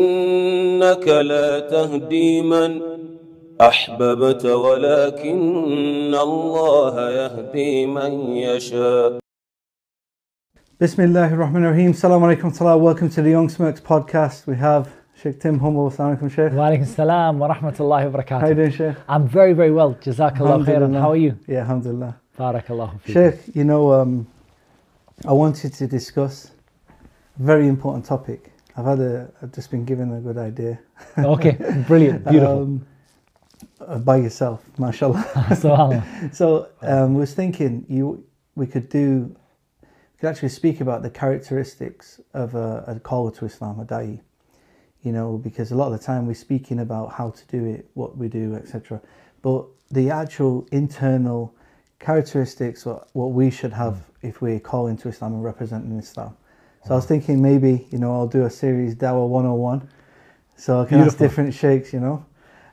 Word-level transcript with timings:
إنك 0.00 1.08
لا 1.08 1.60
تهدي 1.60 2.42
من 2.42 2.80
أحببت 3.60 4.44
ولكن 4.46 6.14
الله 6.14 7.10
يهدي 7.10 7.86
من 7.86 8.12
يشاء 8.36 9.20
Bismillah 10.80 11.30
ar-Rahman 11.30 11.62
ar-Rahim. 11.64 11.92
Assalamu 11.92 12.24
alaikum 12.34 12.54
salam. 12.54 12.80
Welcome 12.80 13.10
to 13.10 13.20
the 13.20 13.28
Young 13.28 13.50
Smirks 13.50 13.80
podcast. 13.80 14.46
We 14.46 14.56
have 14.56 14.88
Sheikh 15.22 15.38
Tim 15.38 15.58
Humble. 15.58 15.90
Assalamu 15.90 16.18
alaikum, 16.18 16.30
Sheikh. 16.30 16.52
Wa 16.54 16.70
alaikum 16.70 16.86
salam 16.86 17.38
wa 17.38 17.54
rahmatullahi 17.54 18.10
wa 18.10 18.22
How 18.40 18.46
you 18.48 18.54
barakatuh. 18.54 18.56
doing, 18.56 18.70
Sheikh? 18.72 18.96
I'm 19.06 19.28
very, 19.28 19.52
very 19.52 19.70
well. 19.72 19.92
Jazakallah 19.96 20.64
khairan. 20.64 20.98
How 20.98 21.10
are 21.10 21.16
you? 21.16 21.36
Yeah, 21.46 21.60
alhamdulillah. 21.60 22.16
Barakallahu 22.38 22.98
feek. 23.02 23.12
Sheikh, 23.12 23.54
you 23.54 23.64
know, 23.64 23.92
um, 23.92 24.26
I 25.28 25.32
wanted 25.32 25.74
to 25.74 25.86
discuss 25.86 26.50
a 26.88 27.42
very 27.42 27.68
important 27.68 28.06
topic. 28.06 28.50
I've 28.76 28.84
had 28.84 29.00
a, 29.00 29.30
I've 29.42 29.52
just 29.52 29.70
been 29.70 29.84
given 29.84 30.12
a 30.12 30.20
good 30.20 30.38
idea. 30.38 30.78
Okay, 31.18 31.56
brilliant, 31.86 32.24
beautiful. 32.30 32.62
Um, 32.62 32.86
uh, 33.80 33.98
by 33.98 34.16
yourself, 34.16 34.64
mashallah. 34.78 35.22
Subhanallah. 35.34 36.34
so 36.34 36.68
um, 36.82 37.14
was 37.14 37.34
thinking 37.34 37.84
you 37.88 38.24
we 38.54 38.66
could 38.66 38.88
do 38.88 39.34
we 39.82 40.18
could 40.18 40.28
actually 40.28 40.50
speak 40.50 40.80
about 40.80 41.02
the 41.02 41.10
characteristics 41.10 42.20
of 42.34 42.54
a, 42.54 42.84
a 42.86 43.00
caller 43.00 43.30
to 43.32 43.46
Islam, 43.46 43.80
a 43.80 43.84
da'i. 43.84 44.20
You 45.02 45.12
know, 45.12 45.38
because 45.38 45.72
a 45.72 45.74
lot 45.74 45.92
of 45.92 45.98
the 45.98 46.04
time 46.04 46.26
we're 46.26 46.34
speaking 46.34 46.80
about 46.80 47.12
how 47.12 47.30
to 47.30 47.46
do 47.46 47.64
it, 47.64 47.90
what 47.94 48.18
we 48.18 48.28
do, 48.28 48.54
etc. 48.54 49.00
But 49.40 49.64
the 49.90 50.10
actual 50.10 50.66
internal 50.72 51.54
characteristics, 51.98 52.84
what, 52.84 53.08
what 53.14 53.32
we 53.32 53.50
should 53.50 53.72
have 53.72 54.10
if 54.22 54.42
we're 54.42 54.60
calling 54.60 54.96
to 54.98 55.08
Islam 55.08 55.34
and 55.34 55.44
representing 55.44 55.98
Islam. 55.98 56.36
So 56.84 56.94
I 56.94 56.96
was 56.96 57.06
thinking 57.06 57.42
maybe, 57.42 57.86
you 57.90 57.98
know, 57.98 58.12
I'll 58.12 58.26
do 58.26 58.44
a 58.44 58.50
series 58.50 58.94
Dawa 58.94 59.28
101. 59.28 59.88
So 60.56 60.80
I 60.80 60.84
can 60.86 61.00
ask 61.00 61.18
different 61.18 61.54
sheikhs, 61.54 61.92
you 61.92 62.00
know. 62.00 62.24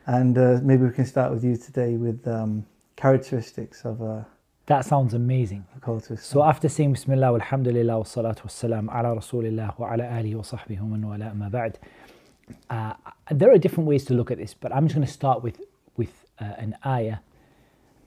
And 0.05 0.37
uh, 0.37 0.59
maybe 0.63 0.83
we 0.85 0.91
can 0.91 1.05
start 1.05 1.31
with 1.33 1.43
you 1.43 1.57
today 1.57 1.95
with 1.97 2.25
um, 2.27 2.65
characteristics 2.95 3.83
of 3.83 4.01
a, 4.01 4.25
That 4.67 4.85
sounds 4.85 5.13
amazing. 5.13 5.65
a 5.75 5.79
call 5.81 5.99
to 5.99 6.13
Islam. 6.13 6.17
So 6.17 6.43
after 6.43 6.69
saying 6.69 6.93
Bismillah, 6.93 7.33
alhamdulillah, 7.33 7.97
wa 7.97 8.03
salatu 8.03 8.43
wa 8.45 8.49
salam 8.49 8.89
ala 8.89 9.15
Rasulillah 9.15 9.77
wa 9.77 9.91
ala 9.93 10.03
alihi 10.05 10.35
wa 10.35 10.41
sahbihi 10.43 10.79
wa 10.81 10.87
man 10.87 11.07
wala 11.07 11.33
ma 11.35 11.49
ba'd. 11.49 11.77
Uh, 12.69 12.93
there 13.29 13.51
are 13.51 13.57
different 13.57 13.87
ways 13.89 14.05
to 14.05 14.13
look 14.13 14.31
at 14.31 14.37
this, 14.37 14.53
but 14.53 14.73
I'm 14.73 14.87
just 14.87 14.95
going 14.95 15.05
to 15.05 15.11
start 15.11 15.43
with, 15.43 15.59
with 15.97 16.25
uh, 16.39 16.45
an 16.57 16.77
ayah. 16.85 17.17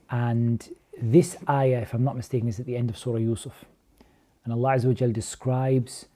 And 0.09 0.67
this 0.99 1.37
ayah, 1.47 1.81
if 1.81 1.93
I'm 1.93 2.03
not 2.03 2.15
mistaken, 2.15 2.49
is 2.49 2.59
at 2.59 2.65
the 2.65 2.75
end 2.75 2.89
of 2.89 2.97
Surah 2.97 3.17
Yusuf. 3.19 3.65
And 4.44 4.52
Allah 4.52 4.76
Azza 4.76 4.86
wa 4.86 4.92
Jal 4.92 5.10
describes 5.10 6.06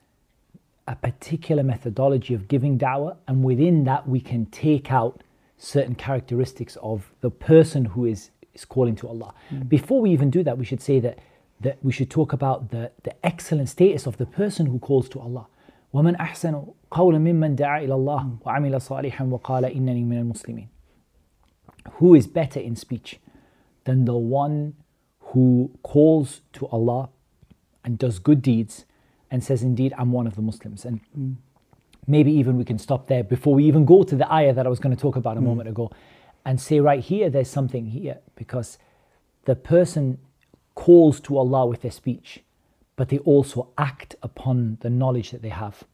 a 0.87 0.95
particular 0.95 1.63
methodology 1.63 2.33
of 2.33 2.47
giving 2.47 2.77
da'wah, 2.77 3.17
and 3.27 3.43
within 3.43 3.83
that, 3.85 4.07
we 4.07 4.19
can 4.19 4.45
take 4.47 4.91
out 4.91 5.23
certain 5.57 5.95
characteristics 5.95 6.77
of 6.81 7.11
the 7.21 7.29
person 7.29 7.85
who 7.85 8.05
is, 8.05 8.31
is 8.53 8.65
calling 8.65 8.95
to 8.95 9.07
Allah. 9.07 9.33
Before 9.67 10.01
we 10.01 10.11
even 10.11 10.29
do 10.29 10.43
that, 10.43 10.57
we 10.57 10.65
should 10.65 10.81
say 10.81 10.99
that, 10.99 11.19
that 11.59 11.77
we 11.83 11.91
should 11.91 12.09
talk 12.09 12.33
about 12.33 12.71
the, 12.71 12.91
the 13.03 13.13
excellent 13.25 13.69
status 13.69 14.07
of 14.07 14.17
the 14.17 14.25
person 14.25 14.65
who 14.65 14.79
calls 14.79 15.07
to 15.09 15.19
Allah. 15.19 15.47
ومن 15.93 16.15
أحسن 16.15 16.65
قولا 16.91 17.17
ممن 17.19 17.55
دعا 17.55 17.83
إلى 17.83 17.93
الله 17.93 18.37
وعمل 18.45 18.81
صالحا 18.81 19.25
وقال 19.25 19.65
إنني 19.65 20.03
من 20.03 20.19
المسلمين. 20.19 20.67
Who 21.93 22.15
is 22.15 22.27
better 22.27 22.59
in 22.59 22.75
speech 22.75 23.19
than 23.83 24.05
the 24.05 24.15
one 24.15 24.73
who 25.19 25.71
calls 25.83 26.41
to 26.53 26.67
Allah 26.67 27.09
and 27.86 27.98
does 27.98 28.18
good 28.18 28.42
deeds 28.42 28.84
and 29.30 29.42
says, 29.42 29.62
Indeed, 29.62 29.94
I'm 29.96 30.12
one 30.12 30.26
of 30.26 30.34
the 30.34 30.42
Muslims. 30.42 30.84
And 30.84 31.00
maybe 32.06 32.32
even 32.32 32.58
we 32.58 32.64
can 32.64 32.78
stop 32.78 33.06
there 33.06 33.24
before 33.24 33.54
we 33.54 33.64
even 33.64 33.86
go 33.86 34.02
to 34.02 34.14
the 34.14 34.30
ayah 34.30 34.52
that 34.52 34.66
I 34.66 34.68
was 34.68 34.80
going 34.80 34.94
to 34.94 35.00
talk 35.00 35.16
about 35.16 35.38
a 35.38 35.40
mm. 35.40 35.44
moment 35.44 35.68
ago 35.70 35.90
and 36.44 36.60
say, 36.60 36.80
right 36.80 37.00
here, 37.00 37.30
there's 37.30 37.48
something 37.48 37.86
here 37.86 38.18
because 38.34 38.78
the 39.44 39.56
person 39.56 40.18
calls 40.74 41.20
to 41.20 41.38
Allah 41.38 41.66
with 41.66 41.82
their 41.82 41.90
speech, 41.90 42.40
but 42.96 43.08
they 43.08 43.18
also 43.18 43.68
act 43.78 44.16
upon 44.22 44.78
the 44.80 44.90
knowledge 44.90 45.30
that 45.30 45.42
they 45.42 45.48
have. 45.48 45.84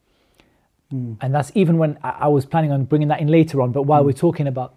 Mm. 0.93 1.17
And 1.21 1.33
that's 1.33 1.51
even 1.55 1.77
when 1.77 1.97
I 2.03 2.09
I 2.21 2.27
was 2.27 2.45
planning 2.45 2.71
on 2.71 2.85
bringing 2.85 3.07
that 3.07 3.21
in 3.21 3.27
later 3.27 3.61
on, 3.61 3.71
but 3.71 3.83
while 3.83 4.03
mm. 4.03 4.07
we're 4.07 4.13
talking 4.13 4.47
about 4.47 4.75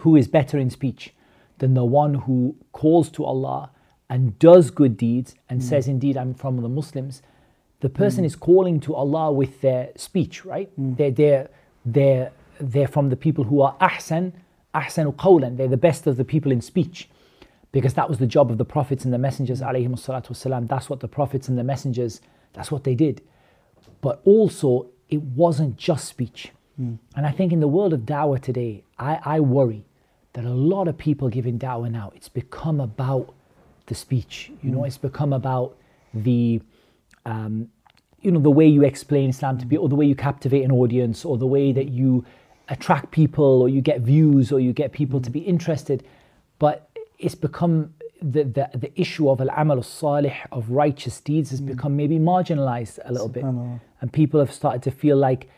who 0.00 0.16
is 0.16 0.26
better 0.26 0.58
in 0.58 0.70
speech 0.70 1.14
than 1.58 1.74
the 1.74 1.84
one 1.84 2.14
who 2.14 2.56
calls 2.72 3.10
to 3.10 3.24
Allah 3.24 3.70
and 4.14 4.38
does 4.38 4.70
good 4.70 4.96
deeds 4.96 5.34
and 5.48 5.60
mm. 5.60 5.64
says, 5.64 5.88
Indeed, 5.88 6.16
I'm 6.16 6.34
from 6.34 6.62
the 6.62 6.68
Muslims. 6.68 7.20
The 7.80 7.88
person 7.88 8.22
mm. 8.22 8.28
is 8.28 8.36
calling 8.36 8.78
to 8.86 8.94
Allah 8.94 9.32
with 9.32 9.60
their 9.60 9.90
speech, 9.96 10.44
right? 10.44 10.70
Mm. 10.80 10.96
They're, 10.96 11.10
they're, 11.10 11.48
they're, 11.84 12.32
they're 12.60 12.86
from 12.86 13.08
the 13.08 13.16
people 13.16 13.42
who 13.42 13.60
are 13.60 13.76
ahsan, 13.80 14.32
ahsanu 14.72 15.16
qawlan. 15.16 15.56
They're 15.56 15.66
the 15.66 15.76
best 15.76 16.06
of 16.06 16.16
the 16.16 16.24
people 16.24 16.52
in 16.52 16.60
speech 16.60 17.08
because 17.72 17.94
that 17.94 18.08
was 18.08 18.18
the 18.18 18.26
job 18.28 18.52
of 18.52 18.58
the 18.58 18.64
prophets 18.64 19.04
and 19.04 19.12
the 19.12 19.18
messengers, 19.18 19.60
salatu 19.60 20.28
wasalam. 20.28 20.68
That's 20.68 20.88
what 20.88 21.00
the 21.00 21.08
prophets 21.08 21.48
and 21.48 21.58
the 21.58 21.64
messengers, 21.64 22.20
that's 22.52 22.70
what 22.70 22.84
they 22.84 22.94
did. 22.94 23.20
But 24.00 24.20
also, 24.24 24.90
it 25.08 25.22
wasn't 25.22 25.76
just 25.76 26.04
speech. 26.06 26.52
And 26.76 27.26
I 27.26 27.32
think 27.32 27.52
in 27.52 27.58
the 27.58 27.68
world 27.68 27.92
of 27.92 28.00
dawah 28.00 28.40
today, 28.40 28.84
I, 28.96 29.18
I 29.24 29.40
worry 29.40 29.84
that 30.34 30.44
a 30.44 30.50
lot 30.50 30.86
of 30.86 30.98
people 30.98 31.28
giving 31.28 31.58
dawah 31.58 31.90
now, 31.90 32.12
it's 32.14 32.28
become 32.28 32.80
about 32.80 33.34
the 33.86 33.94
speech. 33.94 34.50
You 34.62 34.70
know, 34.70 34.80
mm. 34.80 34.86
it's 34.86 34.98
become 34.98 35.32
about 35.32 35.76
the 36.12 36.60
um, 37.26 37.68
you 38.20 38.30
know 38.30 38.40
the 38.40 38.50
way 38.50 38.66
you 38.66 38.84
explain 38.84 39.30
Islam 39.30 39.58
to 39.58 39.66
people, 39.66 39.84
or 39.84 39.88
the 39.88 39.96
way 39.96 40.06
you 40.06 40.14
captivate 40.14 40.62
an 40.62 40.72
audience, 40.72 41.24
or 41.24 41.36
the 41.36 41.46
way 41.46 41.72
that 41.72 41.88
you 41.88 42.24
attract 42.68 43.10
people, 43.10 43.62
or 43.62 43.68
you 43.68 43.80
get 43.80 44.00
views, 44.00 44.50
or 44.50 44.60
you 44.60 44.72
get 44.72 44.92
people 44.92 45.20
to 45.20 45.30
mm. 45.30 45.34
be 45.34 45.40
interested. 45.40 46.04
But 46.58 46.88
it's 47.18 47.34
become 47.34 47.94
the, 48.22 48.44
the, 48.44 48.70
the 48.74 49.00
issue 49.00 49.28
of 49.28 49.40
al-amal 49.40 49.82
salih 49.82 50.34
of 50.50 50.70
righteous 50.70 51.20
deeds 51.20 51.50
has 51.50 51.60
mm. 51.60 51.66
become 51.66 51.96
maybe 51.96 52.18
marginalized 52.18 52.98
a 53.04 53.12
little 53.12 53.28
bit, 53.28 53.44
and 53.44 54.12
people 54.12 54.40
have 54.40 54.52
started 54.52 54.82
to 54.82 54.90
feel 54.90 55.16
like 55.16 55.48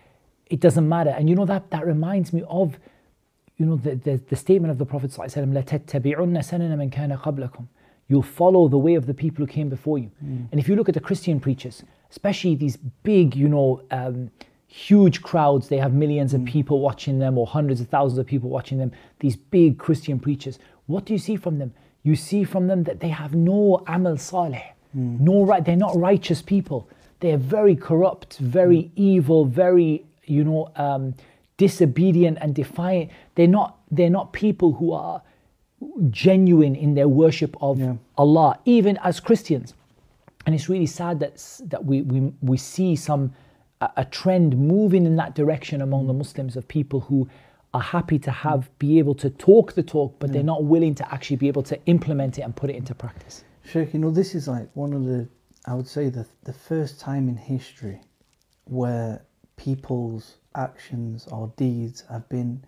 it 0.47 0.61
doesn't 0.61 0.89
matter. 0.89 1.11
And 1.11 1.29
you 1.29 1.37
know 1.37 1.47
that 1.47 1.71
that 1.71 1.87
reminds 1.87 2.33
me 2.33 2.43
of 2.49 2.79
you 3.57 3.67
know 3.67 3.77
the 3.77 3.95
the, 3.95 4.17
the 4.29 4.37
statement 4.37 4.73
of 4.73 4.79
the 4.79 4.87
Prophet 4.87 5.11
sallallahu 5.13 5.53
alaihi 5.53 6.37
wasallam: 6.37 6.79
man 6.79 6.91
kana 6.91 7.17
qablakum." 7.17 7.69
You'll 8.09 8.23
follow 8.23 8.69
the 8.69 8.79
way 8.79 8.95
of 8.95 9.07
the 9.07 9.15
people 9.15 9.45
who 9.45 9.51
came 9.51 9.69
before 9.69 9.99
you. 9.99 10.11
And 10.53 10.61
if 10.61 10.69
you 10.69 10.77
look 10.77 10.89
at 10.89 10.95
the 10.95 11.01
Christian 11.01 11.41
preachers, 11.41 11.83
especially 12.11 12.55
these 12.55 12.77
big, 13.03 13.35
you 13.35 13.49
know, 13.49 13.83
um, 13.91 14.31
huge 14.69 15.23
crowds, 15.23 15.69
they 15.69 15.79
have 15.79 15.93
millions 15.93 16.35
of 16.35 16.45
people 16.45 16.81
watching 16.81 17.19
them 17.19 17.37
or 17.39 17.47
hundreds 17.47 17.81
of 17.81 17.89
thousands 17.89 18.19
of 18.19 18.27
people 18.27 18.49
watching 18.49 18.79
them, 18.79 18.93
these 19.21 19.37
big 19.37 19.79
Christian 19.79 20.19
preachers. 20.21 20.59
What 20.87 21.05
do 21.05 21.13
you 21.13 21.19
see 21.19 21.37
from 21.37 21.59
them? 21.59 21.73
You 22.03 22.15
see 22.15 22.45
from 22.45 22.69
them 22.69 22.85
that 22.85 23.01
they 23.01 23.09
have 23.09 23.35
no 23.35 23.83
amal 23.89 24.17
salih, 24.17 24.63
no 24.95 25.45
right, 25.45 25.65
they're 25.65 25.77
not 25.77 25.97
righteous 25.97 26.43
people. 26.43 26.89
They're 27.21 27.39
very 27.39 27.75
corrupt, 27.75 28.39
very 28.39 28.91
evil, 28.95 29.45
very, 29.47 30.05
you 30.25 30.45
know, 30.45 30.71
um, 30.77 31.15
disobedient 31.57 32.39
and 32.41 32.55
defiant. 32.55 33.11
They're 33.35 33.49
not, 33.49 33.79
they're 33.91 34.11
not 34.11 34.33
people 34.33 34.73
who 34.75 34.93
are 34.93 35.23
genuine 36.11 36.75
in 36.75 36.95
their 36.95 37.09
worship 37.09 37.57
of 37.61 37.79
Yeah. 37.79 37.95
Allah, 38.17 38.59
even 38.65 38.99
as 38.99 39.21
Christians. 39.21 39.75
And 40.45 40.55
it's 40.55 40.69
really 40.69 40.87
sad 40.87 41.21
that 41.21 41.35
that 41.71 41.85
we 41.85 42.03
we, 42.03 42.33
we 42.41 42.57
see 42.57 42.97
some 42.97 43.33
a, 43.81 43.91
a 43.99 44.05
trend 44.05 44.57
moving 44.57 45.07
in 45.07 45.17
that 45.17 45.35
direction 45.35 45.83
among 45.83 46.07
the 46.07 46.13
Muslims 46.13 46.57
of 46.57 46.67
people 46.69 47.01
who 47.01 47.29
are 47.75 47.81
happy 47.83 48.19
to 48.19 48.31
have 48.31 48.71
be 48.79 48.99
able 48.99 49.15
to 49.15 49.29
talk 49.31 49.73
the 49.75 49.83
talk, 49.83 50.15
but 50.19 50.33
they're 50.33 50.43
not 50.43 50.65
willing 50.65 50.95
to 50.95 51.13
actually 51.13 51.37
be 51.37 51.49
able 51.49 51.63
to 51.63 51.79
implement 51.87 52.39
it 52.39 52.43
and 52.43 52.55
put 52.57 52.71
it 52.71 52.77
into 52.77 52.95
practice. 52.95 53.45
Sheikh, 53.65 53.93
you 53.93 54.01
know, 54.01 54.11
this 54.11 54.35
is 54.35 54.47
like 54.49 54.69
one 54.75 54.93
of 54.93 55.05
the, 55.05 55.29
I 55.67 55.75
would 55.75 55.89
say, 55.89 56.09
the, 56.09 56.25
the 56.45 56.53
first 56.53 57.01
time 57.01 57.29
in 57.29 57.37
history 57.37 58.01
where 58.65 59.21
people's 59.57 60.37
actions 60.55 61.27
or 61.31 61.53
deeds 61.57 62.05
have 62.09 62.27
been 62.29 62.65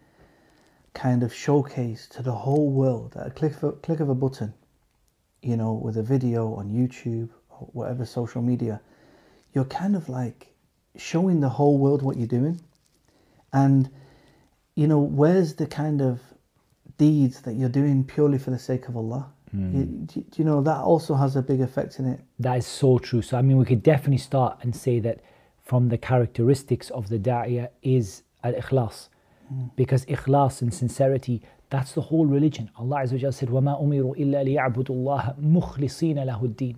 kind 0.98 1.22
of 1.22 1.32
showcase 1.32 2.08
to 2.08 2.22
the 2.24 2.32
whole 2.32 2.70
world 2.70 3.14
at 3.16 3.28
a 3.28 3.30
click 3.30 3.54
of 3.56 3.62
a, 3.62 3.72
click 3.72 4.00
of 4.00 4.08
a 4.08 4.14
button, 4.14 4.52
you 5.42 5.56
know, 5.56 5.72
with 5.72 5.96
a 5.96 6.02
video 6.02 6.54
on 6.54 6.70
YouTube 6.70 7.28
or 7.50 7.68
whatever 7.72 8.04
social 8.04 8.42
media. 8.42 8.80
You're 9.52 9.64
kind 9.64 9.94
of 9.94 10.08
like 10.08 10.48
showing 10.96 11.38
the 11.38 11.48
whole 11.48 11.78
world 11.78 12.02
what 12.02 12.16
you're 12.16 12.26
doing. 12.26 12.60
And, 13.52 13.88
you 14.74 14.88
know, 14.88 14.98
where's 14.98 15.54
the 15.54 15.68
kind 15.68 16.02
of 16.02 16.20
deeds 16.96 17.42
that 17.42 17.54
you're 17.54 17.68
doing 17.68 18.02
purely 18.02 18.38
for 18.38 18.50
the 18.50 18.58
sake 18.58 18.88
of 18.88 18.96
Allah? 18.96 19.32
Hmm. 19.52 19.76
You, 19.76 19.84
do, 19.84 20.24
you 20.34 20.44
know 20.44 20.60
that 20.62 20.78
also 20.78 21.14
has 21.14 21.36
a 21.36 21.42
big 21.42 21.60
effect 21.60 22.00
in 22.00 22.06
it? 22.06 22.20
That 22.40 22.58
is 22.58 22.66
so 22.66 22.98
true. 22.98 23.22
So 23.22 23.38
I 23.38 23.42
mean, 23.42 23.56
we 23.56 23.64
could 23.64 23.84
definitely 23.84 24.18
start 24.18 24.58
and 24.62 24.74
say 24.74 24.98
that 25.00 25.20
from 25.62 25.90
the 25.90 25.98
characteristics 25.98 26.90
of 26.90 27.08
the 27.08 27.18
da'iyah 27.18 27.68
is 27.82 28.24
al-ikhlas. 29.51 29.75
Because 29.75 30.05
ikhlas 30.05 30.61
and 30.61 30.73
sincerity, 30.73 31.41
that's 31.69 31.93
the 31.93 32.01
whole 32.01 32.25
religion. 32.25 32.69
Allah 32.77 32.97
Azza 32.97 33.13
wa 33.13 33.19
Jalla 33.19 33.33
said, 33.33 33.49
وَمَا 33.49 33.81
أُمِرُوا 33.81 34.17
إِلَّا 34.17 34.43
لِيَعْبُدُوا 34.45 34.89
اللَّهَ 34.89 35.39
مُخْلِصِينَ 35.39 36.15
لَهُ 36.15 36.41
الدِّينَ 36.41 36.75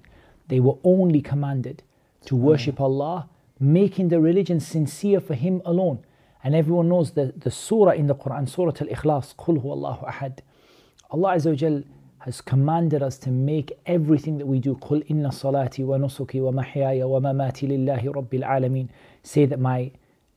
They 0.48 0.60
were 0.60 0.78
only 0.84 1.22
commanded 1.22 1.84
to 2.26 2.36
worship 2.36 2.80
Allah, 2.80 3.30
making 3.60 4.10
the 4.10 4.20
religion 4.20 4.60
sincere 4.60 5.20
for 5.20 5.34
Him 5.34 5.62
alone. 5.66 6.06
And 6.44 6.56
everyone 6.56 6.90
knows 6.90 7.12
the, 7.12 7.34
the 7.36 7.52
surah 7.52 7.92
in 7.92 8.08
the 8.08 8.16
Quran, 8.16 8.48
Surah 8.48 8.74
Al 8.80 8.88
Ikhlas, 8.88 9.36
Qul 9.36 9.64
Allahu 9.64 10.06
Ahad. 10.06 10.40
Allah 11.12 11.36
Azza 11.36 11.50
wa 11.50 11.56
Jal 11.56 11.84
has 12.20 12.42
commanded 12.42 13.04
us 13.04 13.18
to 13.20 13.30
make 13.30 13.72
everything 13.86 14.38
that 14.38 14.46
we 14.46 14.60
do. 14.60 14.76
Qul 14.76 15.04
inna 15.08 15.30
salati 15.30 15.86
wa 15.86 15.98
nusuki 15.98 16.42
wa 16.42 16.52
mahyaya 16.52 17.08
wa 17.08 17.20
mamati 17.20 17.68
lillahi 17.68 18.14
rabbil 18.14 18.44
alameen. 18.44 18.90
Say 19.24 19.46
that 19.46 19.60
my, 19.60 19.92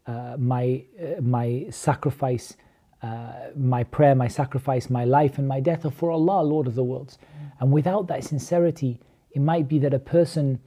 uh, 0.06 0.36
my, 0.38 0.84
uh, 1.02 1.22
my 1.22 1.66
sacrifice, 1.70 2.56
uh, 3.02 3.34
my 3.56 3.84
prayer, 3.84 4.16
my 4.16 4.28
sacrifice, 4.28 4.90
my 4.90 5.06
life, 5.06 5.38
and 5.38 5.48
my 5.48 5.60
death 5.60 5.86
are 5.86 5.92
for 5.92 6.12
Allah, 6.12 6.42
Lord 6.42 6.68
of 6.68 6.76
the 6.76 6.84
worlds. 6.84 7.18
And 7.60 7.72
without 7.72 8.08
that 8.08 8.24
sincerity, 8.24 9.00
it 9.32 9.42
might 9.42 9.68
be 9.68 9.80
that 9.80 9.94
a 9.94 10.00
person 10.00 10.60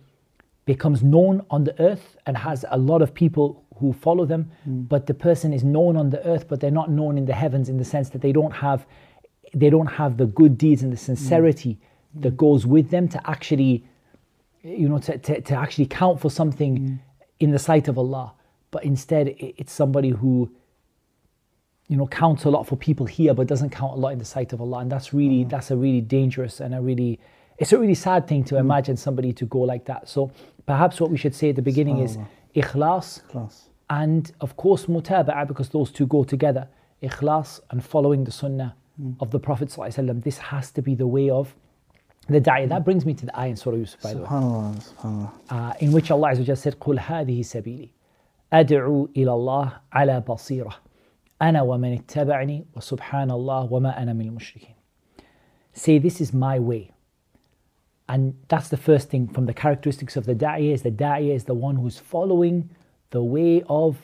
becomes 0.65 1.03
known 1.03 1.44
on 1.50 1.65
the 1.65 1.81
earth 1.81 2.17
and 2.27 2.37
has 2.37 2.65
a 2.71 2.79
lot 2.79 3.00
of 3.00 3.15
people 3.15 3.65
who 3.79 3.93
follow 3.93 4.25
them, 4.25 4.50
but 4.67 5.06
the 5.06 5.15
person 5.15 5.53
is 5.53 5.62
known 5.62 5.97
on 5.97 6.11
the 6.11 6.25
earth, 6.27 6.49
but 6.49 6.61
they're 6.61 6.71
not 6.71 6.91
known 6.91 7.19
in 7.19 7.27
the 7.27 7.35
heavens 7.35 7.69
in 7.69 7.77
the 7.77 7.85
sense 7.85 8.09
that 8.11 8.23
they 8.23 8.33
don't 8.33 8.53
have 8.53 8.87
they 9.55 9.71
don't 9.71 9.87
have 9.87 10.17
the 10.17 10.27
good 10.27 10.59
deeds 10.59 10.83
and 10.83 10.93
the 10.93 10.97
sincerity 10.97 11.79
that 12.17 12.37
goes 12.37 12.67
with 12.67 12.91
them 12.91 13.09
to 13.09 13.31
actually 13.31 13.85
you 14.62 14.88
know 14.88 14.99
to, 14.99 15.17
to, 15.19 15.41
to 15.41 15.55
actually 15.55 15.87
count 15.87 16.21
for 16.21 16.31
something 16.31 16.99
in 17.38 17.50
the 17.50 17.59
sight 17.59 17.87
of 17.88 17.99
Allah 17.99 18.33
But 18.75 18.83
instead 18.86 19.27
it- 19.30 19.56
it's 19.62 19.74
somebody 19.74 20.09
who 20.09 20.50
you 21.88 21.98
know 21.98 22.07
counts 22.07 22.45
a 22.45 22.50
lot 22.50 22.63
for 22.68 22.77
people 22.77 23.06
here 23.06 23.33
but 23.33 23.48
doesn't 23.48 23.69
count 23.71 23.94
a 23.94 24.00
lot 24.03 24.09
in 24.13 24.19
the 24.19 24.25
sight 24.36 24.53
of 24.53 24.62
Allah 24.62 24.80
and 24.80 24.89
that's 24.92 25.13
really 25.13 25.44
that's 25.44 25.71
a 25.71 25.77
really 25.86 26.00
dangerous 26.00 26.62
and 26.62 26.74
a 26.74 26.81
really 26.81 27.19
it's 27.57 27.74
a 27.74 27.77
really 27.77 27.95
sad 27.95 28.27
thing 28.30 28.44
to 28.45 28.56
imagine 28.57 28.95
somebody 28.95 29.33
to 29.33 29.45
go 29.45 29.59
like 29.59 29.83
that 29.86 30.07
so 30.07 30.31
perhaps 30.65 31.01
what 31.01 31.09
we 31.12 31.18
should 31.18 31.36
say 31.36 31.50
at 31.50 31.57
the 31.57 31.62
beginning 31.62 31.98
is 31.98 32.18
ikhlas 32.56 33.27
Class. 33.27 33.69
and 33.89 34.31
of 34.39 34.56
course 34.56 34.86
mutaba'ah 34.86 35.45
because 35.48 35.68
those 35.69 35.92
two 35.92 36.07
go 36.07 36.24
together 36.24 36.68
ikhlas 37.03 37.59
and 37.71 37.83
following 37.83 38.24
the 38.24 38.31
sunnah 38.31 38.74
of 39.19 39.31
the 39.31 39.39
Prophet 39.39 39.68
ﷺ. 39.69 40.24
this 40.24 40.38
has 40.38 40.71
to 40.71 40.81
be 40.81 40.94
the 40.95 41.07
way 41.07 41.30
of 41.30 41.56
the 42.30 42.39
da'iyah 42.39 42.69
that 42.69 42.86
brings 42.86 43.06
me 43.06 43.13
to 43.15 43.25
the 43.25 43.38
ayah 43.38 43.50
in 43.50 43.56
Surah 43.57 43.75
Yusuf 43.77 44.00
by 44.01 44.13
the 44.13 44.21
way 44.21 44.27
Subhanallah, 44.27 44.94
subhanallah. 44.94 45.31
uh, 45.50 45.74
in 45.81 45.92
which 45.92 46.09
Allah 46.12 46.30
Azza 46.31 46.39
wa 46.39 46.45
Jalla 46.45 46.57
said, 46.57 46.80
قُلْ 46.80 47.00
هذه 47.00 47.42
سبيلي 47.42 47.89
أدعو 48.53 49.09
إلى 49.18 49.33
الله 49.33 49.71
على 49.94 50.19
بصيرة 50.21 50.75
أنا 51.42 51.62
ومن 51.62 51.94
اتبعني 51.94 52.65
وسبحان 52.75 53.31
الله 53.31 53.74
وما 53.74 54.01
أنا 54.01 54.13
من 54.13 54.27
المشركين. 54.27 54.75
Say, 55.74 55.98
this 55.98 56.19
is 56.21 56.33
my 56.33 56.59
way. 56.59 56.92
And 58.09 58.36
that's 58.50 58.68
the 58.68 58.77
first 58.77 59.09
thing 59.09 59.27
from 59.27 59.45
the 59.45 59.53
characteristics 59.53 60.18
of 60.18 60.25
the 60.25 60.36
da'iyah 60.36 60.74
is 60.74 60.81
the 60.81 60.92
da'iyah 60.92 61.33
is 61.33 61.45
the 61.45 61.53
one 61.53 61.77
who's 61.77 61.98
following 61.98 62.69
the 63.12 63.24
way 63.24 63.63
of 63.69 63.98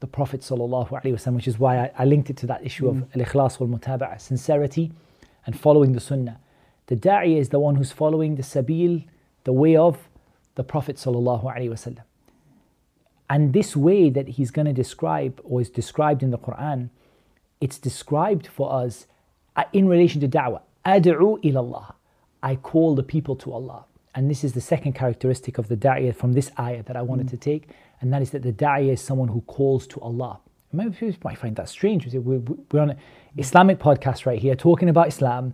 the 0.00 0.08
Prophet 0.08 0.40
sallallahu 0.40 0.90
alaihi 0.90 1.12
wasallam, 1.12 1.36
which 1.36 1.46
is 1.46 1.60
why 1.60 1.78
I, 1.78 1.90
I 2.00 2.04
linked 2.04 2.28
it 2.28 2.36
to 2.38 2.46
that 2.48 2.66
issue 2.66 2.88
of 2.88 3.04
al-ikhlas 3.14 3.60
wal 3.60 3.68
mutaba'ah, 3.68 4.20
sincerity 4.20 4.90
and 5.46 5.58
following 5.58 5.92
the 5.92 6.00
sunnah. 6.00 6.40
The 6.88 6.96
da'iyah 6.96 7.38
is 7.38 7.50
the 7.50 7.60
one 7.60 7.76
who's 7.76 7.92
following 7.92 8.34
the 8.34 8.42
sabil, 8.42 9.06
the 9.44 9.52
way 9.52 9.76
of 9.76 10.08
the 10.56 10.64
Prophet 10.64 10.96
sallallahu 10.96 11.44
alaihi 11.44 11.70
wasallam. 11.70 12.02
And 13.29 13.53
this 13.53 13.75
way 13.75 14.09
that 14.09 14.27
he's 14.29 14.51
going 14.51 14.67
to 14.67 14.73
describe 14.73 15.41
or 15.43 15.59
is 15.61 15.69
described 15.69 16.23
in 16.23 16.31
the 16.31 16.37
Quran, 16.37 16.89
it's 17.59 17.77
described 17.77 18.47
for 18.47 18.71
us 18.73 19.05
uh, 19.55 19.63
in 19.73 19.87
relation 19.87 20.21
to 20.21 20.27
da'wah. 20.27 20.61
Ad'u 20.85 21.41
ilallah. 21.43 21.93
I 22.41 22.55
call 22.55 22.95
the 22.95 23.03
people 23.03 23.35
to 23.37 23.51
Allah. 23.51 23.85
And 24.15 24.31
this 24.31 24.43
is 24.43 24.53
the 24.53 24.61
second 24.61 24.93
characteristic 24.93 25.57
of 25.57 25.67
the 25.67 25.75
da'iyah 25.75 26.15
from 26.15 26.33
this 26.33 26.49
ayah 26.59 26.83
that 26.83 26.95
I 26.95 27.01
wanted 27.01 27.27
to 27.29 27.37
take, 27.37 27.69
and 28.01 28.11
that 28.13 28.21
is 28.21 28.31
that 28.31 28.41
the 28.41 28.53
da'iyah 28.53 28.93
is 28.93 29.01
someone 29.01 29.27
who 29.27 29.41
calls 29.41 29.85
to 29.87 29.99
Allah. 29.99 30.39
Maybe 30.71 30.89
people 30.91 31.19
might 31.23 31.37
find 31.37 31.55
that 31.57 31.69
strange. 31.69 32.07
We're 32.13 32.81
on 32.81 32.91
an 32.91 32.97
Islamic 33.37 33.77
podcast 33.79 34.25
right 34.25 34.39
here 34.39 34.55
talking 34.55 34.89
about 34.89 35.07
Islam, 35.09 35.53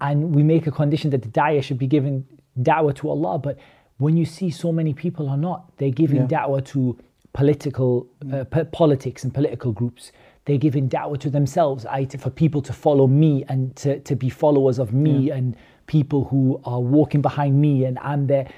and 0.00 0.34
we 0.34 0.42
make 0.42 0.66
a 0.66 0.70
condition 0.70 1.10
that 1.10 1.22
the 1.22 1.28
da'iyah 1.28 1.62
should 1.62 1.78
be 1.78 1.86
giving 1.88 2.24
da'wah 2.60 2.94
to 2.96 3.08
Allah. 3.10 3.38
But 3.38 3.58
when 3.98 4.16
you 4.16 4.24
see 4.24 4.50
so 4.50 4.70
many 4.70 4.92
people 4.94 5.28
are 5.28 5.36
not, 5.36 5.76
they're 5.78 5.90
giving 5.90 6.22
Yeah. 6.22 6.46
da'wah 6.46 6.64
to 6.66 6.96
political 7.34 8.08
mm. 8.24 8.40
uh, 8.40 8.44
po- 8.44 8.64
politics 8.64 9.22
and 9.24 9.34
political 9.34 9.72
groups. 9.72 10.10
They're 10.46 10.56
giving 10.58 10.88
da'wah 10.88 11.20
to 11.20 11.30
themselves, 11.30 11.84
I, 11.86 12.06
for 12.06 12.30
people 12.30 12.62
to 12.62 12.72
follow 12.72 13.06
me 13.06 13.44
and 13.48 13.74
to, 13.76 14.00
to 14.00 14.16
be 14.16 14.30
followers 14.30 14.78
of 14.78 14.92
me 14.92 15.30
and 15.30 15.56
people 15.86 16.24
who 16.24 16.60
are 16.64 16.80
walking 16.80 17.22
behind 17.22 17.60
me 17.60 17.84
and 17.84 17.98
I'm 17.98 18.26
there. 18.26 18.48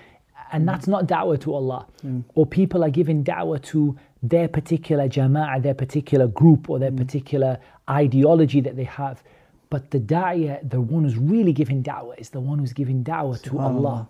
And 0.52 0.62
mm. 0.62 0.67
that's 0.67 0.87
not 0.87 1.06
da'wah 1.06 1.40
to 1.40 1.55
Allah. 1.55 1.87
Mm. 2.05 2.25
Or 2.34 2.46
people 2.46 2.84
are 2.84 2.90
giving 2.90 3.25
da'wah 3.25 3.62
to 3.64 3.96
their 4.23 4.49
particular 4.49 5.08
jama'ah, 5.08 5.62
their 5.62 5.75
particular 5.75 6.26
group 6.26 6.69
or 6.70 6.78
their 6.78 6.93
particular 6.93 7.58
ideology 7.88 8.61
that 8.61 8.76
they 8.76 8.84
have. 8.84 9.23
But 9.70 9.90
the 9.90 10.00
da'iyah, 10.00 10.69
the 10.69 10.81
one 10.81 11.05
who's 11.05 11.17
really 11.17 11.52
giving 11.52 11.82
da'wah 11.82 12.19
is 12.19 12.31
the 12.31 12.40
one 12.40 12.58
who's 12.58 12.73
giving 12.73 13.05
da'wah 13.05 13.43
to 13.43 13.58
Allah. 13.58 14.08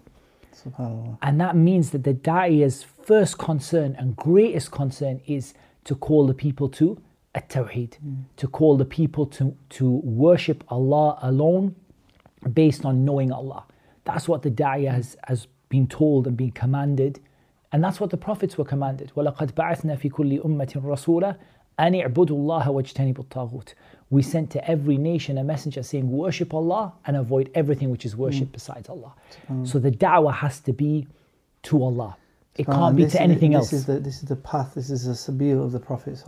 Subhanallah. 0.56 1.18
And 1.22 1.39
that 1.42 1.56
means 1.56 1.92
that 1.92 2.04
the 2.04 2.13
da'iya's 2.13 2.83
first 2.83 3.38
concern 3.38 3.95
and 3.98 4.16
greatest 4.16 4.72
concern 4.72 5.22
is 5.25 5.54
to 5.86 5.95
call 5.95 6.28
the 6.28 6.33
people 6.33 6.69
to 6.69 7.01
at 7.33 7.50
tawheed, 7.50 7.94
to 8.36 8.48
call 8.48 8.75
the 8.78 8.86
people 8.86 9.25
to, 9.25 9.56
to 9.69 9.89
worship 10.04 10.63
Allah 10.68 11.18
alone 11.22 11.75
based 12.54 12.86
on 12.86 13.06
knowing 13.06 13.31
Allah. 13.31 13.66
That's 14.04 14.28
what 14.28 14.42
the 14.42 14.51
da'iyah 14.51 14.92
has, 14.92 15.18
has 15.28 15.48
been 15.69 15.88
told 15.88 16.28
and 16.28 16.36
been 16.36 16.51
commanded. 16.51 17.19
And 17.72 17.83
that's 17.83 18.00
what 18.01 18.10
the 18.10 18.18
prophets 18.18 18.57
were 18.57 18.66
commanded. 18.66 19.13
وَلَقَدْ 19.16 19.54
بَعَثْنَا 19.54 19.98
فِي 19.98 20.12
كُلِّ 20.12 20.44
أُمَّةٍ 20.45 20.74
رَسُولًا 20.75 21.38
أَنِ 21.80 21.95
اعْبُدُوا 21.95 22.38
اللَّهَ 22.38 22.68
وَاجْتَنِبُوا 22.68 23.19
الطَّاغُوتِ 23.19 23.74
we 24.11 24.23
sent 24.23 24.50
to 24.50 24.70
every 24.70 24.99
nation 24.99 25.37
a 25.38 25.44
messenger 25.44 25.82
saying, 25.82 26.08
worship 26.11 26.55
Allah 26.55 26.93
and 27.06 27.17
avoid 27.17 27.50
everything 27.55 27.91
which 27.91 28.05
is 28.05 28.12
hmm. 28.12 28.23
worship 28.23 28.53
besides 28.53 28.88
Allah. 28.88 29.12
Hmm. 29.49 29.64
So 29.64 29.79
the 29.79 29.91
da'wah 29.91 30.35
has 30.35 30.61
to 30.61 30.73
be 30.73 31.08
to 31.64 31.82
Allah. 31.82 32.17
It 32.55 32.67
ah, 32.69 32.73
can't 32.73 32.97
be 32.97 33.03
to 33.03 33.08
is- 33.08 33.17
anything 33.17 33.50
this 33.53 33.58
else. 33.58 33.73
Is 33.73 33.87
the, 33.87 33.99
this 33.99 34.23
is 34.23 34.29
the 34.29 34.37
path, 34.37 34.75
this 34.75 34.91
is 34.91 35.05
the 35.06 35.12
sabil 35.12 35.62
of 35.64 35.73
the 35.73 35.81
Prophet. 35.81 36.23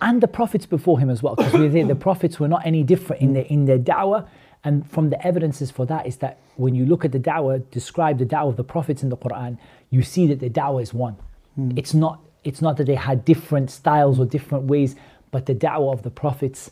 And 0.00 0.20
the 0.20 0.28
prophets 0.28 0.66
before 0.66 1.00
him 1.00 1.10
as 1.10 1.22
well, 1.22 1.34
because 1.36 1.52
the 1.52 1.96
prophets 1.96 2.38
were 2.38 2.48
not 2.48 2.66
any 2.66 2.82
different 2.82 3.22
in 3.22 3.28
hmm. 3.28 3.34
their 3.34 3.44
in 3.44 3.64
their 3.64 3.78
da'wah. 3.78 4.28
And 4.62 4.88
from 4.90 5.08
the 5.08 5.26
evidences 5.26 5.70
for 5.70 5.86
that 5.86 6.06
is 6.06 6.18
that 6.18 6.38
when 6.56 6.74
you 6.74 6.84
look 6.84 7.06
at 7.06 7.12
the 7.12 7.18
da'wah, 7.18 7.70
describe 7.70 8.18
the 8.18 8.26
da'wah 8.26 8.50
of 8.50 8.56
the 8.56 8.64
prophets 8.64 9.02
in 9.02 9.08
the 9.08 9.16
Quran, 9.16 9.56
you 9.88 10.02
see 10.02 10.26
that 10.26 10.40
the 10.40 10.50
da'wah 10.50 10.82
is 10.82 10.92
one. 10.92 11.16
It's 11.76 11.94
not 11.94 12.20
it's 12.42 12.62
not 12.62 12.76
that 12.78 12.84
they 12.84 12.94
had 12.94 13.24
different 13.24 13.70
styles 13.70 14.18
or 14.18 14.24
different 14.24 14.64
ways, 14.64 14.96
but 15.30 15.46
the 15.46 15.54
da'wah 15.54 15.92
of 15.92 16.02
the 16.02 16.10
prophets, 16.10 16.70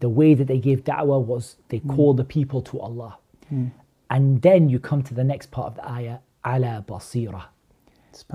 the 0.00 0.08
way 0.08 0.34
that 0.34 0.46
they 0.46 0.58
gave 0.58 0.84
da'wah 0.84 1.22
was 1.22 1.56
they 1.68 1.78
hmm. 1.78 1.94
called 1.94 2.16
the 2.16 2.24
people 2.24 2.62
to 2.62 2.80
Allah. 2.80 3.18
Hmm. 3.48 3.66
And 4.10 4.40
then 4.40 4.68
you 4.68 4.78
come 4.78 5.02
to 5.02 5.14
the 5.14 5.24
next 5.24 5.50
part 5.50 5.66
of 5.68 5.74
the 5.76 5.90
ayah, 5.90 6.18
ala 6.46 6.84
basira 6.86 7.44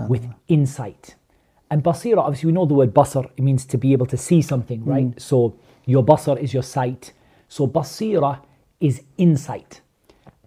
with 0.07 0.27
insight. 0.47 1.15
And 1.71 1.83
basira, 1.83 2.19
obviously, 2.19 2.47
we 2.47 2.53
know 2.53 2.65
the 2.65 2.75
word 2.75 2.93
basar, 2.93 3.25
it 3.35 3.41
means 3.41 3.65
to 3.65 3.77
be 3.77 3.93
able 3.93 4.05
to 4.07 4.17
see 4.17 4.41
something, 4.41 4.81
hmm. 4.81 4.89
right? 4.89 5.21
So 5.21 5.57
your 5.85 6.05
basar 6.05 6.39
is 6.39 6.53
your 6.53 6.63
sight. 6.63 7.13
So 7.47 7.67
basira 7.67 8.39
is 8.79 9.01
insight. 9.17 9.81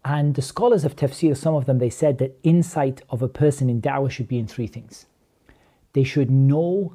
And 0.05 0.37
the 0.37 0.43
scholars 0.43 0.85
of 0.85 0.95
tafsir, 0.95 1.37
some 1.37 1.57
of 1.57 1.67
them, 1.67 1.79
they 1.79 1.91
said 1.91 2.19
that 2.19 2.39
insight 2.45 3.03
of 3.11 3.23
a 3.23 3.29
person 3.29 3.69
in 3.69 3.83
da'wah 3.83 4.09
should 4.09 4.29
be 4.29 4.39
in 4.39 4.47
three 4.47 4.69
things. 4.69 5.07
They 5.95 6.05
should 6.05 6.31
know 6.31 6.95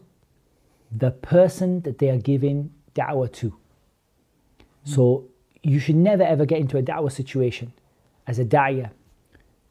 the 0.91 1.11
person 1.11 1.81
that 1.81 1.97
they 1.99 2.09
are 2.09 2.17
giving 2.17 2.71
da'wah 2.95 3.31
to. 3.33 3.55
So 4.83 5.25
you 5.63 5.79
should 5.79 5.95
never 5.95 6.23
ever 6.23 6.45
get 6.45 6.59
into 6.59 6.77
a 6.77 6.83
da'wah 6.83 7.11
situation 7.11 7.71
as 8.27 8.39
a 8.39 8.45
da'iyah 8.45 8.89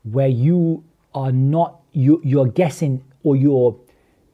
where 0.05 0.29
you 0.29 0.85
are 1.15 1.33
not 1.33 1.81
you 1.93 2.21
you're 2.25 2.47
guessing 2.47 3.05
or 3.23 3.37
you're 3.37 3.77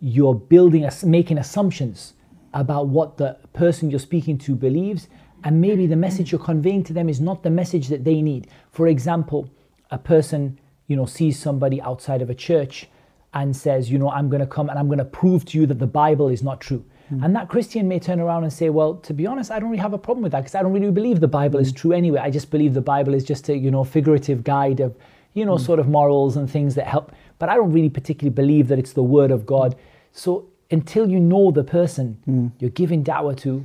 you're 0.00 0.34
building 0.34 0.84
us 0.84 1.02
making 1.02 1.38
assumptions 1.38 2.12
about 2.52 2.88
what 2.88 3.16
the 3.16 3.36
person 3.52 3.90
you're 3.90 3.98
speaking 3.98 4.38
to 4.38 4.54
believes 4.54 5.08
and 5.44 5.60
maybe 5.60 5.86
the 5.86 5.96
message 5.96 6.32
you're 6.32 6.40
conveying 6.40 6.82
to 6.84 6.92
them 6.92 7.08
is 7.08 7.20
not 7.20 7.42
the 7.42 7.50
message 7.50 7.88
that 7.88 8.04
they 8.04 8.20
need 8.20 8.48
for 8.70 8.86
example 8.86 9.48
a 9.90 9.98
person 9.98 10.58
you 10.86 10.96
know 10.96 11.06
sees 11.06 11.38
somebody 11.38 11.80
outside 11.80 12.20
of 12.20 12.30
a 12.30 12.34
church 12.34 12.88
and 13.34 13.56
says 13.56 13.90
you 13.90 13.98
know 13.98 14.10
i'm 14.10 14.28
going 14.28 14.40
to 14.40 14.46
come 14.46 14.68
and 14.68 14.78
i'm 14.78 14.86
going 14.86 14.98
to 14.98 15.04
prove 15.04 15.44
to 15.44 15.58
you 15.58 15.66
that 15.66 15.78
the 15.78 15.86
bible 15.86 16.28
is 16.28 16.42
not 16.42 16.60
true. 16.60 16.84
Hmm. 17.08 17.22
And 17.22 17.36
that 17.36 17.48
christian 17.48 17.86
may 17.86 17.98
turn 17.98 18.20
around 18.20 18.44
and 18.44 18.52
say 18.52 18.70
well 18.70 18.94
to 18.94 19.14
be 19.14 19.26
honest 19.26 19.50
i 19.50 19.58
don't 19.58 19.70
really 19.70 19.82
have 19.82 19.92
a 19.92 19.98
problem 19.98 20.22
with 20.22 20.32
that 20.32 20.40
because 20.40 20.54
i 20.54 20.62
don't 20.62 20.72
really 20.72 20.90
believe 20.90 21.20
the 21.20 21.28
bible 21.28 21.60
is 21.60 21.70
hmm. 21.70 21.76
true 21.76 21.92
anyway. 21.92 22.20
I 22.20 22.30
just 22.30 22.50
believe 22.50 22.74
the 22.74 22.80
bible 22.80 23.14
is 23.14 23.24
just 23.24 23.48
a 23.48 23.56
you 23.56 23.70
know 23.70 23.84
figurative 23.84 24.42
guide 24.44 24.80
of 24.80 24.96
you 25.34 25.44
know 25.44 25.56
hmm. 25.56 25.64
sort 25.64 25.78
of 25.78 25.88
morals 25.88 26.36
and 26.36 26.50
things 26.50 26.74
that 26.74 26.86
help 26.86 27.12
but 27.38 27.48
i 27.48 27.54
don't 27.54 27.72
really 27.72 27.90
particularly 27.90 28.34
believe 28.34 28.68
that 28.68 28.78
it's 28.78 28.92
the 28.92 29.02
word 29.02 29.30
of 29.30 29.46
god. 29.46 29.76
So 30.12 30.46
until 30.70 31.08
you 31.08 31.20
know 31.20 31.50
the 31.50 31.62
person 31.62 32.52
you're 32.58 32.70
giving 32.70 33.04
da'wah 33.04 33.36
to 33.38 33.64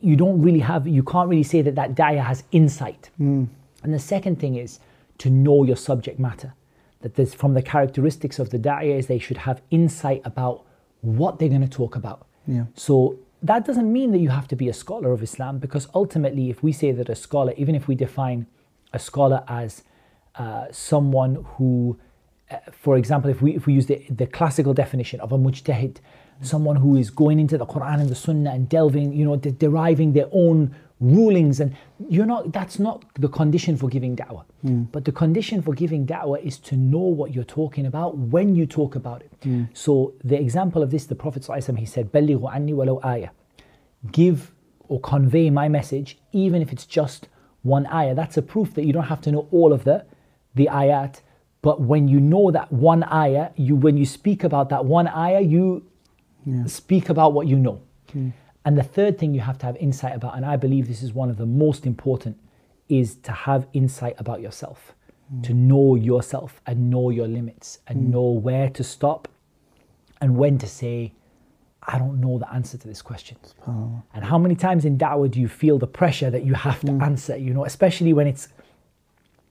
you 0.00 0.16
don't 0.16 0.40
really 0.40 0.60
have 0.60 0.86
you 0.86 1.02
can't 1.02 1.28
really 1.28 1.42
say 1.42 1.62
that 1.62 1.74
that 1.74 1.94
da'wah 1.94 2.24
has 2.24 2.44
insight. 2.52 3.10
And 3.82 3.94
the 3.94 3.98
second 3.98 4.38
thing 4.40 4.56
is 4.56 4.80
to 5.18 5.30
know 5.30 5.64
your 5.64 5.76
subject 5.76 6.18
matter 6.18 6.54
that 7.00 7.14
there's 7.14 7.34
from 7.34 7.54
the 7.54 7.62
characteristics 7.62 8.38
of 8.38 8.50
the 8.50 8.58
da'iyah 8.58 8.98
is 8.98 9.06
they 9.06 9.18
should 9.18 9.38
have 9.38 9.62
insight 9.70 10.20
about 10.24 10.64
what 11.00 11.38
they're 11.38 11.48
going 11.48 11.60
to 11.60 11.68
talk 11.68 11.94
about 11.96 12.26
Yeah. 12.48 12.64
So 12.74 13.18
that 13.42 13.64
doesn't 13.66 13.92
mean 13.92 14.10
that 14.12 14.18
you 14.18 14.30
have 14.30 14.48
to 14.48 14.56
be 14.56 14.68
a 14.68 14.72
scholar 14.72 15.12
of 15.12 15.22
Islam 15.22 15.58
because 15.58 15.86
ultimately, 15.94 16.50
if 16.50 16.62
we 16.62 16.72
say 16.72 16.90
that 16.92 17.08
a 17.08 17.14
scholar, 17.14 17.52
even 17.56 17.74
if 17.74 17.86
we 17.86 17.94
define 17.94 18.46
a 18.92 18.98
scholar 18.98 19.44
as 19.46 19.82
uh, 20.34 20.66
someone 20.72 21.44
who, 21.52 21.98
uh, 22.50 22.56
for 22.72 22.96
example, 22.96 23.30
if 23.30 23.42
we 23.42 23.54
if 23.54 23.66
we 23.66 23.74
use 23.74 23.86
the, 23.86 24.04
the 24.10 24.26
classical 24.26 24.74
definition 24.74 25.20
of 25.20 25.30
a 25.30 25.38
mujtahid, 25.38 25.98
someone 26.40 26.76
who 26.76 26.96
is 26.96 27.10
going 27.10 27.38
into 27.38 27.58
the 27.58 27.66
Quran 27.66 28.00
and 28.00 28.08
the 28.08 28.14
Sunnah 28.14 28.50
and 28.50 28.68
delving, 28.68 29.12
you 29.12 29.24
know, 29.24 29.36
de- 29.36 29.52
deriving 29.52 30.14
their 30.14 30.28
own 30.32 30.74
rulings, 31.00 31.60
and 31.60 31.76
you're 32.08 32.26
not. 32.26 32.52
That's 32.52 32.78
not 32.78 33.04
the 33.14 33.28
condition 33.28 33.76
for 33.76 33.88
giving 33.88 34.16
da'wah. 34.16 34.44
Hmm. 34.62 34.82
But 34.84 35.04
the 35.04 35.12
condition 35.12 35.62
for 35.62 35.74
giving 35.74 36.06
da'wah 36.06 36.42
is 36.42 36.58
to 36.58 36.76
know 36.76 36.98
what 36.98 37.34
you're 37.34 37.44
talking 37.44 37.86
about 37.86 38.16
when 38.16 38.54
you 38.54 38.66
talk 38.66 38.96
about 38.96 39.22
it. 39.22 39.32
Hmm. 39.42 39.64
So 39.72 40.14
the 40.24 40.40
example 40.40 40.82
of 40.82 40.90
this, 40.90 41.06
the 41.06 41.14
Prophet 41.14 41.42
ﷺ, 41.42 41.78
he 41.78 41.86
said, 41.86 42.12
"Ballighu 42.12 42.52
anni 42.52 42.72
walau 42.72 43.04
ayah." 43.04 43.30
Give 44.12 44.52
or 44.88 45.00
convey 45.00 45.50
my 45.50 45.68
message, 45.68 46.18
even 46.32 46.62
if 46.62 46.72
it's 46.72 46.86
just 46.86 47.28
one 47.62 47.86
ayah. 47.86 48.14
That's 48.14 48.36
a 48.36 48.42
proof 48.42 48.74
that 48.74 48.84
you 48.84 48.92
don't 48.92 49.04
have 49.04 49.20
to 49.22 49.32
know 49.32 49.48
all 49.50 49.72
of 49.72 49.84
the 49.84 50.04
the 50.54 50.68
ayat. 50.72 51.20
But 51.60 51.80
when 51.80 52.08
you 52.08 52.20
know 52.20 52.50
that 52.50 52.72
one 52.72 53.04
ayah, 53.04 53.50
you 53.56 53.76
when 53.76 53.96
you 53.96 54.06
speak 54.06 54.44
about 54.44 54.68
that 54.70 54.84
one 54.84 55.08
ayah, 55.08 55.40
you 55.40 55.84
speak 56.66 57.08
about 57.08 57.32
what 57.32 57.46
you 57.46 57.56
know. 57.56 57.80
Hmm. 58.12 58.30
And 58.64 58.76
the 58.76 58.82
third 58.82 59.18
thing 59.18 59.34
you 59.34 59.40
have 59.40 59.58
to 59.58 59.66
have 59.66 59.76
insight 59.76 60.14
about, 60.14 60.36
and 60.36 60.44
I 60.44 60.56
believe 60.56 60.88
this 60.88 61.02
is 61.02 61.12
one 61.12 61.30
of 61.30 61.36
the 61.36 61.46
most 61.46 61.86
important, 61.86 62.38
is 62.88 63.16
to 63.16 63.32
have 63.32 63.66
insight 63.72 64.14
about 64.18 64.40
yourself, 64.40 64.94
hmm. 65.30 65.42
to 65.42 65.54
know 65.54 65.94
yourself 65.94 66.60
and 66.66 66.90
know 66.90 67.10
your 67.10 67.28
limits 67.28 67.78
and 67.86 67.98
hmm. 67.98 68.10
know 68.10 68.30
where 68.30 68.68
to 68.70 68.84
stop 68.84 69.28
and 70.20 70.36
when 70.36 70.58
to 70.58 70.66
say, 70.66 71.12
I 71.82 71.98
don't 71.98 72.20
know 72.20 72.38
the 72.38 72.52
answer 72.52 72.76
to 72.76 72.88
this 72.88 73.00
question. 73.00 73.38
And 74.12 74.24
how 74.24 74.36
many 74.36 74.54
times 74.54 74.84
in 74.84 74.98
da'wah 74.98 75.30
do 75.30 75.40
you 75.40 75.48
feel 75.48 75.78
the 75.78 75.86
pressure 75.86 76.30
that 76.30 76.44
you 76.44 76.54
have 76.54 76.80
to 76.80 76.92
hmm. 76.92 77.02
answer, 77.02 77.36
you 77.36 77.54
know, 77.54 77.64
especially 77.64 78.12
when 78.12 78.26
it's 78.26 78.48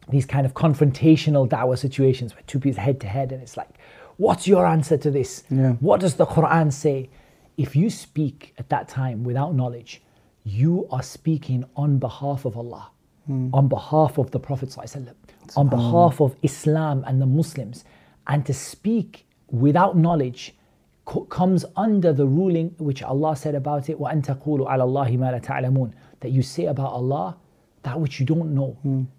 these 0.09 0.25
kind 0.25 0.45
of 0.45 0.53
confrontational 0.53 1.49
da'wah 1.49 1.77
situations 1.77 2.33
where 2.33 2.43
two 2.47 2.59
people 2.59 2.81
head 2.81 2.99
to 3.01 3.07
head 3.07 3.31
and 3.31 3.41
it's 3.41 3.57
like, 3.57 3.69
what's 4.17 4.47
your 4.47 4.65
answer 4.65 4.97
to 4.97 5.11
this? 5.11 5.43
Yeah. 5.49 5.73
What 5.73 5.99
does 5.99 6.15
the 6.15 6.25
Quran 6.25 6.71
say? 6.71 7.09
If 7.56 7.76
you 7.76 7.90
speak 7.90 8.54
at 8.58 8.68
that 8.70 8.88
time 8.88 9.24
without 9.24 9.54
knowledge, 9.54 10.02
you 10.44 10.86
are 10.90 11.02
speaking 11.02 11.64
on 11.76 11.98
behalf 11.98 12.44
of 12.44 12.56
Allah, 12.56 12.90
on 13.52 13.68
behalf 13.68 14.18
of 14.18 14.30
the 14.32 14.40
Prophet, 14.40 14.68
ﷺ, 14.70 15.14
on 15.56 15.68
behalf 15.68 16.20
of 16.20 16.34
Islam 16.42 17.04
and 17.06 17.20
the 17.22 17.26
Muslims. 17.26 17.84
And 18.26 18.44
to 18.46 18.54
speak 18.54 19.26
without 19.50 19.96
knowledge 19.96 20.54
co- 21.04 21.24
comes 21.24 21.64
under 21.76 22.12
the 22.12 22.26
ruling 22.26 22.74
which 22.78 23.02
Allah 23.02 23.36
said 23.36 23.54
about 23.54 23.88
it, 23.88 23.98
وَأَن 23.98 24.24
تَقُولُوا 24.24 24.66
عَلَى 24.68 24.84
اللَّهِ 24.88 25.18
مَا 25.18 25.32
لَا 25.32 25.40
تَعْلَمُونَ 25.44 25.92
That 26.20 26.30
you 26.30 26.42
say 26.42 26.66
about 26.66 26.92
Allah 26.92 27.36
that 27.84 27.98
which 28.00 28.18
you 28.20 28.26
don't 28.26 28.54
know. 28.54 28.76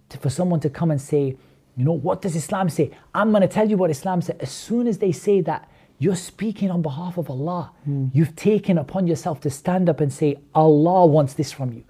To- 0.10 0.17
for 0.17 0.29
someone 0.29 0.60
to 0.62 0.70
come 0.70 0.91
and 0.91 1.01
say, 1.01 1.36
you 1.75 1.84
know, 1.86 1.93
what 1.93 2.22
does 2.22 2.36
Islam 2.36 2.70
say? 2.70 2.91
I'm 3.13 3.32
going 3.32 3.41
to 3.41 3.48
tell 3.48 3.70
you 3.70 3.77
what 3.77 3.89
Islam 3.89 4.22
says. 4.22 4.36
As 4.39 4.51
soon 4.51 4.88
as 4.88 5.00
they 5.00 5.12
say 5.12 5.41
that, 5.41 5.70
you're 5.99 6.17
speaking 6.17 6.71
on 6.71 6.83
behalf 6.83 7.19
of 7.19 7.31
Allah. 7.31 7.73
You've 8.12 8.37
taken 8.37 8.78
upon 8.78 9.07
yourself 9.07 9.40
to 9.40 9.50
stand 9.50 9.88
up 9.88 10.00
and 10.00 10.12
say, 10.12 10.37
Allah 10.55 11.07
wants 11.07 11.35
this 11.35 11.50
from 11.52 11.73
you. 11.73 11.85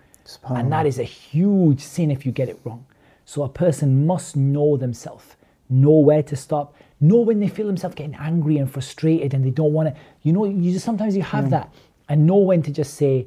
And 0.58 0.72
that 0.72 0.86
is 0.86 0.98
a 0.98 1.04
huge 1.04 1.80
sin 1.80 2.10
if 2.10 2.24
you 2.26 2.32
get 2.32 2.48
it 2.48 2.58
wrong. 2.64 2.86
So 3.24 3.42
a 3.42 3.48
person 3.48 4.06
must 4.06 4.36
know 4.36 4.76
themselves, 4.76 5.36
know 5.68 5.98
where 5.98 6.22
to 6.22 6.36
stop, 6.36 6.74
know 7.00 7.20
when 7.20 7.40
they 7.40 7.48
feel 7.48 7.66
themselves 7.66 7.94
getting 7.94 8.14
angry 8.14 8.56
and 8.56 8.70
frustrated 8.70 9.34
and 9.34 9.44
they 9.44 9.50
don't 9.50 9.72
want 9.72 9.94
to, 9.94 10.00
you 10.22 10.32
know, 10.32 10.44
you 10.44 10.72
just 10.72 10.84
sometimes 10.84 11.14
you 11.14 11.22
have 11.22 11.50
that, 11.50 11.72
and 12.08 12.26
know 12.26 12.36
when 12.38 12.62
to 12.62 12.70
just 12.70 12.94
say, 12.94 13.26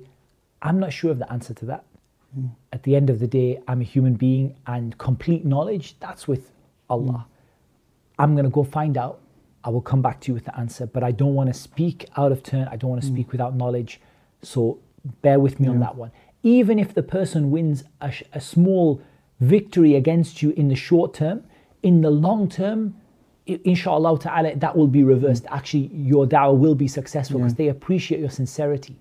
I'm 0.62 0.80
not 0.80 0.92
sure 0.92 1.12
of 1.12 1.20
the 1.20 1.32
answer 1.32 1.54
to 1.54 1.66
that. 1.66 1.86
Hmm. 2.34 2.48
At 2.74 2.84
the 2.84 2.96
end 2.96 3.10
of 3.10 3.20
the 3.20 3.28
day, 3.28 3.62
I'm 3.68 3.82
a 3.82 3.84
human 3.84 4.16
being 4.16 4.56
and 4.66 4.98
complete 4.98 5.46
knowledge, 5.46 5.96
that's 6.00 6.28
with 6.28 6.52
Allah. 6.90 7.26
Hmm. 8.18 8.22
I'm 8.22 8.34
going 8.34 8.46
to 8.46 8.52
go 8.52 8.64
find 8.64 8.98
out. 8.98 9.20
I 9.64 9.70
will 9.70 9.82
come 9.82 10.02
back 10.02 10.22
to 10.22 10.28
you 10.30 10.34
with 10.34 10.46
the 10.46 10.58
answer, 10.58 10.86
but 10.86 11.04
I 11.04 11.12
don't 11.12 11.36
want 11.36 11.54
to 11.54 11.54
speak 11.54 12.10
out 12.18 12.32
of 12.32 12.44
turn. 12.44 12.68
I 12.72 12.76
don't 12.76 12.90
want 12.90 13.02
to 13.04 13.08
mm. 13.08 13.14
speak 13.14 13.32
without 13.32 13.56
knowledge. 13.56 14.02
So 14.42 14.80
bear 15.22 15.40
with 15.40 15.60
me 15.60 15.68
on 15.68 15.80
that 15.80 15.96
one. 15.96 16.12
Even 16.44 16.80
if 16.80 16.94
the 16.94 17.04
person 17.04 17.52
wins 17.52 17.84
a, 18.02 18.12
sh- 18.12 18.24
a 18.34 18.42
small 18.42 19.02
victory 19.40 19.96
against 19.96 20.42
you 20.42 20.52
in 20.52 20.68
the 20.68 20.76
short 20.76 21.14
term, 21.14 21.44
in 21.84 22.02
the 22.02 22.10
long 22.10 22.50
term, 22.50 22.96
inshallah 23.46 24.20
ta'ala, 24.20 24.56
that 24.56 24.76
will 24.76 24.88
be 24.88 25.04
reversed. 25.04 25.44
Mm. 25.44 25.56
Actually, 25.56 25.92
your 25.94 26.26
da'wah 26.26 26.58
will 26.58 26.76
be 26.76 26.88
successful 26.88 27.40
because 27.40 27.56
they 27.56 27.68
appreciate 27.68 28.20
your 28.20 28.30
sincerity. 28.30 28.98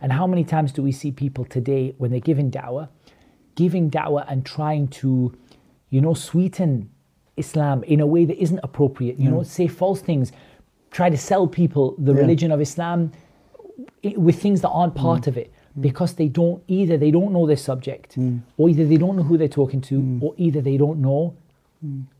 And 0.00 0.12
how 0.12 0.26
many 0.26 0.44
times 0.44 0.72
do 0.72 0.82
we 0.82 0.92
see 0.92 1.10
people 1.10 1.44
today 1.44 1.94
when 1.98 2.10
they're 2.10 2.20
giving 2.20 2.50
da'wah, 2.50 2.88
giving 3.54 3.90
da'wah 3.90 4.30
and 4.30 4.44
trying 4.44 4.88
to, 4.88 5.36
you 5.90 6.00
know, 6.00 6.14
sweeten 6.14 6.90
Islam 7.36 7.84
in 7.84 8.00
a 8.00 8.06
way 8.06 8.24
that 8.24 8.40
isn't 8.40 8.60
appropriate, 8.62 9.18
you 9.18 9.30
know, 9.30 9.40
mm. 9.40 9.46
say 9.46 9.66
false 9.66 10.00
things, 10.00 10.32
try 10.90 11.10
to 11.10 11.16
sell 11.16 11.46
people 11.46 11.94
the 11.98 12.12
Yeah. 12.12 12.20
religion 12.20 12.50
of 12.50 12.60
Islam 12.60 13.12
with 14.16 14.40
things 14.40 14.60
that 14.60 14.70
aren't 14.70 14.94
part 14.94 15.22
mm. 15.22 15.28
of 15.28 15.36
it 15.36 15.50
mm. 15.52 15.82
because 15.82 16.14
they 16.14 16.28
don't 16.28 16.62
either 16.68 16.96
they 16.96 17.10
don't 17.10 17.32
know 17.32 17.46
their 17.46 17.56
subject 17.70 18.16
or 18.56 18.68
either 18.68 18.84
they 18.86 18.96
don't 18.96 19.16
know 19.16 19.22
who 19.22 19.36
they're 19.36 19.48
talking 19.62 19.80
to 19.80 20.18
or 20.20 20.34
either 20.36 20.60
they 20.60 20.76
don't 20.76 20.98
know 21.00 21.34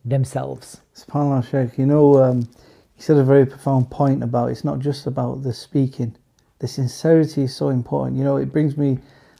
themselves 0.05 0.81
SubhanAllah, 0.95 1.45
Sheikh. 1.51 1.79
You 1.79 1.87
know, 1.87 2.23
um, 2.23 2.39
you 2.41 3.03
said 3.07 3.17
a 3.17 3.25
very 3.25 3.47
profound 3.47 3.91
point 3.91 4.23
about 4.23 4.51
it's 4.51 4.65
not 4.65 4.79
just 4.79 5.07
about 5.07 5.43
the 5.43 5.53
speaking. 5.53 6.15
The 6.59 6.69
sincerity 6.69 7.43
is 7.43 7.55
so 7.55 7.69
important. 7.69 8.17
You 8.17 8.25
know, 8.25 8.37
it 8.37 8.51
brings 8.53 8.77
me. 8.77 8.99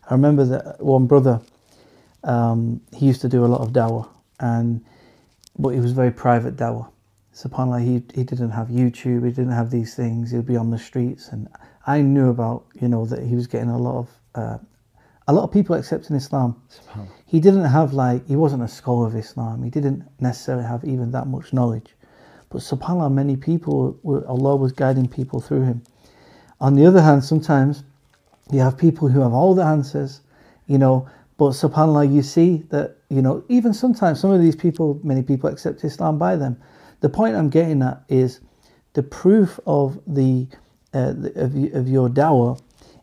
I 0.09 0.15
remember 0.15 0.45
that 0.45 0.81
one 0.81 1.07
brother. 1.07 1.41
Um, 2.25 2.81
he 2.93 3.07
used 3.07 3.21
to 3.23 3.29
do 3.29 3.45
a 3.45 3.51
lot 3.55 3.61
of 3.61 3.71
dawah, 3.73 4.09
and 4.41 4.85
but 5.59 5.71
he 5.71 5.81
was 5.81 5.93
very 5.93 6.11
private 6.11 6.57
dawah. 6.57 6.89
Subhanallah, 7.35 7.85
he 7.85 8.03
he 8.15 8.25
didn't 8.25 8.51
have 8.51 8.69
YouTube. 8.69 9.25
He 9.25 9.31
didn't 9.31 9.53
have 9.53 9.71
these 9.71 9.95
things. 9.95 10.31
He'd 10.31 10.47
be 10.47 10.57
on 10.57 10.71
the 10.71 10.79
streets, 10.79 11.29
and 11.29 11.49
I 11.87 12.01
knew 12.01 12.31
about 12.31 12.65
you 12.81 12.89
know 12.89 13.05
that 13.07 13.23
he 13.23 13.35
was 13.35 13.47
getting 13.47 13.69
a 13.69 13.79
lot 13.79 13.99
of 13.99 14.09
uh, 14.35 14.59
a 15.29 15.33
lot 15.33 15.45
of 15.45 15.53
people 15.53 15.77
accepting 15.77 16.17
Islam. 16.17 16.61
He 17.27 17.41
didn't 17.41 17.65
have 17.65 17.93
like 17.93 18.27
he 18.27 18.37
wasn't 18.37 18.63
a 18.63 18.69
scholar 18.69 19.07
of 19.07 19.17
Islam. 19.17 19.63
He 19.63 19.71
didn't 19.71 20.05
necessarily 20.21 20.65
have 20.65 20.85
even 20.85 21.11
that 21.11 21.27
much 21.27 21.53
knowledge. 21.53 21.95
But 22.49 22.61
subhanallah, 22.61 23.13
many 23.13 23.37
people 23.37 23.99
were, 24.03 24.27
Allah 24.27 24.57
was 24.57 24.73
guiding 24.73 25.09
people 25.09 25.41
through 25.41 25.65
him. 25.65 25.83
On 26.61 26.75
the 26.75 26.87
other 26.87 27.03
hand, 27.03 27.25
sometimes 27.25 27.83
you 28.51 28.61
have 28.61 28.79
people 28.79 29.09
who 29.09 29.21
have 29.21 29.33
all 29.33 29.55
the 29.55 29.65
answers, 29.65 30.21
you 30.67 30.79
know, 30.79 31.09
but 31.39 31.51
subhanallah, 31.51 32.13
you 32.13 32.23
see 32.23 32.65
that, 32.71 32.97
you 33.11 33.21
know, 33.21 33.45
even 33.49 33.75
sometimes 33.75 34.21
some 34.21 34.31
of 34.31 34.41
these 34.41 34.57
people, 34.57 34.99
many 35.03 35.23
people 35.23 35.51
accept 35.51 35.85
Islam 35.85 36.19
by 36.19 36.37
them. 36.37 36.57
The 37.01 37.11
point 37.11 37.37
I'm 37.37 37.51
getting 37.51 37.83
at 37.83 38.03
is 38.09 38.41
the 38.95 39.03
proof 39.03 39.61
of 39.67 40.01
the, 40.07 40.47
uh, 40.95 41.13
the 41.13 41.33
of, 41.37 41.55
of 41.75 41.89
your 41.89 42.09
dawah 42.09 42.59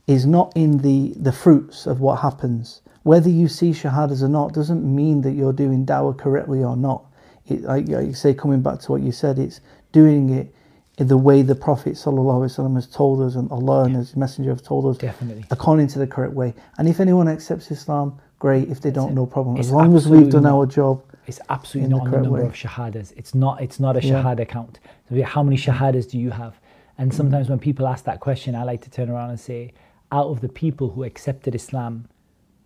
is 0.07 0.25
not 0.25 0.51
in 0.55 0.79
the, 0.79 1.13
the 1.15 1.31
fruits 1.31 1.85
of 1.85 1.99
what 1.99 2.19
happens. 2.19 2.81
Whether 3.03 3.29
you 3.29 3.47
see 3.47 3.71
shahadas 3.71 4.23
or 4.23 4.29
not 4.29 4.53
doesn't 4.53 4.83
mean 4.83 5.21
that 5.21 5.33
you're 5.33 5.53
doing 5.53 5.85
dawah 5.85 6.17
correctly 6.17 6.63
or 6.63 6.75
not. 6.75 7.05
It, 7.47 7.61
like, 7.61 7.87
like 7.87 8.07
you 8.07 8.13
say, 8.13 8.33
coming 8.33 8.61
back 8.61 8.79
to 8.79 8.91
what 8.91 9.01
you 9.01 9.11
said, 9.11 9.37
it's 9.37 9.61
doing 9.91 10.31
it 10.31 10.53
the 10.97 11.17
way 11.17 11.41
the 11.41 11.55
Prophet 11.55 11.93
ﷺ 11.93 12.75
has 12.75 12.87
told 12.87 13.21
us 13.21 13.35
and 13.35 13.51
Allah 13.51 13.85
and 13.85 13.95
His 13.95 14.15
Messenger 14.15 14.51
have 14.51 14.61
told 14.61 14.85
us 14.85 14.97
Definitely. 14.97 15.45
according 15.49 15.87
to 15.87 15.99
the 15.99 16.05
correct 16.05 16.33
way. 16.33 16.53
And 16.77 16.87
if 16.87 16.99
anyone 16.99 17.27
accepts 17.27 17.71
Islam, 17.71 18.19
great. 18.37 18.69
If 18.69 18.81
they 18.81 18.91
don't, 18.91 19.11
it. 19.11 19.15
no 19.15 19.25
problem. 19.25 19.57
It's 19.57 19.67
as 19.67 19.73
long 19.73 19.95
as 19.95 20.07
we've 20.07 20.29
done 20.29 20.45
our 20.45 20.65
job. 20.65 21.03
It's 21.25 21.39
absolutely 21.49 21.89
the 21.89 21.97
not 21.97 22.11
the 22.11 22.17
number 22.17 22.41
way. 22.41 22.45
of 22.45 22.53
shahadas. 22.53 23.13
It's 23.15 23.33
not. 23.33 23.61
It's 23.61 23.79
not 23.79 23.95
a 23.95 24.05
Yeah. 24.05 24.21
shahada 24.21 24.47
count. 24.47 24.79
So 25.09 25.15
yeah, 25.15 25.25
how 25.25 25.41
many 25.41 25.57
shahadas 25.57 26.09
do 26.11 26.19
you 26.19 26.29
have? 26.29 26.59
And 26.97 27.11
mm. 27.11 27.15
sometimes 27.15 27.49
when 27.49 27.59
people 27.59 27.87
ask 27.87 28.03
that 28.05 28.19
question, 28.19 28.53
I 28.53 28.63
like 28.63 28.81
to 28.81 28.91
turn 28.91 29.09
around 29.09 29.31
and 29.31 29.39
say, 29.39 29.73
out 30.11 30.27
of 30.27 30.41
the 30.41 30.49
people 30.49 30.89
who 30.89 31.03
accepted 31.05 31.55
Islam 31.55 32.07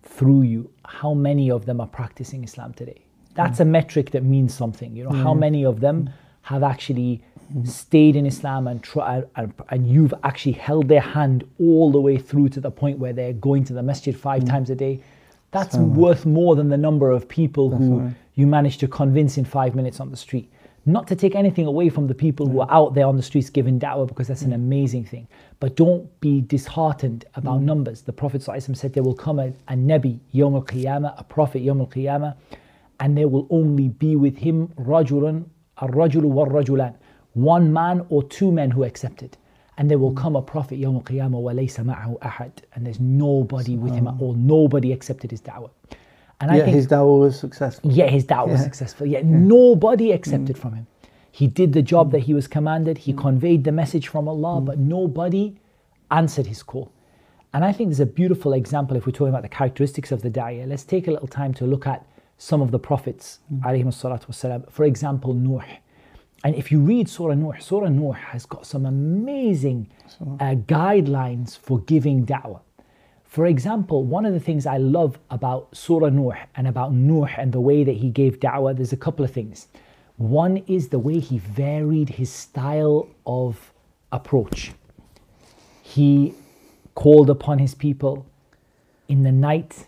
through 0.04 0.42
you, 0.42 0.70
how 0.86 1.14
many 1.14 1.50
of 1.50 1.66
them 1.66 1.80
are 1.80 1.88
practicing 1.88 2.44
Islam 2.44 2.74
today? 2.74 3.06
That's 3.36 3.60
mm. 3.60 3.62
a 3.62 3.66
metric 3.66 4.12
that 4.12 4.24
means 4.24 4.54
something. 4.54 4.96
You 4.98 5.06
know, 5.06 5.12
how 5.12 5.34
many 5.34 5.64
of 5.64 5.80
them 5.80 5.98
mm. 6.10 6.14
Have 6.48 6.64
actually 6.64 7.22
stayed 7.66 8.16
in 8.16 8.26
Islam 8.26 8.68
and 8.68 8.82
try 8.82 9.22
and, 9.36 9.54
and 9.70 9.88
you've 9.88 10.14
actually 10.24 10.54
held 10.54 10.88
their 10.88 11.02
hand 11.02 11.44
all 11.60 11.92
the 11.92 12.00
way 12.00 12.18
through 12.18 12.48
to 12.50 12.62
the 12.62 12.72
point 12.72 13.00
where 13.00 13.12
they're 13.12 13.34
going 13.34 13.66
to 13.66 13.74
the 13.74 13.84
masjid 13.84 14.18
five 14.18 14.46
times 14.46 14.70
a 14.70 14.76
day. 14.76 15.02
That's 15.52 15.76
worth 15.76 16.26
more 16.26 16.56
than 16.56 16.70
the 16.70 16.78
number 16.78 17.12
of 17.12 17.28
people 17.28 17.70
who 17.70 18.12
you 18.36 18.48
manage 18.48 18.78
to 18.78 18.88
convince 18.88 19.38
in 19.38 19.44
five 19.44 19.76
minutes 19.76 20.00
on 20.00 20.10
the 20.10 20.18
street. 20.18 20.50
Not 20.86 21.06
to 21.10 21.18
take 21.18 21.36
anything 21.36 21.66
away 21.66 21.90
from 21.90 22.08
the 22.08 22.14
people 22.14 22.48
who 22.48 22.62
are 22.62 22.72
out 22.72 22.94
there 22.94 23.08
on 23.08 23.18
the 23.18 23.24
streets 23.24 23.50
giving 23.50 23.78
da'wah 23.78 24.08
because 24.08 24.30
that's 24.30 24.44
an 24.44 24.54
amazing 24.54 25.04
thing. 25.04 25.28
But 25.60 25.76
don't 25.76 26.08
be 26.22 26.40
disheartened 26.40 27.26
about 27.36 27.62
numbers. 27.62 28.04
The 28.04 28.14
Prophet 28.14 28.42
ﷺ 28.42 28.78
said 28.78 28.94
there 28.94 29.04
will 29.04 29.22
come 29.28 29.40
a, 29.40 29.48
a 29.68 29.74
Nabi, 29.74 30.20
Yawm 30.34 30.56
al 30.56 30.64
Qiyamah, 30.64 31.20
a 31.20 31.24
Prophet, 31.26 31.62
Yawm 31.62 31.82
al 31.82 31.88
Qiyamah, 31.88 32.38
and 33.02 33.18
there 33.18 33.28
will 33.28 33.48
only 33.50 33.90
be 33.90 34.16
with 34.16 34.38
him 34.38 34.70
Rajulun, 34.80 35.46
a 35.79 35.89
Rajulu 35.89 36.25
wa 36.25 36.45
Rajulan, 36.47 36.95
one 37.35 37.73
man 37.73 38.05
or 38.09 38.23
two 38.23 38.53
men 38.53 38.71
who 38.71 38.85
accepted. 38.85 39.37
And 39.79 39.91
there 39.91 39.99
will 39.99 40.13
come 40.13 40.37
a 40.37 40.43
prophet, 40.43 40.79
يوم 40.79 41.03
القيامة 41.03 41.39
وليس 41.39 41.81
معه 41.81 42.19
أحد, 42.23 42.51
and 42.75 42.87
there's 42.87 43.01
nobody 43.01 43.77
with 43.77 43.95
him 43.95 44.07
at 44.07 44.15
all. 44.21 44.35
Nobody 44.35 44.93
accepted 44.93 45.31
his 45.31 45.41
da'wah. 45.41 45.71
And 46.41 46.55
yeah, 46.55 46.67
his 46.67 46.87
da'wah 46.87 47.21
was 47.21 47.39
successful. 47.39 47.91
Yeah, 47.91 48.09
his 48.09 48.25
da'wah 48.27 48.49
was 48.49 48.63
successful. 48.63 49.07
Yet 49.07 49.25
nobody 49.25 50.13
accepted 50.13 50.59
from 50.59 50.75
him. 50.75 50.87
He 51.31 51.47
did 51.47 51.73
the 51.73 51.81
job 51.81 52.13
that 52.13 52.21
he 52.21 52.35
was 52.35 52.47
commanded. 52.47 52.99
He 52.99 53.15
conveyed 53.15 53.65
the 53.65 53.73
message 53.73 54.09
from 54.09 54.29
Allah, 54.29 54.61
but 54.61 54.79
nobody 54.79 55.57
answered 56.11 56.47
his 56.47 56.63
call. 56.63 56.93
And 57.55 57.65
I 57.65 57.73
think 57.73 57.89
there's 57.89 58.01
a 58.01 58.07
beautiful 58.07 58.53
example 58.53 58.97
if 58.97 59.07
we're 59.07 59.13
talking 59.13 59.29
about 59.29 59.43
the 59.43 59.49
characteristics 59.49 60.13
of 60.13 60.21
the 60.21 60.31
da'iyah. 60.31 60.69
Let's 60.69 60.85
take 60.85 61.09
a 61.09 61.11
little 61.11 61.29
time 61.29 61.55
to 61.55 61.65
look 61.65 61.87
at 61.87 62.05
some 62.38 62.62
of 62.62 62.72
the 62.72 62.80
prophets, 62.80 63.40
mm. 63.52 64.72
For 64.72 64.86
example, 64.86 65.34
Nuh. 65.34 65.64
And 66.44 66.56
if 66.56 66.72
you 66.72 66.80
read 66.80 67.10
Surah 67.10 67.34
Nuh, 67.34 67.58
Surah 67.60 67.90
Nuh 67.90 68.12
has 68.12 68.46
got 68.46 68.68
some 68.68 68.86
amazing 68.86 69.90
uh, 70.22 70.56
guidelines 70.56 71.58
for 71.58 71.80
giving 71.82 72.26
da'wah. 72.26 72.62
For 73.24 73.48
example, 73.48 74.04
one 74.04 74.26
of 74.26 74.34
the 74.34 74.40
things 74.40 74.66
I 74.66 74.78
love 74.78 75.20
about 75.32 75.76
Surah 75.76 76.10
Nuh 76.10 76.36
and 76.56 76.68
about 76.68 76.94
Nuh 76.94 77.28
and 77.38 77.52
the 77.52 77.60
way 77.60 77.84
that 77.84 77.96
he 77.96 78.10
gave 78.10 78.40
da'wah, 78.40 78.76
there's 78.76 78.94
a 78.94 78.98
couple 78.98 79.26
of 79.26 79.32
things. 79.32 79.68
One 80.18 80.58
is 80.68 80.90
the 80.90 81.00
way 81.00 81.20
he 81.20 81.40
varied 81.40 82.10
his 82.10 82.32
style 82.32 83.10
of 83.26 83.74
approach. 84.12 84.72
He 85.82 86.34
called 86.96 87.30
upon 87.30 87.60
his 87.60 87.76
people 87.76 88.26
in 89.08 89.24
the 89.24 89.32
night 89.32 89.88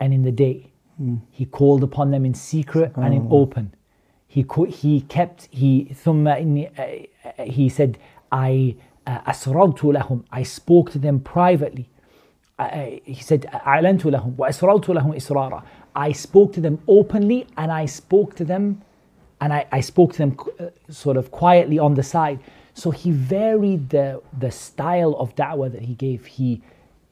and 0.00 0.14
in 0.14 0.22
the 0.22 0.32
day. 0.32 0.69
Mm. 1.01 1.21
He 1.31 1.45
called 1.45 1.83
upon 1.83 2.11
them 2.11 2.25
in 2.25 2.33
secret 2.33 2.93
and 2.95 3.13
in 3.13 3.27
open. 3.29 3.73
He 4.27 4.45
he 4.69 5.01
kept 5.01 5.47
he 5.51 5.93
ثم 5.93 6.27
إني, 6.27 7.07
uh, 7.37 7.43
he 7.43 7.69
said 7.69 7.97
I 8.31 8.75
أسررت 9.07 9.79
uh, 9.79 9.99
لهم 9.99 10.23
I 10.31 10.43
spoke 10.43 10.91
to 10.91 10.99
them 10.99 11.19
privately. 11.19 11.89
Uh, 12.57 12.97
he 13.03 13.15
said 13.21 13.45
أعلنت 13.45 14.05
لهم 14.05 14.35
وأسررت 14.37 14.89
لهم 14.89 15.15
إسرارا 15.15 15.63
I 15.95 16.11
spoke 16.11 16.53
to 16.53 16.61
them 16.61 16.79
openly 16.87 17.47
and 17.57 17.71
I 17.71 17.85
spoke 17.85 18.35
to 18.35 18.45
them 18.45 18.81
and 19.41 19.53
I, 19.53 19.65
I 19.71 19.81
spoke 19.81 20.13
to 20.13 20.17
them 20.17 20.37
uh, 20.59 20.65
sort 20.89 21.17
of 21.17 21.31
quietly 21.31 21.79
on 21.79 21.93
the 21.95 22.03
side. 22.03 22.39
So 22.73 22.91
he 22.91 23.11
varied 23.11 23.89
the, 23.89 24.21
the 24.37 24.51
style 24.51 25.15
of 25.15 25.35
da'wah 25.35 25.71
that 25.71 25.83
he 25.83 25.93
gave. 25.93 26.25
He 26.25 26.61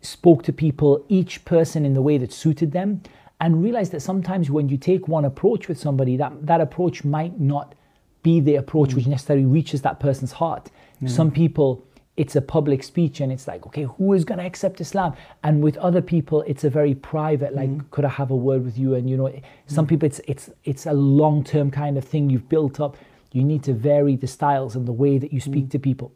spoke 0.02 0.44
to 0.44 0.54
people, 0.54 1.06
each 1.08 1.46
person 1.46 1.86
in 1.86 1.94
the 1.94 2.02
way 2.02 2.18
that 2.18 2.34
suited 2.34 2.74
them, 2.74 3.02
and 3.41 3.63
realize 3.63 3.91
that 3.91 4.01
sometimes 4.01 4.51
when 4.51 4.69
you 4.69 4.77
take 4.77 5.09
one 5.09 5.25
approach 5.25 5.69
with 5.69 5.79
somebody, 5.79 6.17
that, 6.17 6.47
that 6.47 6.61
approach 6.61 7.05
might 7.05 7.39
not 7.41 7.75
be 8.23 8.41
the 8.41 8.57
approach 8.57 8.91
mm. 8.91 8.95
which 8.95 9.07
necessarily 9.07 9.47
reaches 9.47 9.83
that 9.83 10.01
person's 10.01 10.33
heart. 10.33 10.71
Mm. 11.03 11.11
Some 11.11 11.31
people 11.31 11.85
it's 12.19 12.35
a 12.35 12.43
public 12.43 12.83
speech 12.83 13.21
and 13.21 13.31
it's 13.31 13.47
like, 13.47 13.65
okay, 13.65 13.85
who 13.85 14.13
is 14.13 14.25
going 14.25 14.39
to 14.39 14.45
accept 14.45 14.81
Islam? 14.81 15.15
And 15.45 15.63
with 15.63 15.77
other 15.77 16.03
people, 16.03 16.43
it's 16.49 16.65
a 16.65 16.71
very 16.71 16.93
private, 16.97 17.55
like, 17.55 17.71
mm. 17.71 17.89
could 17.93 18.05
I 18.05 18.09
have 18.09 18.33
a 18.33 18.37
word 18.37 18.65
with 18.65 18.77
you? 18.77 18.97
And 18.97 19.09
you 19.09 19.17
know, 19.17 19.33
some 19.67 19.87
mm. 19.87 19.91
people, 19.91 20.07
it's 20.07 20.21
it's 20.27 20.51
it's 20.65 20.87
a 20.87 20.93
long 20.93 21.45
term 21.45 21.71
kind 21.71 21.97
of 21.97 22.05
thing 22.05 22.29
you've 22.29 22.49
built 22.49 22.81
up. 22.81 22.97
You 23.31 23.45
need 23.45 23.63
to 23.65 23.73
vary 23.73 24.17
the 24.17 24.27
styles 24.27 24.75
and 24.75 24.85
the 24.85 24.93
way 24.93 25.19
that 25.19 25.33
you 25.33 25.41
speak 25.41 25.67
mm. 25.67 25.71
to 25.71 25.79
people. 25.79 26.13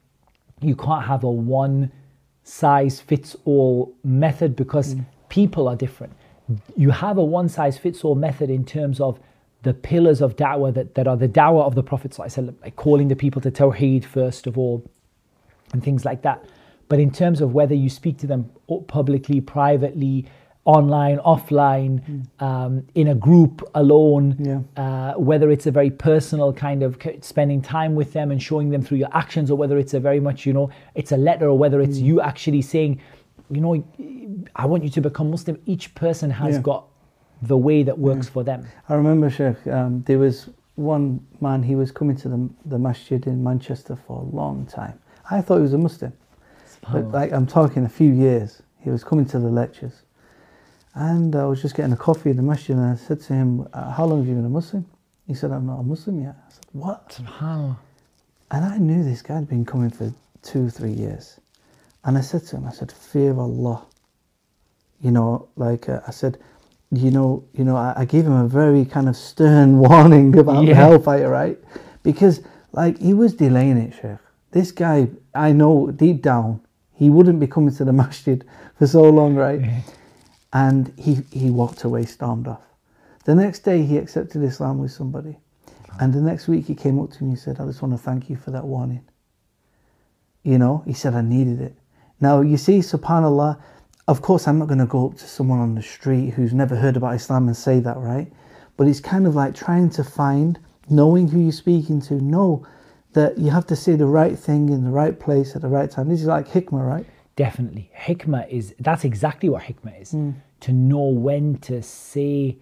You 0.60 0.74
can't 0.74 1.04
have 1.04 1.22
a 1.22 1.30
one 1.30 1.92
size 2.42 3.00
fits 3.00 3.36
all 3.44 3.94
method 4.02 4.56
because 4.56 4.96
mm. 4.96 5.06
people 5.28 5.68
are 5.68 5.76
different. 5.76 6.14
You 6.76 6.90
have 6.90 7.18
a 7.18 7.24
one 7.24 7.48
size 7.48 7.78
fits 7.78 8.04
all 8.04 8.14
method 8.14 8.50
in 8.50 8.64
terms 8.64 9.00
of 9.00 9.20
the 9.62 9.72
pillars 9.72 10.20
of 10.20 10.34
da'wah 10.36 10.74
that, 10.74 10.94
that 10.96 11.06
are 11.06 11.16
the 11.16 11.28
da'wah 11.28 11.64
of 11.64 11.74
the 11.74 11.82
Prophet, 11.82 12.18
like 12.18 12.76
calling 12.76 13.08
the 13.08 13.16
people 13.16 13.40
to 13.42 13.50
Tawheed 13.50 14.04
first 14.04 14.46
of 14.46 14.58
all, 14.58 14.84
and 15.72 15.82
things 15.82 16.04
like 16.04 16.22
that. 16.22 16.44
But 16.88 16.98
in 16.98 17.10
terms 17.10 17.40
of 17.40 17.54
whether 17.54 17.74
you 17.74 17.88
speak 17.88 18.18
to 18.18 18.26
them 18.26 18.50
publicly, 18.88 19.40
privately, 19.40 20.26
online, 20.64 21.18
offline, 21.18 22.00
mm. 22.02 22.42
um, 22.44 22.86
in 22.94 23.08
a 23.08 23.14
group, 23.14 23.62
alone, 23.74 24.36
yeah. 24.38 24.82
uh, 24.82 25.14
whether 25.18 25.50
it's 25.50 25.66
a 25.66 25.70
very 25.70 25.90
personal 25.90 26.52
kind 26.52 26.82
of 26.82 26.98
spending 27.20 27.62
time 27.62 27.94
with 27.94 28.12
them 28.12 28.30
and 28.30 28.42
showing 28.42 28.70
them 28.70 28.82
through 28.82 28.98
your 28.98 29.08
actions, 29.12 29.50
or 29.50 29.56
whether 29.56 29.78
it's 29.78 29.94
a 29.94 30.00
very 30.00 30.20
much, 30.20 30.46
you 30.46 30.52
know, 30.52 30.70
it's 30.94 31.12
a 31.12 31.16
letter, 31.16 31.48
or 31.48 31.58
whether 31.58 31.80
it's 31.80 31.98
mm. 31.98 32.04
you 32.04 32.20
actually 32.20 32.62
saying, 32.62 33.00
you 33.52 33.60
know, 33.60 34.48
I 34.56 34.66
want 34.66 34.84
you 34.84 34.90
to 34.90 35.00
become 35.00 35.30
Muslim. 35.30 35.60
Each 35.66 35.94
person 35.94 36.30
has 36.30 36.56
yeah. 36.56 36.62
got 36.62 36.86
the 37.42 37.56
way 37.56 37.82
that 37.82 37.98
works 37.98 38.26
yeah. 38.26 38.32
for 38.32 38.44
them. 38.44 38.66
I 38.88 38.94
remember, 38.94 39.30
Sheikh, 39.30 39.66
um, 39.66 40.02
there 40.06 40.18
was 40.18 40.48
one 40.76 41.26
man, 41.40 41.62
he 41.62 41.74
was 41.74 41.90
coming 41.90 42.16
to 42.16 42.28
the, 42.28 42.50
the 42.64 42.78
masjid 42.78 43.26
in 43.26 43.44
Manchester 43.44 43.96
for 44.06 44.20
a 44.20 44.36
long 44.36 44.66
time 44.66 44.98
I 45.30 45.40
thought 45.40 45.56
he 45.56 45.62
was 45.62 45.72
a 45.72 45.78
Muslim. 45.78 46.12
But 46.90 47.10
like 47.12 47.32
I'm 47.32 47.46
talking 47.46 47.84
a 47.84 47.88
few 47.88 48.12
years. 48.12 48.62
He 48.80 48.90
was 48.90 49.04
coming 49.04 49.24
to 49.26 49.38
the 49.38 49.48
lectures. 49.48 50.02
And 50.94 51.34
I 51.36 51.46
was 51.46 51.62
just 51.62 51.76
getting 51.76 51.92
a 51.92 51.96
coffee 51.96 52.30
in 52.30 52.36
the 52.36 52.42
masjid 52.42 52.76
and 52.76 52.84
I 52.84 52.96
said 52.96 53.20
to 53.22 53.32
him, 53.32 53.66
uh, 53.72 53.92
how 53.92 54.04
long 54.04 54.18
have 54.18 54.28
you 54.28 54.34
been 54.34 54.44
a 54.44 54.50
Muslim? 54.50 54.84
He 55.26 55.34
said, 55.34 55.52
I'm 55.52 55.66
not 55.66 55.78
a 55.78 55.82
Muslim 55.82 56.20
yet. 56.20 56.34
I 56.46 56.50
said, 56.50 56.66
what? 56.72 57.18
And 58.50 58.64
I 58.64 58.76
knew 58.78 59.02
this 59.02 59.22
guy 59.22 59.36
had 59.36 59.48
been 59.48 59.64
coming 59.64 59.90
for 59.90 60.12
two, 60.42 60.68
three 60.68 60.92
years. 60.92 61.40
And 62.04 62.18
I 62.18 62.20
said 62.20 62.44
to 62.46 62.56
him, 62.56 62.66
I 62.66 62.72
said, 62.72 62.90
fear 62.90 63.38
Allah. 63.38 63.86
You 65.00 65.10
know, 65.10 65.48
like 65.56 65.88
uh, 65.88 66.00
I 66.06 66.10
said, 66.10 66.38
you 66.90 67.10
know, 67.10 67.44
you 67.54 67.64
know, 67.64 67.76
I, 67.76 67.94
I, 67.96 68.04
gave 68.04 68.26
him 68.26 68.32
a 68.34 68.46
very 68.46 68.84
kind 68.84 69.08
of 69.08 69.16
stern 69.16 69.78
warning 69.88 70.36
about 70.38 70.64
yeah. 70.64 70.70
the 70.70 70.74
hellfire, 70.74 71.28
right? 71.28 71.58
Because 72.02 72.40
like 72.72 72.98
he 72.98 73.14
was 73.14 73.34
delaying 73.34 73.78
it, 73.78 73.94
Sheikh 73.94 74.18
this 74.52 74.70
guy, 74.70 75.08
I 75.34 75.52
know 75.52 75.90
deep 75.90 76.22
down, 76.22 76.60
he 76.94 77.10
wouldn't 77.10 77.40
be 77.40 77.46
coming 77.46 77.74
to 77.74 77.84
the 77.84 77.92
masjid 78.04 78.44
for 78.78 78.86
so 78.86 79.02
long, 79.02 79.34
right? 79.34 79.82
And 80.52 80.92
he, 80.96 81.22
he 81.32 81.50
walked 81.50 81.82
away, 81.82 82.04
stormed 82.04 82.46
off. 82.46 82.62
The 83.24 83.34
next 83.34 83.60
day, 83.60 83.82
he 83.82 83.98
accepted 83.98 84.42
Islam 84.42 84.78
with 84.78 84.92
somebody. 84.92 85.38
And 86.00 86.12
the 86.12 86.20
next 86.20 86.48
week, 86.48 86.66
he 86.66 86.74
came 86.74 87.00
up 87.00 87.10
to 87.12 87.24
me 87.24 87.30
and 87.30 87.38
said, 87.38 87.60
I 87.60 87.66
just 87.66 87.82
want 87.82 87.94
to 87.94 87.98
thank 87.98 88.30
you 88.30 88.36
for 88.36 88.50
that 88.50 88.64
warning. 88.64 89.04
You 90.42 90.58
know, 90.58 90.82
he 90.86 90.92
said, 90.92 91.14
I 91.14 91.22
needed 91.22 91.60
it. 91.60 91.76
Now, 92.22 92.40
you 92.40 92.56
see, 92.56 92.78
subhanAllah, 92.78 93.60
of 94.06 94.22
course, 94.22 94.46
I'm 94.46 94.56
not 94.60 94.68
going 94.68 94.78
to 94.78 94.86
go 94.86 95.08
up 95.08 95.16
to 95.18 95.26
someone 95.26 95.58
on 95.58 95.74
the 95.74 95.82
street 95.82 96.30
who's 96.30 96.54
never 96.54 96.76
heard 96.76 96.96
about 96.96 97.16
Islam 97.16 97.48
and 97.48 97.56
say 97.56 97.80
that, 97.80 97.96
right? 97.96 98.32
But 98.76 98.86
it's 98.86 99.00
kind 99.00 99.26
of 99.26 99.34
like 99.34 99.56
trying 99.56 99.90
to 99.90 100.04
find, 100.04 100.60
knowing 100.88 101.26
who 101.26 101.40
you're 101.40 101.50
speaking 101.50 102.00
to, 102.02 102.14
know 102.14 102.64
that 103.14 103.38
you 103.38 103.50
have 103.50 103.66
to 103.66 103.76
say 103.76 103.96
the 103.96 104.06
right 104.06 104.38
thing 104.38 104.68
in 104.68 104.84
the 104.84 104.90
right 104.90 105.18
place 105.18 105.56
at 105.56 105.62
the 105.62 105.68
right 105.68 105.90
time. 105.90 106.08
This 106.08 106.20
is 106.20 106.26
like 106.26 106.46
hikmah, 106.46 106.88
right? 106.88 107.06
Definitely. 107.34 107.90
Hikmah 107.98 108.48
is, 108.48 108.72
that's 108.78 109.04
exactly 109.04 109.48
what 109.48 109.64
hikmah 109.64 110.00
is. 110.00 110.12
Mm. 110.12 110.34
To 110.60 110.72
know 110.72 111.06
when 111.06 111.58
to 111.58 111.82
say 111.82 112.56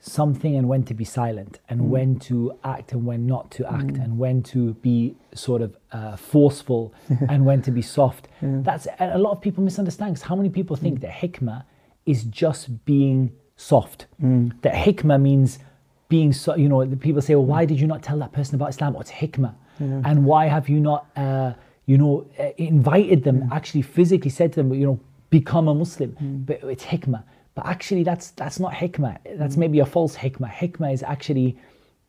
something 0.00 0.54
and 0.54 0.68
when 0.68 0.84
to 0.84 0.94
be 0.94 1.04
silent, 1.04 1.58
and 1.68 1.80
mm. 1.80 1.84
when 1.84 2.18
to 2.18 2.58
act 2.64 2.92
and 2.92 3.04
when 3.04 3.26
not 3.26 3.50
to 3.50 3.66
act, 3.72 3.94
mm. 3.94 4.04
and 4.04 4.18
when 4.18 4.42
to 4.42 4.74
be 4.74 5.16
sort 5.34 5.62
of 5.62 5.76
uh, 5.92 6.16
forceful 6.16 6.94
and 7.28 7.44
when 7.44 7.62
to 7.62 7.70
be 7.70 7.82
soft. 7.82 8.28
Yeah. 8.40 8.58
That's 8.62 8.86
a 9.00 9.18
lot 9.18 9.32
of 9.32 9.40
people 9.40 9.64
misunderstand 9.64 10.14
because 10.14 10.28
how 10.28 10.36
many 10.36 10.50
people 10.50 10.76
think 10.76 10.98
mm. 10.98 11.02
that 11.02 11.10
hikmah 11.10 11.64
is 12.04 12.24
just 12.24 12.84
being 12.84 13.32
soft? 13.56 14.06
Mm. 14.22 14.60
That 14.62 14.74
hikmah 14.74 15.20
means 15.20 15.58
being 16.08 16.32
so, 16.32 16.54
you 16.54 16.68
know, 16.68 16.86
people 16.96 17.20
say, 17.22 17.34
well, 17.34 17.44
why 17.44 17.64
did 17.64 17.80
you 17.80 17.86
not 17.86 18.02
tell 18.02 18.18
that 18.18 18.32
person 18.32 18.54
about 18.54 18.70
Islam? 18.70 18.94
What's 18.94 19.10
hikmah? 19.10 19.54
Yeah. 19.80 20.02
And 20.04 20.24
why 20.24 20.46
have 20.46 20.68
you 20.68 20.80
not, 20.80 21.06
uh, 21.16 21.52
you 21.86 21.98
know, 21.98 22.26
uh, 22.38 22.50
invited 22.56 23.24
them, 23.24 23.38
yeah. 23.38 23.56
actually 23.56 23.82
physically 23.82 24.30
said 24.30 24.52
to 24.52 24.62
them, 24.62 24.72
you 24.72 24.86
know, 24.86 25.00
become 25.30 25.68
a 25.68 25.74
Muslim? 25.74 26.16
Mm. 26.22 26.46
But 26.46 26.60
it's 26.70 26.84
hikmah. 26.84 27.24
But 27.55 27.65
actually, 27.65 28.03
that's 28.03 28.31
that's 28.31 28.59
not 28.59 28.73
hikmah. 28.73 29.17
That's 29.37 29.55
mm. 29.55 29.59
maybe 29.59 29.79
a 29.79 29.85
false 29.85 30.15
hikmah. 30.15 30.51
Hikmah 30.51 30.93
is 30.93 31.03
actually 31.03 31.57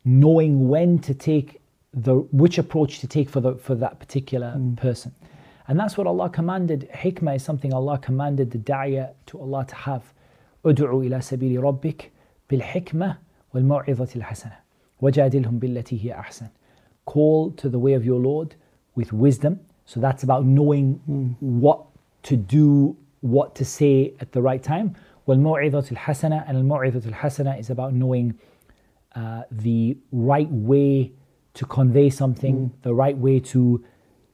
knowing 0.04 0.68
when 0.68 0.98
to 1.00 1.14
take 1.14 1.60
the 1.94 2.14
which 2.14 2.58
approach 2.58 3.00
to 3.00 3.06
take 3.06 3.28
for 3.28 3.40
the 3.40 3.54
for 3.54 3.74
that 3.74 3.98
particular 3.98 4.54
mm. 4.56 4.76
person. 4.76 5.14
And 5.68 5.78
that's 5.78 5.96
what 5.96 6.06
Allah 6.06 6.28
commanded. 6.28 6.88
Hikmah 6.94 7.36
is 7.36 7.42
something 7.42 7.72
Allah 7.72 7.98
commanded 7.98 8.50
the 8.50 8.58
da'iyah 8.58 9.10
to 9.26 9.40
Allah 9.40 9.64
to 9.66 9.74
have. 9.74 10.02
ادعو 10.64 11.02
إلى 11.02 11.20
سبيل 11.20 11.62
ربك 11.62 12.10
بالحكمة 12.50 13.16
والموعظة 13.54 14.08
الحسنة 14.16 14.56
وجادلهم 15.00 15.58
بالتي 15.58 16.04
هي 16.04 16.14
أحسن 16.14 16.46
call 17.06 17.50
to 17.50 17.68
the 17.68 17.78
way 17.78 17.94
of 17.94 18.04
your 18.04 18.20
Lord 18.20 18.54
with 18.94 19.12
wisdom. 19.12 19.60
So 19.86 20.00
that's 20.00 20.22
about 20.22 20.44
knowing 20.44 21.00
mm. 21.10 21.34
what 21.40 21.84
to 22.24 22.36
do, 22.36 22.96
what 23.20 23.54
to 23.56 23.64
say 23.64 24.14
at 24.20 24.32
the 24.32 24.40
right 24.40 24.62
time. 24.62 24.94
وَالْمَوْعِظَةُ 25.28 25.96
الْحَسَنَةُ 25.96 26.44
And 26.48 26.56
al-maw'izatul 26.58 27.14
hasana 27.14 27.58
is 27.58 27.70
about 27.70 27.94
knowing 27.94 28.38
uh, 29.14 29.42
the 29.50 29.96
right 30.10 30.50
way 30.50 31.12
to 31.54 31.66
convey 31.66 32.10
something, 32.10 32.70
mm. 32.70 32.82
the 32.82 32.94
right 32.94 33.16
way 33.16 33.40
to 33.40 33.84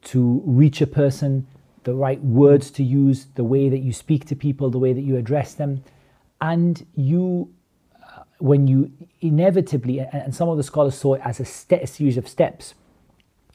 to 0.00 0.42
reach 0.46 0.80
a 0.80 0.86
person, 0.86 1.46
the 1.82 1.92
right 1.92 2.22
words 2.22 2.70
to 2.70 2.84
use, 2.84 3.26
the 3.34 3.42
way 3.42 3.68
that 3.68 3.78
you 3.78 3.92
speak 3.92 4.24
to 4.26 4.36
people, 4.36 4.70
the 4.70 4.78
way 4.78 4.92
that 4.92 5.02
you 5.02 5.16
address 5.16 5.54
them, 5.54 5.82
and 6.40 6.86
you 6.94 7.52
when 8.38 8.66
you 8.68 8.92
inevitably, 9.20 10.00
and 10.00 10.34
some 10.34 10.48
of 10.48 10.56
the 10.56 10.62
scholars 10.62 10.94
saw 10.94 11.14
it 11.14 11.22
as 11.24 11.40
a, 11.40 11.44
ste- 11.44 11.72
a 11.72 11.86
series 11.86 12.16
of 12.16 12.28
steps, 12.28 12.74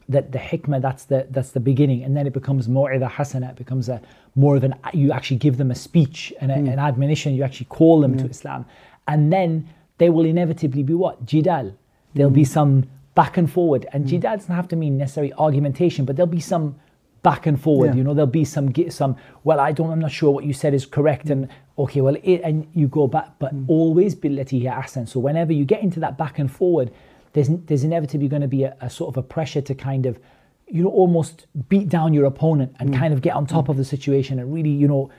that 0.09 0.33
the 0.33 0.39
hikmah 0.39 0.81
that's 0.81 1.05
the 1.05 1.27
that's 1.31 1.51
the 1.51 1.61
beginning. 1.61 2.03
And 2.03 2.17
then 2.17 2.27
it 2.27 2.33
becomes 2.33 2.69
mu'idah 2.69 3.11
hasana. 3.11 3.51
It 3.51 3.57
becomes 3.57 3.89
a 3.89 4.01
more 4.35 4.57
of 4.57 4.65
an 4.65 4.75
you 4.93 5.13
actually 5.13 5.37
give 5.37 5.59
them 5.59 5.71
a 5.71 5.75
speech 5.75 6.33
and 6.41 6.51
a, 6.51 6.57
hmm. 6.57 6.69
an 6.69 6.79
admonition. 6.79 7.35
You 7.35 7.43
actually 7.45 7.67
call 7.67 8.01
them 8.01 8.17
to 8.17 8.25
hmm. 8.25 8.31
islam. 8.31 8.67
And 9.07 9.33
then 9.33 9.69
they 9.99 10.11
will 10.11 10.25
inevitably 10.25 10.83
be 10.83 10.95
what? 10.95 11.25
Jidal. 11.27 11.75
There'll 12.15 12.31
be 12.31 12.45
hmm. 12.45 12.53
some 12.53 12.89
back 13.15 13.37
and 13.37 13.51
forward. 13.51 13.87
And 13.93 14.07
jidal 14.07 14.37
doesn't 14.37 14.55
have 14.55 14.69
to 14.69 14.77
mean 14.77 14.97
necessarily 14.97 15.33
argumentation 15.35 16.05
but 16.05 16.17
there'll 16.17 16.27
be 16.27 16.41
some 16.41 16.77
back 17.23 17.47
and 17.47 17.61
forward 17.61 17.89
Yeah. 17.89 17.97
you 17.97 18.05
know? 18.05 18.15
There'll 18.15 18.27
be 18.27 18.45
some 18.45 18.73
some 18.91 19.17
well 19.45 19.61
i 19.61 19.73
don't 19.73 19.91
i'm 19.91 19.99
not 19.99 20.13
sure 20.13 20.31
what 20.31 20.45
you 20.45 20.55
said 20.55 20.73
is 20.73 20.87
correct. 20.87 21.29
And 21.29 21.49
okay 21.79 22.01
well 22.01 22.17
it, 22.23 22.41
and 22.43 22.67
you 22.75 22.89
go 22.89 23.07
back 23.07 23.33
but 23.39 23.53
always 23.67 24.15
billati 24.15 24.63
ahsan. 24.63 25.07
So 25.07 25.21
whenever 25.21 25.53
you 25.53 25.67
get 25.67 25.83
into 25.83 26.01
that 26.01 26.17
back 26.17 26.39
and 26.39 26.51
forward 26.51 26.91
there's 27.33 27.49
there's 27.67 27.85
inevitably 27.85 28.29
going 28.29 28.43
to 28.43 28.49
be 28.49 28.65
a, 28.65 28.77
a, 28.81 28.91
sort 28.91 29.09
of 29.15 29.17
a 29.17 29.23
pressure 29.23 29.61
to 29.61 29.75
kind 29.75 30.07
of 30.07 30.19
you 30.67 30.83
know 30.83 30.91
almost 30.91 31.47
beat 31.69 31.89
down 31.89 32.13
your 32.13 32.27
opponent 32.27 32.75
and 32.79 32.91
mm. 32.91 32.99
kind 32.99 33.13
of 33.15 33.23
get 33.23 33.35
on 33.35 33.47
top 33.47 33.67
mm. 33.67 33.71
of 33.71 33.77
the 33.77 33.85
situation 33.85 34.39
and 34.39 34.53
really 34.53 34.71
you 34.71 34.89
know 34.89 35.11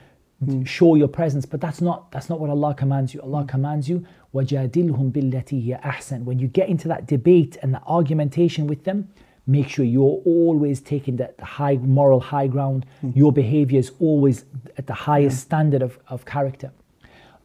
mm. 0.43 0.65
show 0.65 0.95
your 0.95 1.07
presence. 1.07 1.45
But 1.45 1.61
that's 1.61 1.81
not 1.81 2.11
that's 2.11 2.29
not 2.29 2.39
what 2.39 2.49
Allah 2.49 2.73
commands 2.73 3.13
you. 3.13 3.21
Allah 3.21 3.43
mm. 3.43 3.47
commands 3.47 3.89
you 3.89 4.05
wajadilhum 4.33 5.11
billati 5.11 5.81
ahsan. 5.83 6.23
When 6.23 6.39
you 6.39 6.47
get 6.47 6.69
into 6.69 6.87
that 6.87 7.07
debate 7.07 7.57
and 7.61 7.73
that 7.73 7.83
argumentation 7.87 8.67
with 8.67 8.83
them 8.83 9.09
make 9.49 9.67
sure 9.67 9.83
you're 9.83 10.21
always 10.25 10.79
taking 10.79 11.15
that 11.17 11.39
high 11.39 11.75
moral 11.77 12.19
high 12.19 12.47
ground. 12.47 12.85
Mm. 13.03 13.15
Your 13.15 13.31
behavior 13.31 13.79
is 13.79 13.91
always 13.99 14.45
at 14.77 14.85
the 14.85 14.93
highest 14.93 15.39
standard 15.39 15.81
of, 15.81 15.97
of 16.07 16.25
character 16.25 16.71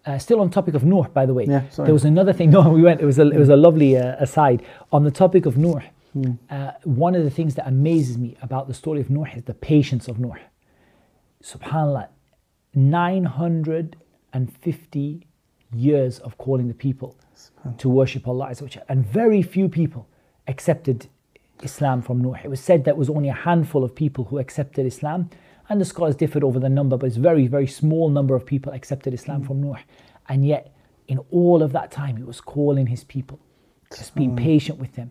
uh, 0.07 0.19
still 0.19 0.41
on 0.41 0.51
topic 0.51 0.75
of 0.75 0.85
Nuh, 0.85 1.09
by 1.13 1.27
the 1.27 1.35
way. 1.35 1.47
Yeah, 1.47 1.69
sorry. 1.71 1.87
There 1.87 1.95
was 1.95 2.05
another 2.05 2.33
thing. 2.33 2.51
No, 2.55 2.69
we 2.69 2.83
went. 2.83 3.01
It 3.01 3.07
was 3.07 3.19
a, 3.19 3.29
it 3.29 3.39
was 3.39 3.49
a 3.49 3.57
lovely 3.57 3.97
uh, 3.97 4.17
aside 4.19 4.63
on 4.93 5.05
the 5.05 5.11
topic 5.11 5.47
of 5.47 5.57
Nuh. 5.57 5.81
Hmm. 6.13 6.33
Uh, 6.49 6.73
one 6.85 7.15
of 7.15 7.25
the 7.25 7.31
things 7.31 7.57
that 7.57 7.67
amazes 7.67 8.17
me 8.19 8.37
about 8.41 8.69
the 8.69 8.75
story 8.75 9.01
of 9.01 9.11
Nuh 9.11 9.25
is 9.35 9.43
the 9.45 9.55
patience 9.55 10.07
of 10.07 10.21
Nuh. 10.21 10.37
Subhanallah, 11.43 12.09
nine 12.75 13.25
hundred 13.25 13.97
and 14.33 14.53
fifty 14.57 15.27
years 15.73 16.21
of 16.21 16.39
calling 16.39 16.69
the 16.69 16.75
people 16.75 17.17
to 17.79 17.89
worship 17.89 18.29
Allah, 18.29 18.53
and 18.89 19.05
very 19.07 19.43
few 19.43 19.69
people 19.69 20.07
accepted 20.47 21.09
Islam 21.63 22.03
from 22.03 22.21
Nuh. 22.21 22.37
It 22.45 22.49
was 22.49 22.61
said 22.61 22.85
that 22.85 22.97
was 22.97 23.09
only 23.09 23.29
a 23.29 23.35
handful 23.35 23.83
of 23.85 23.95
people 23.95 24.25
who 24.25 24.39
accepted 24.39 24.87
Islam, 24.87 25.31
and 25.69 25.81
the 25.81 25.85
scholars 25.85 26.17
differed 26.17 26.45
over 26.45 26.59
the 26.59 26.69
number, 26.69 26.97
but 26.97 27.07
it's 27.07 27.17
very, 27.17 27.47
very 27.47 27.67
small 27.67 28.11
number 28.11 28.35
of 28.35 28.45
people 28.45 28.73
accepted 28.73 29.15
Islam 29.15 29.43
from 29.43 29.63
Nuh. 29.63 29.79
And 30.29 30.47
yet, 30.47 30.75
in 31.09 31.19
all 31.31 31.63
of 31.63 31.73
that 31.73 31.91
time, 31.91 32.17
he 32.17 32.23
was 32.23 32.41
calling 32.41 32.87
his 32.87 33.05
people, 33.05 33.39
just 33.97 34.15
being 34.15 34.37
patient 34.37 34.79
with 34.79 34.95
them. 34.95 35.11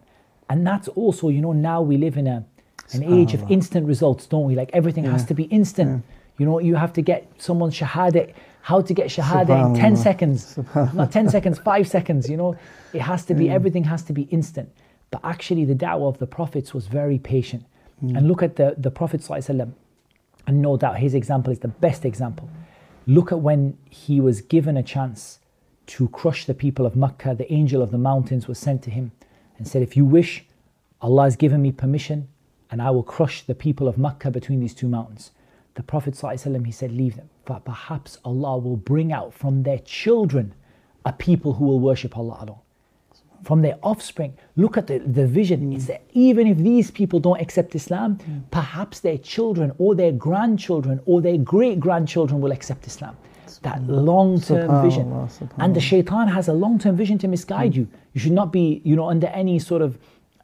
And 0.50 0.66
that's 0.66 0.88
also, 0.89 1.30
you 1.30 1.42
know, 1.42 1.54
now 1.54 1.82
we 1.82 1.98
live 1.98 2.18
in 2.18 2.28
a 2.28 2.46
an 2.92 3.04
age 3.04 3.34
of 3.34 3.50
instant 3.50 3.88
results, 3.88 4.26
don't 4.28 4.44
we? 4.44 4.56
Like 4.56 4.70
everything 4.74 5.06
has 5.06 5.26
to 5.26 5.34
be 5.34 5.44
instant. 5.46 6.04
You 6.38 6.46
know, 6.46 6.60
you 6.60 6.76
have 6.76 6.94
to 6.94 7.02
get 7.02 7.32
someone's 7.38 7.76
shahada, 7.76 8.34
how 8.62 8.82
to 8.82 8.94
get 8.94 9.08
shahada 9.08 9.68
in 9.68 9.76
10 9.76 9.96
seconds, 9.96 10.60
not 10.94 11.12
10 11.12 11.30
seconds, 11.30 11.60
five 11.60 11.88
seconds, 11.88 12.30
you 12.30 12.38
know. 12.38 12.58
It 12.94 13.02
has 13.02 13.26
to 13.26 13.34
be, 13.34 13.50
everything 13.50 13.84
has 13.86 14.04
to 14.04 14.13
be 14.13 14.24
instant. 14.24 14.70
But 15.12 15.22
actually, 15.24 15.66
the 15.66 15.76
da'wah 15.76 16.10
of 16.10 16.18
the 16.18 16.28
prophets 16.28 16.74
was 16.74 16.88
very 16.88 17.20
patient. 17.20 17.66
And 18.02 18.28
look 18.28 18.44
at 18.44 18.58
the, 18.58 18.76
the 18.78 18.92
Prophet, 18.92 19.22
ﷺ, 19.22 19.72
and 20.47 20.62
no 20.62 20.77
doubt 20.77 20.97
his 20.97 21.13
example 21.13 21.51
is 21.51 21.60
the 21.60 21.67
best 21.67 22.06
example. 22.06 22.49
Look 23.06 23.32
at 23.32 23.39
when 23.39 23.77
he 23.89 24.19
was 24.19 24.41
given 24.41 24.77
a 24.77 24.84
chance 24.84 25.39
to 25.88 26.08
crush 26.10 26.45
the 26.45 26.53
people 26.53 26.86
of 26.86 26.95
Makkah, 26.95 27.36
the 27.36 27.51
angel 27.51 27.82
of 27.82 27.91
the 27.91 27.97
mountains 27.97 28.47
was 28.47 28.58
sent 28.58 28.82
to 28.84 28.91
him 28.91 29.12
and 29.58 29.67
said, 29.67 29.82
If 29.82 29.97
you 29.97 30.06
wish, 30.06 30.45
Allah 31.01 31.23
has 31.23 31.36
given 31.36 31.62
me 31.62 31.71
permission 31.71 32.27
and 32.71 32.82
I 32.82 32.89
will 32.91 33.03
crush 33.03 33.43
the 33.43 33.56
people 33.56 33.88
of 33.88 33.97
Makkah 33.97 34.32
between 34.32 34.60
these 34.60 34.73
two 34.73 34.88
mountains. 34.88 35.32
The 35.75 35.84
Prophet 35.84 36.15
he 36.15 36.71
said, 36.71 36.91
Leave 36.91 37.15
them, 37.15 37.29
but 37.45 37.65
perhaps 37.65 38.17
Allah 38.23 38.58
will 38.58 38.77
bring 38.77 39.12
out 39.12 39.34
from 39.34 39.63
their 39.63 39.79
children 39.79 40.53
a 41.06 41.12
people 41.13 41.53
who 41.53 41.65
will 41.65 41.79
worship 41.79 42.17
Allah 42.17 42.38
alone 42.41 42.62
from 43.43 43.62
their 43.62 43.77
offspring. 43.84 44.34
Look 44.56 44.77
at 44.77 44.88
the, 44.88 44.99
the 44.99 45.27
vision. 45.27 45.73
It's 45.73 45.88
that 45.88 46.03
even 46.13 46.47
if 46.47 46.58
these 46.58 46.91
people 46.91 47.19
don't 47.19 47.39
accept 47.39 47.75
Islam, 47.75 48.19
perhaps 48.51 48.99
their 48.99 49.17
children 49.17 49.71
or 49.77 49.95
their 49.95 50.12
grandchildren 50.12 50.99
or 51.06 51.21
their 51.21 51.38
great 51.38 51.79
grandchildren 51.79 52.41
will 52.41 52.51
accept 52.51 52.88
Islam. 52.88 53.15
That 53.62 53.82
long 53.84 54.41
term 54.41 54.82
vision. 54.82 55.29
And 55.58 55.75
the 55.75 55.79
shaitan 55.79 56.27
has 56.27 56.47
a 56.49 56.53
long 56.53 56.79
term 56.79 56.95
vision 56.97 57.17
to 57.19 57.27
misguide 57.27 57.75
you. 57.75 57.88
You 58.13 58.19
should 58.19 58.34
not 58.34 58.51
be, 58.51 58.82
you 58.84 58.95
know, 58.95 59.08
under 59.08 59.27
any 59.27 59.58
sort 59.60 59.82
of, 59.82 59.97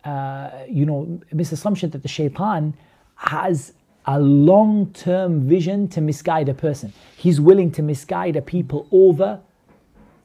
uh, 0.05 0.49
you 0.69 0.85
know, 0.85 1.19
misassumption 1.33 1.91
that 1.91 2.01
the 2.01 2.07
shaitan 2.07 2.73
has 3.15 3.73
a 4.05 4.19
long 4.19 4.91
term 4.93 5.47
vision 5.47 5.87
to 5.89 6.01
misguide 6.01 6.47
a 6.49 6.53
person. 6.53 6.93
He's 7.17 7.41
willing 7.41 7.71
to 7.73 7.81
misguide 7.81 8.35
a 8.37 8.41
people 8.41 8.87
over 8.91 9.39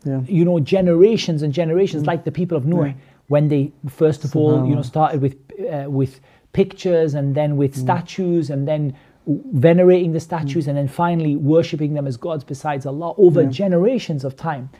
Yeah. 0.05 0.21
you 0.27 0.45
know 0.45 0.61
generations 0.61 1.43
and 1.43 1.53
generations 1.53 2.07
like 2.07 2.25
the 2.25 2.33
people 2.33 2.57
of 2.57 2.67
Noah 2.67 2.95
when 3.29 3.49
they 3.49 3.73
first 3.89 4.25
of 4.25 4.37
all 4.37 4.67
you 4.69 4.75
know 4.75 4.83
started 4.83 5.21
with 5.23 5.37
uh, 5.73 5.87
with 5.89 6.21
pictures 6.53 7.15
and 7.15 7.35
then 7.35 7.57
with 7.57 7.77
statues 7.77 8.51
and 8.51 8.69
then 8.69 8.95
venerating 9.27 10.13
the 10.13 10.21
statues 10.21 10.69
and 10.69 10.77
then 10.77 10.89
finally 10.89 11.37
worshipping 11.37 11.95
them 11.95 12.07
as 12.07 12.17
gods 12.17 12.45
besides 12.45 12.87
Allah 12.87 13.15
over 13.17 13.45
generations 13.47 14.25
of 14.25 14.37
time. 14.37 14.71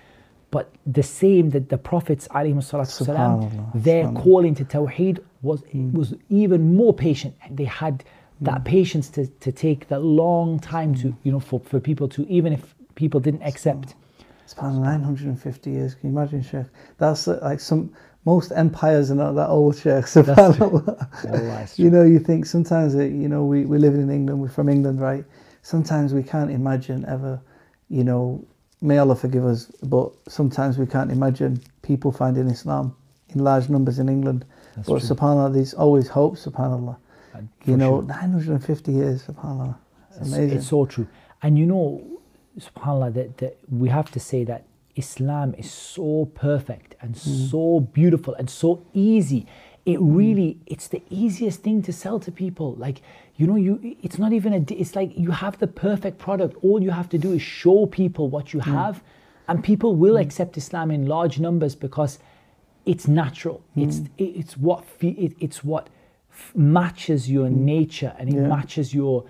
But 0.51 0.73
the 0.87 1.03
same 1.03 1.51
that 1.51 1.69
the 1.69 1.79
prophets 1.79 2.29
alayhi 2.29 2.55
salatu 2.55 3.03
wasalam, 3.03 3.51
Subhanallah, 3.51 3.83
their 3.83 4.13
calling 4.13 4.55
to 4.57 4.65
tawheed 4.65 5.19
was 5.43 5.63
was 5.73 6.15
even 6.29 6.77
more 6.77 6.95
patient. 6.95 7.35
They 7.51 7.65
had 7.65 8.05
that 8.41 8.65
patience 8.65 9.09
to, 9.11 9.27
to 9.27 9.51
take 9.51 9.89
that 9.89 10.03
long 10.03 10.61
time 10.61 10.95
to 10.97 11.17
you 11.25 11.33
know 11.33 11.41
for, 11.41 11.61
for 11.61 11.81
people 11.81 12.09
to 12.09 12.27
even 12.29 12.53
if 12.53 12.75
people 12.95 13.19
didn't 13.21 13.43
accept 13.43 13.95
Span 14.47 14.83
950 14.83 15.71
years. 15.71 15.95
Can 15.95 16.11
you 16.13 16.19
imagine, 16.19 16.43
Sheikh? 16.43 16.67
That's 16.99 17.27
uh, 17.29 17.39
like 17.43 17.61
some 17.61 17.93
most 18.25 18.53
empires 18.53 19.11
are 19.11 19.15
not 19.15 19.33
that 19.33 19.49
old, 19.49 19.77
Sheikh. 19.77 20.05
Subhanallah. 20.17 21.63
It's 21.63 21.79
you 21.79 21.91
know, 21.91 22.03
you 22.03 22.19
think 22.19 22.47
sometimes 22.47 22.95
that 22.95 23.09
you 23.09 23.29
know 23.29 23.45
we 23.45 23.65
we 23.65 23.79
live 23.79 23.95
in 23.95 24.11
England. 24.11 24.41
We're 24.41 24.49
from 24.49 24.69
England, 24.69 25.01
right? 25.01 25.25
Sometimes 25.63 26.13
we 26.13 26.23
can't 26.23 26.51
imagine 26.51 27.05
ever, 27.07 27.41
you 27.89 28.05
know. 28.05 28.45
May 28.83 28.99
Allah 28.99 29.17
forgive 29.17 29.47
us, 29.47 29.67
but 29.85 30.13
sometimes 30.29 30.77
we 30.77 30.85
can't 30.85 31.11
imagine 31.11 31.59
people 31.81 32.13
finding 32.13 32.49
Islam 32.49 32.95
in 33.31 33.43
large 33.43 33.71
numbers 33.71 33.99
in 33.99 34.11
England. 34.11 34.45
That's 34.77 34.89
but 34.89 35.01
true. 35.01 35.09
Subhanallah, 35.17 35.55
there's 35.55 35.73
always 35.73 36.07
hope. 36.07 36.37
Subhanallah. 36.37 36.97
You 37.65 37.77
know, 37.79 38.01
sure. 38.01 38.03
950 38.03 38.93
years. 38.93 39.23
Subhanallah. 39.27 39.75
It's 40.11 40.17
It's- 40.17 40.33
amazing. 40.35 40.59
It's 40.59 40.69
so 40.69 40.85
true. 40.85 41.07
And 41.43 41.59
you 41.59 41.65
know, 41.65 42.03
subhanAllah, 42.59 43.15
that, 43.15 43.39
that 43.39 43.57
we 43.71 43.89
have 43.89 44.11
to 44.13 44.21
say 44.21 44.45
that 44.45 44.65
Islam 44.97 45.55
is 45.59 45.71
so 45.71 46.31
perfect 46.35 46.95
and 47.01 47.15
Mm. 47.15 47.51
so 47.51 47.81
beautiful 47.81 48.35
and 48.35 48.49
so 48.49 48.83
easy. 48.93 49.47
It 49.85 49.97
hmm. 49.97 50.17
really, 50.17 50.59
it's 50.67 50.89
the 50.89 51.03
easiest 51.11 51.61
thing 51.63 51.83
to 51.83 51.93
sell 51.93 52.19
to 52.21 52.33
people. 52.33 52.75
Like, 52.79 53.03
you 53.37 53.47
know, 53.47 53.57
you 53.57 53.97
it's 54.03 54.19
not 54.19 54.33
even 54.33 54.53
a, 54.55 54.65
it's 54.83 54.95
like 54.97 55.13
you 55.19 55.33
have 55.33 55.59
the 55.59 55.67
perfect 55.67 56.19
product. 56.19 56.57
All 56.63 56.83
you 56.83 56.91
have 56.91 57.09
to 57.11 57.19
do 57.19 57.33
is 57.33 57.43
show 57.43 57.85
people 57.87 58.29
what 58.29 58.55
you 58.55 58.61
hmm. 58.61 58.71
have, 58.71 59.03
and 59.49 59.63
people 59.63 59.95
will 59.95 60.17
hmm. 60.17 60.23
accept 60.23 60.57
Islam 60.57 60.91
in 60.91 61.07
large 61.07 61.39
numbers 61.39 61.75
because 61.75 62.19
it's 62.87 63.07
natural. 63.09 63.63
It's 63.77 63.99
it- 64.17 64.35
it's 64.41 64.57
what 64.57 64.85
fe- 64.85 65.19
it, 65.27 65.33
it's 65.41 65.63
what 65.65 65.89
f- 66.31 66.53
matches 66.55 67.31
your 67.31 67.51
nature 67.51 68.15
and 68.19 68.29
it 68.29 68.37
Yeah. 68.37 68.47
matches 68.57 68.95
your 68.95 69.25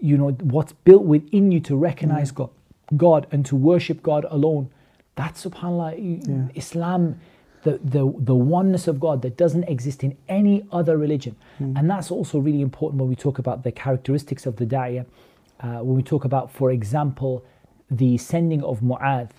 you 0.00 0.16
know 0.16 0.30
what's 0.42 0.72
built 0.72 1.04
within 1.04 1.52
you 1.52 1.60
to 1.60 1.76
recognize 1.76 2.32
mm. 2.32 2.36
God, 2.36 2.50
God 2.96 3.26
and 3.32 3.44
to 3.46 3.56
worship 3.56 4.02
God 4.02 4.26
alone. 4.30 4.70
That's 5.14 5.44
subhanallah 5.44 5.94
Yeah. 6.28 6.48
Islam 6.54 7.18
the, 7.66 7.80
the 7.82 8.04
the 8.18 8.34
oneness 8.34 8.86
of 8.86 9.00
God 9.00 9.22
that 9.22 9.36
doesn't 9.36 9.64
exist 9.64 10.04
in 10.04 10.16
any 10.28 10.66
other 10.70 10.96
religion. 10.96 11.34
Mm. 11.60 11.78
And 11.78 11.90
that's 11.90 12.10
also 12.10 12.38
really 12.38 12.60
important 12.60 13.00
when 13.00 13.08
we 13.08 13.16
talk 13.16 13.38
about 13.38 13.64
the 13.64 13.72
characteristics 13.72 14.46
of 14.46 14.56
the 14.56 14.66
da'iyah. 14.66 15.04
Uh, 15.58 15.78
when 15.86 15.96
we 15.96 16.02
talk 16.02 16.24
about, 16.24 16.50
for 16.52 16.70
example, 16.70 17.44
the 17.90 18.18
sending 18.18 18.62
of 18.62 18.80
Mu'adh 18.80 19.30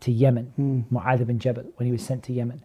to 0.00 0.10
Yemen, 0.10 0.52
mm. 0.58 0.84
Mu'adh 0.92 1.20
ibn 1.20 1.38
Jabal, 1.38 1.64
when 1.76 1.86
he 1.86 1.92
was 1.92 2.04
sent 2.04 2.24
to 2.24 2.32
Yemen, 2.32 2.62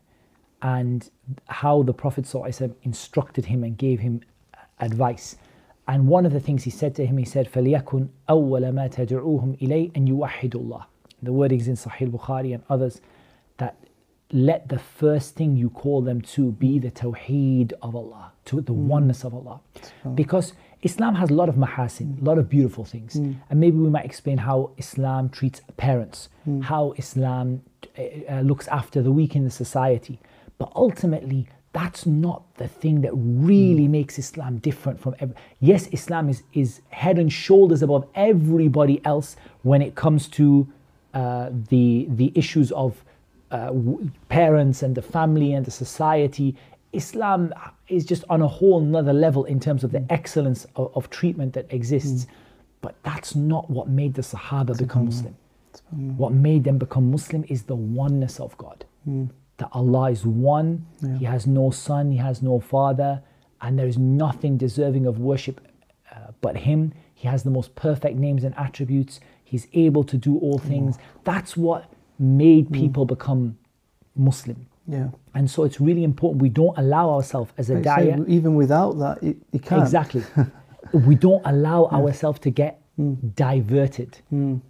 and 0.61 1.09
how 1.47 1.83
the 1.83 1.93
Prophet 1.93 2.25
ﷺ 2.25 2.73
instructed 2.83 3.45
him 3.45 3.63
and 3.63 3.77
gave 3.77 3.99
him 3.99 4.21
advice. 4.79 5.35
And 5.88 6.06
one 6.06 6.24
of 6.24 6.32
the 6.32 6.40
things 6.40 6.64
he 6.64 6.70
said 6.70 6.94
to 6.96 7.06
him, 7.06 7.16
he 7.18 7.24
said, 7.24 7.50
فَلْيَكُنْ 7.50 8.08
أَوَّلَ 8.28 8.72
مَا 8.72 8.88
تَدْعُوهُمْ 8.94 9.60
إِلَيْهِ 9.60 9.92
أَنْ 9.92 10.08
يُوَحِّدُوا 10.08 10.50
اللَّهِ 10.50 10.84
The 11.22 11.32
wordings 11.32 11.66
in 11.66 11.74
Sahih 11.74 12.10
Bukhari 12.10 12.54
and 12.54 12.62
others 12.70 13.00
that 13.56 13.76
let 14.32 14.68
the 14.68 14.78
first 14.78 15.34
thing 15.34 15.56
you 15.56 15.68
call 15.70 16.00
them 16.02 16.20
to 16.20 16.52
be 16.52 16.78
the 16.78 16.90
tawheed 16.90 17.72
of 17.82 17.96
Allah, 17.96 18.32
to 18.44 18.60
the 18.60 18.72
oneness 18.72 19.24
of 19.24 19.34
Allah. 19.34 19.60
Because 20.14 20.52
Islam 20.82 21.16
has 21.16 21.30
a 21.30 21.34
lot 21.34 21.48
of 21.48 21.56
mahasin, 21.56 22.20
a 22.22 22.24
lot 22.24 22.38
of 22.38 22.48
beautiful 22.48 22.84
things. 22.84 23.16
And 23.16 23.60
maybe 23.60 23.76
we 23.76 23.90
might 23.90 24.04
explain 24.04 24.38
how 24.38 24.70
Islam 24.78 25.28
treats 25.28 25.60
parents, 25.76 26.28
how 26.62 26.94
Islam 26.96 27.62
uh, 27.98 28.02
uh, 28.02 28.40
looks 28.42 28.68
after 28.68 29.02
the 29.02 29.10
weak 29.10 29.34
in 29.34 29.44
the 29.44 29.50
society. 29.50 30.20
But 30.58 30.70
ultimately, 30.76 31.48
that's 31.75 32.05
not 32.05 32.41
the 32.55 32.69
thing 32.69 33.01
that 33.01 33.11
really 33.13 33.89
makes 33.89 34.17
Islam 34.17 34.59
different 34.59 34.97
from 34.97 35.13
every. 35.19 35.35
Yes, 35.59 35.87
Islam 35.91 36.29
is, 36.29 36.41
is 36.53 36.79
head 36.87 37.19
and 37.19 37.31
shoulders 37.31 37.81
above 37.81 38.07
everybody 38.15 39.01
else 39.03 39.35
when 39.63 39.81
it 39.81 39.93
comes 39.93 40.29
to 40.29 40.65
uh, 41.13 41.49
the, 41.69 42.07
the 42.11 42.31
issues 42.33 42.71
of 42.71 43.03
uh, 43.51 43.65
w- 43.67 44.09
parents 44.29 44.83
and 44.83 44.95
the 44.95 45.01
family 45.01 45.51
and 45.51 45.65
the 45.65 45.71
society. 45.71 46.55
Islam 46.93 47.53
is 47.89 48.05
just 48.05 48.23
on 48.29 48.41
a 48.41 48.47
whole 48.47 48.79
another 48.81 49.11
level 49.11 49.43
in 49.43 49.59
terms 49.59 49.83
of 49.83 49.91
the 49.91 50.05
excellence 50.09 50.65
of, 50.77 50.95
of 50.95 51.09
treatment 51.09 51.51
that 51.55 51.65
exists. 51.73 52.25
But 52.79 52.95
that's 53.03 53.35
not 53.35 53.69
what 53.69 53.89
made 53.89 54.13
the 54.13 54.21
Sahaba 54.21 54.77
become 54.77 55.07
Muslim. 55.07 55.35
What 56.15 56.31
made 56.31 56.63
them 56.63 56.77
become 56.77 57.11
Muslim 57.11 57.43
is 57.49 57.63
the 57.63 57.75
oneness 57.75 58.39
of 58.39 58.57
God. 58.57 58.85
That 59.57 59.69
Allah 59.71 60.11
is 60.11 60.25
one, 60.25 60.85
He 61.19 61.25
has 61.25 61.47
no 61.47 61.71
son, 61.71 62.11
He 62.11 62.17
has 62.17 62.41
no 62.41 62.59
father, 62.59 63.21
and 63.61 63.79
there 63.79 63.87
is 63.87 63.97
nothing 63.97 64.57
deserving 64.57 65.05
of 65.05 65.19
worship 65.19 65.61
uh, 66.13 66.31
but 66.41 66.57
Him. 66.57 66.93
He 67.13 67.27
has 67.27 67.43
the 67.43 67.49
most 67.49 67.75
perfect 67.75 68.17
names 68.17 68.43
and 68.43 68.53
attributes. 68.57 69.19
He's 69.43 69.67
able 69.73 70.03
to 70.03 70.17
do 70.17 70.37
all 70.39 70.57
things. 70.57 70.97
That's 71.23 71.55
what 71.55 71.91
made 72.19 72.71
people 72.71 73.05
become 73.05 73.57
Muslim. 74.15 74.67
Yeah. 74.87 75.07
And 75.33 75.49
so 75.49 75.63
it's 75.63 75.81
really 75.81 76.03
important 76.03 76.41
we 76.41 76.49
don't 76.49 76.77
allow 76.77 77.09
ourselves 77.09 77.51
as 77.57 77.69
a 77.69 77.77
I 77.89 78.17
even 78.27 78.55
without 78.55 78.99
that, 78.99 79.23
it, 79.23 79.37
you 79.51 79.59
can't. 79.59 79.81
Exactly. 79.81 80.23
we 80.93 81.15
don't 81.15 81.41
allow 81.45 81.85
ourselves 81.85 82.39
to 82.41 82.49
get 82.49 82.81
diverted 83.35 84.19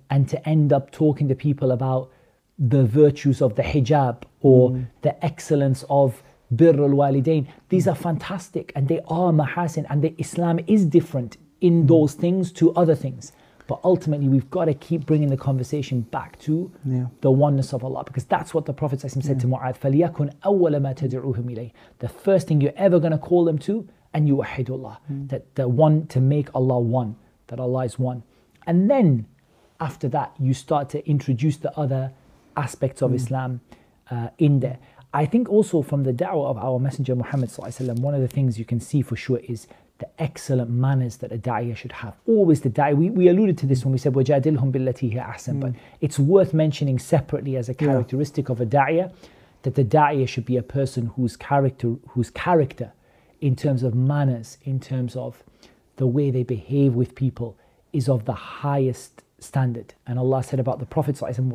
and 0.10 0.30
to 0.30 0.50
end 0.50 0.74
up 0.74 0.92
talking 0.92 1.28
to 1.28 1.36
people 1.36 1.72
about 1.72 2.12
the 2.59 2.85
virtues 2.85 3.41
of 3.41 3.55
the 3.57 3.63
hijab 3.63 4.23
or 4.41 4.87
the 5.03 5.25
excellence 5.25 5.85
of 5.89 6.23
birr 6.51 6.75
al 6.83 6.91
walidain. 6.91 7.47
These 7.69 7.89
are 7.89 7.95
fantastic 7.95 8.73
and 8.77 8.89
they 8.89 9.01
are 9.09 9.33
mahasin 9.33 9.87
and 9.89 10.03
the 10.03 10.15
Islam 10.19 10.61
is 10.67 10.85
different 10.85 11.37
in 11.61 11.87
those 11.87 12.15
things 12.15 12.53
to 12.53 12.73
other 12.75 12.95
things. 12.95 13.33
But 13.67 13.81
ultimately, 13.85 14.29
we've 14.29 14.51
got 14.51 14.65
to 14.65 14.75
keep 14.75 15.07
bringing 15.07 15.29
the 15.29 15.37
conversation 15.37 16.01
back 16.01 16.39
to 16.41 16.73
Yeah. 16.85 17.07
the 17.21 17.31
oneness 17.31 17.73
of 17.73 17.85
Allah 17.85 18.03
because 18.05 18.25
that's 18.25 18.53
what 18.53 18.67
the 18.67 18.73
Prophet 18.73 18.99
ﷺ 18.99 19.23
said 19.23 19.39
to 19.41 19.47
Mu'adh 19.47 19.79
فَلْيَكُنْ 19.79 20.41
أَوَّلَ 20.41 20.75
مَا 20.81 20.93
تَدْعُوهُمْ 20.97 21.45
إِلَيْهِ 21.45 21.71
The 22.01 22.09
first 22.09 22.49
thing 22.49 22.61
you're 22.61 22.73
ever 22.77 22.99
going 22.99 23.13
to 23.13 23.19
call 23.19 23.45
them 23.45 23.59
to 23.61 23.87
and 24.13 24.27
you 24.27 24.43
Allah 24.43 24.99
that 25.09 25.55
the 25.55 25.69
one 25.69 26.07
to 26.09 26.21
make 26.21 26.49
Allah 26.55 26.81
one 26.81 27.15
that 27.47 27.61
Allah 27.61 27.85
is 27.85 27.97
one 27.99 28.25
and 28.67 28.91
then 28.91 29.27
after 29.79 30.09
that 30.09 30.35
you 30.41 30.53
start 30.53 30.89
to 30.91 31.09
introduce 31.09 31.57
the 31.57 31.73
other 31.79 32.13
aspects 32.57 33.03
of 33.03 33.15
Islam 33.15 33.61
uh, 34.11 34.29
in 34.39 34.61
there 34.61 34.79
I 35.13 35.27
think 35.27 35.49
also 35.49 35.83
from 35.83 36.05
the 36.05 36.13
da'wah 36.13 36.51
of 36.51 36.59
our 36.59 36.79
messenger 36.79 37.17
Muhammad 37.17 37.51
ﷺ, 37.51 37.99
one 37.99 38.15
of 38.15 38.21
the 38.21 38.29
things 38.29 38.59
you 38.59 38.65
can 38.65 38.79
see 38.79 39.03
for 39.03 39.17
sure 39.17 39.41
is 39.49 39.67
the 39.99 40.09
excellent 40.23 40.71
manners 40.71 41.17
that 41.19 41.33
a 41.33 41.37
da'iyah 41.37 41.77
should 41.77 41.93
have. 41.93 42.15
Always 42.27 42.61
the 42.61 42.71
da'iyah, 42.71 42.97
we, 42.97 43.11
we 43.11 43.29
alluded 43.29 43.59
to 43.59 43.67
this 43.67 43.85
when 43.85 43.93
we 43.93 43.99
said 43.99 44.15
وَجَادِلْهُمْ 44.15 44.73
بِالَّتِي 44.73 45.13
هِيَ 45.13 45.35
أَحْسَنُ 45.35 45.61
but 45.61 45.73
it's 46.01 46.19
worth 46.19 46.55
mentioning 46.55 46.99
separately 46.99 47.57
as 47.57 47.69
a 47.69 47.75
characteristic 47.75 48.49
of 48.49 48.61
a 48.61 48.67
da'iyah 48.67 49.13
that 49.63 49.75
the 49.75 49.85
da'iyah 49.85 50.29
should 50.29 50.47
be 50.47 50.57
a 50.57 50.63
person 50.63 51.07
whose 51.17 51.37
character, 51.37 51.97
whose 52.11 52.31
character 52.31 52.93
in 53.41 53.57
terms 53.57 53.83
of 53.83 53.95
manners, 53.95 54.59
in 54.63 54.79
terms 54.79 55.17
of 55.17 55.43
the 55.97 56.07
way 56.07 56.31
they 56.31 56.45
behave 56.45 56.95
with 56.95 57.17
people 57.17 57.59
is 57.93 58.09
of 58.09 58.27
the 58.27 58.33
highest 58.33 59.23
standard. 59.40 59.94
And 60.08 60.20
Allah 60.20 60.44
said 60.44 60.60
about 60.60 60.80
the 60.80 60.86
Prophet 60.86 61.22
azim. 61.22 61.52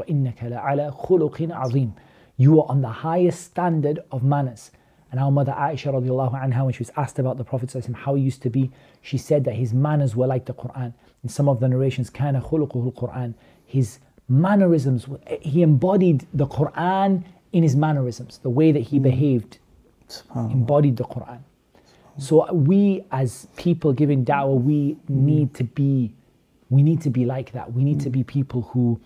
You 2.37 2.61
are 2.61 2.71
on 2.71 2.81
the 2.81 2.89
highest 2.89 3.45
standard 3.45 4.01
of 4.11 4.23
manners. 4.23 4.71
And 5.11 5.19
our 5.19 5.31
mother 5.31 5.53
Aisha 5.53 5.93
radiallahu 5.93 6.41
anha, 6.41 6.65
when 6.65 6.73
she 6.73 6.81
was 6.81 6.93
asked 6.97 7.19
about 7.19 7.37
the 7.37 7.45
Prophet 7.45 7.75
how 7.95 8.15
he 8.15 8.23
used 8.23 8.43
to 8.43 8.51
be, 8.51 8.71
she 9.03 9.19
said 9.19 9.45
that 9.45 9.55
his 9.55 9.75
manners 9.75 10.15
were 10.15 10.27
like 10.27 10.47
the 10.47 10.55
Quran. 10.55 10.95
In 11.23 11.29
some 11.29 11.49
of 11.49 11.61
the 11.61 11.69
narrations, 11.69 12.11
kana 12.11 12.41
Quran. 12.41 13.35
His 13.65 13.99
mannerisms, 14.29 15.07
he 15.41 15.63
embodied 15.63 16.27
the 16.33 16.47
Quran 16.47 17.25
in 17.53 17.63
his 17.63 17.75
mannerisms, 17.75 18.39
the 18.39 18.51
way 18.51 18.71
that 18.73 18.81
he 18.81 18.99
hmm. 18.99 19.03
behaved 19.03 19.59
embodied 20.35 20.97
the 20.97 21.05
Quran. 21.05 21.41
So 22.19 22.53
we 22.53 23.05
as 23.11 23.49
people 23.57 23.93
giving 23.93 24.25
da'wah, 24.25 24.63
we 24.63 24.93
hmm. 24.93 25.27
need 25.27 25.55
to 25.55 25.65
be 25.65 26.15
we 26.71 26.83
need 26.83 27.01
to 27.03 27.11
be 27.11 27.25
like 27.25 27.53
that. 27.53 27.73
We 27.73 27.85
need 27.85 28.01
to 28.01 28.11
be 28.11 28.25
people 28.25 28.63
who 28.63 29.01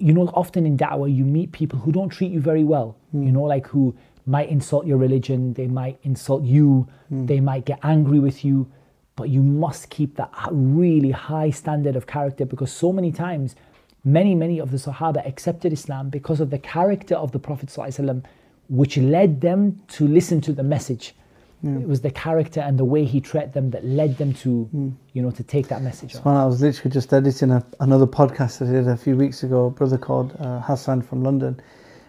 you 0.00 0.14
know, 0.14 0.26
often 0.28 0.64
in 0.64 0.78
da'wah 0.78 1.14
you 1.14 1.24
meet 1.24 1.52
people 1.52 1.78
who 1.78 1.92
don't 1.92 2.08
treat 2.08 2.32
you 2.32 2.40
very 2.40 2.64
well. 2.64 2.96
You 3.12 3.30
know, 3.30 3.42
like 3.42 3.66
who 3.66 3.94
might 4.24 4.48
insult 4.48 4.86
your 4.86 4.96
religion, 4.96 5.52
they 5.52 5.66
might 5.66 5.98
insult 6.02 6.42
you, 6.42 6.88
they 7.10 7.40
might 7.40 7.66
get 7.66 7.78
angry 7.82 8.18
with 8.18 8.42
you, 8.44 8.70
but 9.14 9.28
you 9.28 9.42
must 9.42 9.90
keep 9.90 10.16
that 10.16 10.30
really 10.50 11.10
high 11.10 11.50
standard 11.50 11.96
of 11.96 12.06
character 12.06 12.46
because 12.46 12.72
so 12.72 12.92
many 12.92 13.12
times 13.12 13.54
many 14.02 14.34
many 14.34 14.58
of 14.58 14.70
the 14.70 14.78
sahaba 14.78 15.26
accepted 15.26 15.74
islam 15.74 16.08
because 16.08 16.40
of 16.40 16.48
the 16.48 16.58
character 16.58 17.14
of 17.14 17.32
the 17.32 17.38
prophet 17.38 17.68
ﷺ, 17.68 18.24
which 18.70 18.96
led 18.96 19.42
them 19.42 19.82
to 19.88 20.08
listen 20.08 20.40
to 20.40 20.52
the 20.52 20.62
message 20.62 21.14
it 21.62 21.86
was 21.86 22.00
the 22.00 22.10
character 22.10 22.60
and 22.60 22.78
the 22.78 22.84
way 22.84 23.04
he 23.04 23.20
treated 23.20 23.52
them 23.52 23.70
that 23.70 23.84
led 23.84 24.16
them 24.16 24.32
to 24.32 24.68
you 25.12 25.22
know 25.22 25.30
to 25.30 25.42
take 25.42 25.68
that 25.68 25.82
message. 25.82 26.14
Well, 26.24 26.36
I 26.36 26.46
was 26.46 26.62
literally 26.62 26.90
just 26.90 27.12
editing 27.12 27.50
a, 27.50 27.64
another 27.80 28.06
podcast 28.06 28.58
that 28.58 28.68
I 28.68 28.72
did 28.72 28.88
a 28.88 28.96
few 28.96 29.14
weeks 29.14 29.42
ago. 29.42 29.66
A 29.66 29.70
brother 29.70 29.98
called 29.98 30.34
uh, 30.40 30.60
Hassan 30.60 31.02
from 31.02 31.22
London, 31.22 31.60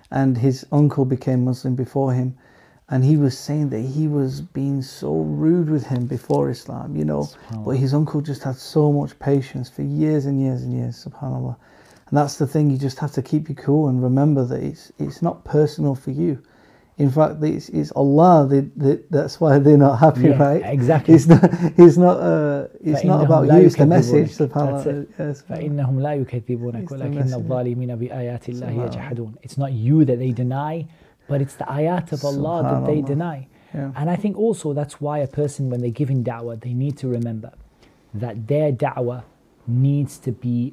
and 0.10 0.38
his 0.38 0.66
uncle 0.72 1.04
became 1.04 1.44
Muslim 1.44 1.76
before 1.76 2.14
him, 2.14 2.38
and 2.90 3.04
he 3.04 3.18
was 3.18 3.38
saying 3.38 3.70
that 3.70 3.82
he 3.82 4.08
was 4.08 4.40
being 4.40 4.82
so 4.82 5.20
rude 5.20 5.70
with 5.70 5.86
him 5.86 6.06
before 6.06 6.50
Islam, 6.50 6.96
you 6.96 7.04
know. 7.04 7.28
But 7.66 7.72
his 7.72 7.94
uncle 7.94 8.22
just 8.22 8.44
had 8.44 8.56
so 8.56 8.92
much 8.94 9.20
patience 9.20 9.70
for 9.70 9.82
years 9.82 10.28
and 10.28 10.42
years 10.42 10.64
and 10.64 10.72
years. 10.74 11.06
Subhanallah, 11.06 11.58
and 12.08 12.18
that's 12.18 12.38
the 12.38 12.48
thing. 12.48 12.70
You 12.70 12.78
just 12.78 13.00
have 13.00 13.12
to 13.14 13.22
keep 13.22 13.50
you 13.50 13.56
cool 13.56 13.90
and 13.90 14.02
remember 14.02 14.46
that 14.46 14.64
it's 14.64 14.94
it's 14.98 15.22
not 15.22 15.44
personal 15.44 15.94
for 15.94 16.12
you. 16.12 16.42
In 17.01 17.11
fact, 17.11 17.43
it's, 17.45 17.69
it's 17.69 17.93
Allah. 17.93 18.47
They, 18.49 18.61
they, 18.75 19.01
that's 19.11 19.39
why 19.39 19.59
they're 19.59 19.77
not 19.77 19.97
happy, 19.99 20.29
Yeah, 20.29 20.43
right? 20.43 20.63
exactly. 20.65 21.13
It's 21.15 21.27
not. 21.27 21.41
It's 21.77 21.99
not. 21.99 22.17
Uh, 22.21 22.69
it's 22.83 23.05
not 23.05 23.21
فإنهم 23.21 23.27
about 23.27 23.47
لا 23.47 23.61
you. 23.61 23.67
It's 23.67 23.77
the 23.77 23.85
يكذبونك. 23.85 23.89
message. 23.89 24.37
That's 24.39 24.53
Subhanallah. 24.53 24.87
it. 24.87 25.09
Yes. 25.19 25.43
فإنهم 25.43 26.01
لا 26.01 26.15
يكذبونك 26.25 26.83
It's 26.85 26.93
the 26.93 26.97
ولكن 26.99 27.15
message. 27.15 27.35
الظالمين 27.35 27.97
بآيات 27.97 28.49
الله 28.49 28.87
يجحدون. 28.87 29.35
It's 29.43 29.59
not 29.59 29.73
you 29.73 30.05
that 30.07 30.19
they 30.19 30.31
deny, 30.33 30.87
but 31.29 31.43
it's 31.43 31.55
the 31.57 31.65
ayat 31.65 32.13
of 32.13 32.25
Allah 32.25 32.63
that 32.63 32.87
they 32.87 33.03
Subhanallah. 33.03 33.07
deny. 33.07 33.47
Yeah. 33.75 33.91
And 33.95 34.09
I 34.09 34.17
think 34.17 34.39
also 34.39 34.73
that's 34.73 34.99
why 34.99 35.19
a 35.19 35.27
person, 35.27 35.69
when 35.69 35.81
they're 35.83 35.91
giving 35.91 36.25
da'wah, 36.25 36.59
they 36.63 36.73
need 36.73 36.97
to 36.99 37.09
remember 37.09 37.53
that 38.15 38.47
their 38.47 38.73
da'wah 38.73 39.23
needs 39.67 40.17
to 40.19 40.33
be 40.33 40.73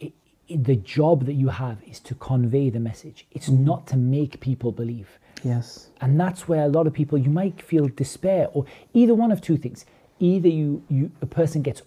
i- 0.00 0.12
i- 0.52 0.56
the 0.56 0.76
job 0.76 1.24
that 1.24 1.32
you 1.34 1.48
have 1.48 1.78
is 1.90 1.98
to 2.00 2.14
convey 2.14 2.70
the 2.70 2.78
message. 2.78 3.26
It's 3.32 3.48
Mm-hmm. 3.48 3.64
not 3.64 3.86
to 3.88 3.96
make 3.96 4.38
people 4.38 4.70
believe. 4.70 5.18
Yes. 5.43 5.89
And 6.01 6.19
that's 6.19 6.47
where 6.47 6.63
a 6.63 6.67
lot 6.69 6.87
of 6.87 6.93
people, 6.93 7.17
you 7.17 7.29
might 7.29 7.61
feel 7.61 7.87
despair, 7.87 8.47
or 8.53 8.65
either 8.93 9.13
one 9.15 9.31
of 9.31 9.41
two 9.41 9.57
things. 9.57 9.85
Either 10.19 10.47
you, 10.49 10.83
you 10.89 11.11
a 11.21 11.25
person 11.25 11.61
gets 11.61 11.81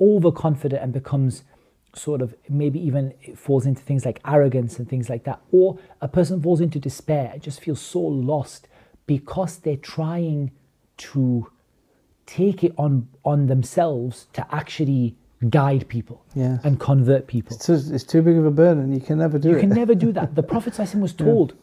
overconfident 0.00 0.82
and 0.82 0.92
becomes 0.92 1.44
sort 1.94 2.20
of 2.22 2.34
maybe 2.48 2.78
even 2.78 3.12
falls 3.34 3.66
into 3.66 3.82
things 3.82 4.04
like 4.04 4.20
arrogance 4.26 4.78
and 4.78 4.88
things 4.88 5.08
like 5.08 5.24
that, 5.24 5.40
or 5.52 5.78
a 6.00 6.08
person 6.08 6.40
falls 6.42 6.60
into 6.60 6.78
despair, 6.78 7.30
and 7.32 7.42
just 7.42 7.60
feels 7.60 7.80
so 7.80 8.00
lost 8.00 8.68
because 9.06 9.58
they're 9.58 9.76
trying 9.76 10.50
to 10.98 11.50
take 12.26 12.62
it 12.62 12.74
on 12.76 13.08
on 13.24 13.46
themselves 13.46 14.26
to 14.34 14.46
actually 14.54 15.16
guide 15.48 15.88
people 15.88 16.22
Yes. 16.34 16.60
and 16.64 16.78
convert 16.80 17.26
people. 17.26 17.56
It's 17.56 17.66
too, 17.66 17.80
it's 17.94 18.04
too 18.04 18.22
big 18.22 18.36
of 18.36 18.44
a 18.44 18.50
burden. 18.50 18.92
You 18.92 19.00
can 19.00 19.18
never 19.18 19.38
do 19.38 19.50
You 19.50 19.56
it. 19.56 19.60
can 19.60 19.70
never 19.70 19.94
do 19.94 20.12
that. 20.18 20.34
The 20.34 20.42
Prophet 20.42 20.76
was 20.96 21.12
told, 21.14 21.54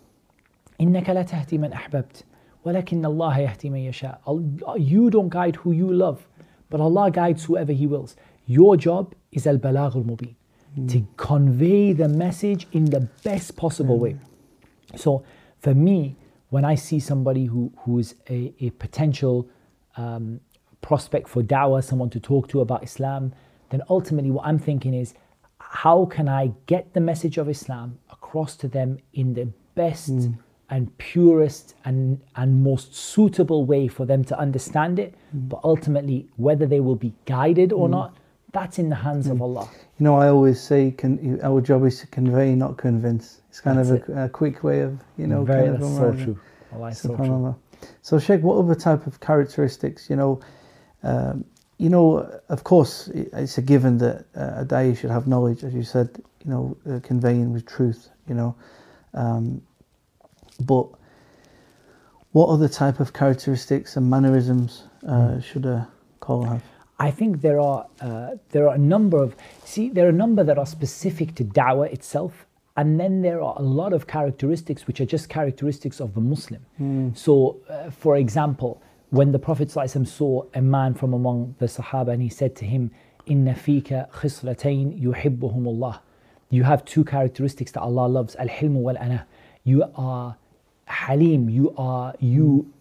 إِنَّكَ 0.80 1.10
لَا 1.10 1.22
تَهْدِي 1.22 1.58
مَنْ 1.58 1.72
أَحْبَبْتَ 1.72 2.24
وَلَكِنَّ 2.64 3.04
اللَّهَ 3.04 3.36
يَهْدِي 3.38 3.70
مَنْ 3.70 3.90
يَشَاءُ 3.90 4.18
Al- 4.26 4.78
You 4.78 5.10
don't 5.10 5.28
guide 5.28 5.56
who 5.56 5.72
you 5.72 5.92
love, 5.92 6.26
but 6.70 6.80
Allah 6.80 7.10
guides 7.10 7.44
whoever 7.44 7.72
He 7.72 7.86
wills. 7.86 8.16
Your 8.46 8.76
job 8.76 9.14
is 9.32 9.46
al-balagh 9.46 9.94
al-mubin, 9.94 10.34
to 10.88 11.06
convey 11.16 11.92
the 11.92 12.08
message 12.08 12.66
in 12.72 12.86
the 12.86 13.00
best 13.24 13.56
possible 13.56 13.98
way. 13.98 14.16
So 14.96 15.24
for 15.58 15.74
me, 15.74 16.16
when 16.50 16.64
I 16.64 16.74
see 16.74 16.98
somebody 17.00 17.46
who, 17.46 17.72
who 17.78 17.98
is 17.98 18.14
a, 18.28 18.52
a 18.60 18.70
potential 18.70 19.48
um, 19.96 20.40
prospect 20.80 21.28
for 21.28 21.42
da'wah, 21.42 21.82
someone 21.84 22.10
to 22.10 22.20
talk 22.20 22.48
to 22.48 22.60
about 22.60 22.82
Islam, 22.82 23.32
then 23.70 23.82
ultimately 23.88 24.30
what 24.30 24.46
I'm 24.46 24.58
thinking 24.58 24.94
is, 24.94 25.14
how 25.58 26.06
can 26.06 26.28
I 26.28 26.52
get 26.66 26.94
the 26.94 27.00
message 27.00 27.38
of 27.38 27.48
Islam 27.48 27.98
across 28.10 28.56
to 28.56 28.68
them 28.68 28.98
in 29.12 29.34
the 29.34 29.48
best 29.74 30.08
and 30.69 30.95
purest 30.97 31.75
and, 31.85 32.19
and 32.35 32.63
most 32.63 32.95
suitable 32.95 33.65
way 33.65 33.87
for 33.87 34.05
them 34.05 34.23
to 34.25 34.37
understand 34.39 34.99
it? 34.99 35.13
But 35.33 35.59
ultimately, 35.63 36.27
whether 36.37 36.65
they 36.65 36.79
will 36.79 36.95
be 36.95 37.13
guided 37.25 37.71
or 37.71 37.89
not, 37.89 38.15
that's 38.51 38.79
in 38.79 38.89
the 38.89 38.95
hands 38.95 39.27
of 39.27 39.41
Allah. 39.41 39.69
You 39.99 40.05
know, 40.05 40.15
I 40.15 40.29
always 40.29 40.61
say, 40.61 40.91
can, 40.91 41.39
our 41.43 41.59
job 41.61 41.85
is 41.85 41.99
to 41.99 42.07
convey, 42.07 42.55
not 42.55 42.77
convince. 42.77 43.41
It's 43.49 43.59
kind 43.59 43.77
That's 43.77 43.89
of 43.89 44.09
a, 44.09 44.25
a 44.25 44.29
quick 44.29 44.63
way 44.63 44.79
of, 44.81 44.99
you 45.17 45.27
know, 45.27 45.43
Very, 45.43 45.67
kind 45.67 45.75
of 45.75 45.81
that's 45.81 46.17
so 46.17 46.23
true. 46.23 46.39
Allah 46.73 46.93
so 46.93 47.15
true. 47.15 47.55
So, 48.01 48.17
Sheikh, 48.17 48.41
what 48.41 48.57
other 48.57 48.75
type 48.75 49.07
of 49.07 49.19
characteristics, 49.19 50.09
you 50.09 50.15
know, 50.15 50.39
um, 51.03 51.45
you 51.77 51.89
know, 51.89 52.39
of 52.49 52.63
course, 52.63 53.09
it's 53.13 53.57
a 53.57 53.61
given 53.61 53.97
that 53.97 54.25
uh, 54.35 54.61
a 54.61 54.65
da'i 54.65 54.97
should 54.97 55.11
have 55.11 55.27
knowledge, 55.27 55.63
as 55.63 55.73
you 55.73 55.83
said, 55.83 56.09
you 56.43 56.51
know, 56.51 56.77
uh, 56.89 56.99
conveying 57.03 57.51
with 57.51 57.65
truth, 57.65 58.09
you 58.27 58.35
know. 58.35 58.55
Um, 59.13 59.61
but 60.59 60.87
what 62.31 62.49
other 62.49 62.67
type 62.67 62.99
of 62.99 63.13
characteristics 63.13 63.95
and 63.95 64.09
mannerisms 64.09 64.83
uh, 65.07 65.39
should 65.39 65.65
a 65.65 65.87
caller 66.19 66.47
have? 66.47 66.63
I 66.99 67.11
think 67.11 67.41
there 67.41 67.59
are 67.59 67.87
uh, 68.01 68.31
there 68.49 68.67
are 68.69 68.75
a 68.75 68.83
number 68.93 69.21
of 69.21 69.35
see 69.63 69.89
there 69.89 70.05
are 70.05 70.09
a 70.09 70.19
number 70.25 70.43
that 70.43 70.57
are 70.57 70.65
specific 70.65 71.35
to 71.35 71.43
dawah 71.43 71.91
itself, 71.91 72.45
and 72.77 72.99
then 72.99 73.21
there 73.21 73.41
are 73.41 73.55
a 73.57 73.61
lot 73.61 73.91
of 73.93 74.07
characteristics 74.07 74.87
which 74.87 75.01
are 75.01 75.05
just 75.05 75.27
characteristics 75.29 75.99
of 75.99 76.13
the 76.13 76.21
Muslim. 76.21 76.65
So, 77.15 77.57
uh, 77.69 77.89
for 77.89 78.15
example, 78.17 78.81
when 79.09 79.31
the 79.31 79.39
Prophet 79.39 79.67
ﷺ 79.69 80.07
saw 80.07 80.43
a 80.53 80.61
man 80.61 80.93
from 80.93 81.13
among 81.13 81.55
the 81.59 81.67
Sahaba 81.67 82.09
and 82.13 82.21
he 82.21 82.29
said 82.29 82.55
to 82.57 82.65
him, 82.65 82.91
"Inna 83.25 83.55
fika 83.55 84.09
khislatayn 84.13 85.01
yuhibbuhumullah." 85.01 85.99
You 86.49 86.63
have 86.63 86.85
two 86.85 87.03
characteristics 87.03 87.71
that 87.73 87.81
Allah 87.81 88.07
loves: 88.07 88.35
al-hilm 88.35 88.73
wal-ana. 88.73 89.25
You 89.63 89.83
are 89.95 90.37
halim. 90.85 91.49
You 91.49 91.73
are 91.77 92.13
you 92.19 92.71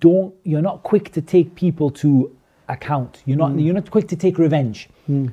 don't 0.00 0.34
you're 0.44 0.62
not 0.62 0.82
quick 0.82 1.12
to 1.12 1.22
take 1.22 1.54
people 1.54 1.90
to 1.90 2.34
account. 2.68 3.22
You're 3.26 3.38
not 3.38 3.52
hmm. 3.52 3.58
you're 3.60 3.74
not 3.74 3.90
quick 3.90 4.08
to 4.08 4.16
take 4.16 4.38
revenge, 4.38 4.88
hmm. 5.06 5.28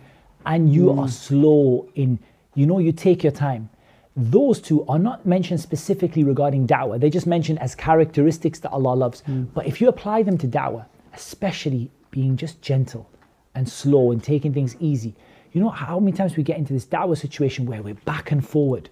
and 0.45 0.73
you 0.73 0.91
hmm. 0.91 0.99
are 0.99 1.07
slow 1.07 1.89
in. 1.95 2.19
You 2.55 2.65
know, 2.65 2.79
you 2.79 2.91
take 2.91 3.23
your 3.23 3.31
time. 3.31 3.69
Those 4.15 4.59
two 4.59 4.85
are 4.87 4.99
not 4.99 5.25
mentioned 5.25 5.61
specifically 5.61 6.23
regarding 6.23 6.67
da'wah. 6.67 6.99
They're 6.99 7.09
just 7.09 7.27
mentioned 7.27 7.59
as 7.59 7.73
characteristics 7.73 8.59
that 8.59 8.71
Allah 8.71 8.93
loves. 8.95 9.23
But 9.53 9.65
if 9.65 9.79
you 9.79 9.87
apply 9.87 10.23
them 10.23 10.37
to 10.39 10.47
da'wah, 10.47 10.85
especially 11.13 11.89
being 12.11 12.35
just 12.35 12.61
gentle 12.61 13.09
and 13.55 13.69
slow 13.69 14.11
and 14.11 14.21
taking 14.21 14.51
things 14.51 14.75
easy, 14.79 15.15
you 15.53 15.61
know 15.61 15.69
how 15.69 15.99
many 15.99 16.11
times 16.11 16.35
we 16.35 16.43
get 16.43 16.57
into 16.57 16.73
this 16.73 16.85
da'wah 16.85 17.17
situation 17.17 17.65
where 17.65 17.81
we're 17.81 17.93
back 17.93 18.31
and 18.31 18.45
forward, 18.45 18.89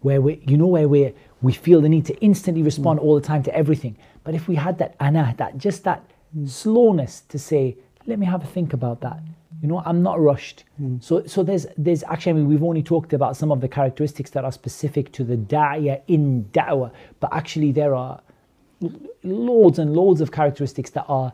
where 0.00 0.22
we, 0.22 0.40
you 0.46 0.56
know, 0.56 0.68
where 0.68 0.88
we 0.88 1.12
we 1.44 1.52
feel 1.52 1.80
the 1.80 1.88
need 1.88 2.06
to 2.06 2.16
instantly 2.28 2.62
mm. 2.62 2.70
respond 2.72 2.98
all 2.98 3.14
the 3.14 3.26
time 3.32 3.42
to 3.42 3.54
everything. 3.54 3.94
But 4.24 4.34
if 4.34 4.48
we 4.48 4.54
had 4.54 4.78
that 4.78 4.96
ana, 4.98 5.34
that 5.36 5.58
just 5.58 5.84
that 5.84 6.00
mm. 6.36 6.48
slowness 6.48 7.22
to 7.28 7.38
say, 7.38 7.76
let 8.06 8.18
me 8.18 8.26
have 8.26 8.42
a 8.42 8.46
think 8.46 8.72
about 8.72 9.02
that. 9.02 9.20
You 9.60 9.68
know, 9.68 9.82
I'm 9.84 10.02
not 10.02 10.20
rushed. 10.20 10.64
Mm. 10.80 11.02
So, 11.02 11.26
so 11.26 11.42
there's 11.42 11.66
there's 11.76 12.02
actually, 12.04 12.30
I 12.30 12.34
mean, 12.34 12.48
we've 12.48 12.62
only 12.62 12.82
talked 12.82 13.12
about 13.12 13.36
some 13.36 13.52
of 13.52 13.60
the 13.60 13.68
characteristics 13.68 14.30
that 14.30 14.44
are 14.44 14.52
specific 14.52 15.12
to 15.12 15.24
the 15.24 15.36
da'iyah 15.36 16.00
in 16.08 16.48
da'wah, 16.52 16.90
but 17.20 17.32
actually 17.32 17.72
there 17.72 17.94
are 17.94 18.20
loads 19.22 19.78
and 19.78 19.94
loads 19.94 20.20
of 20.20 20.32
characteristics 20.32 20.90
that 20.90 21.04
are 21.08 21.32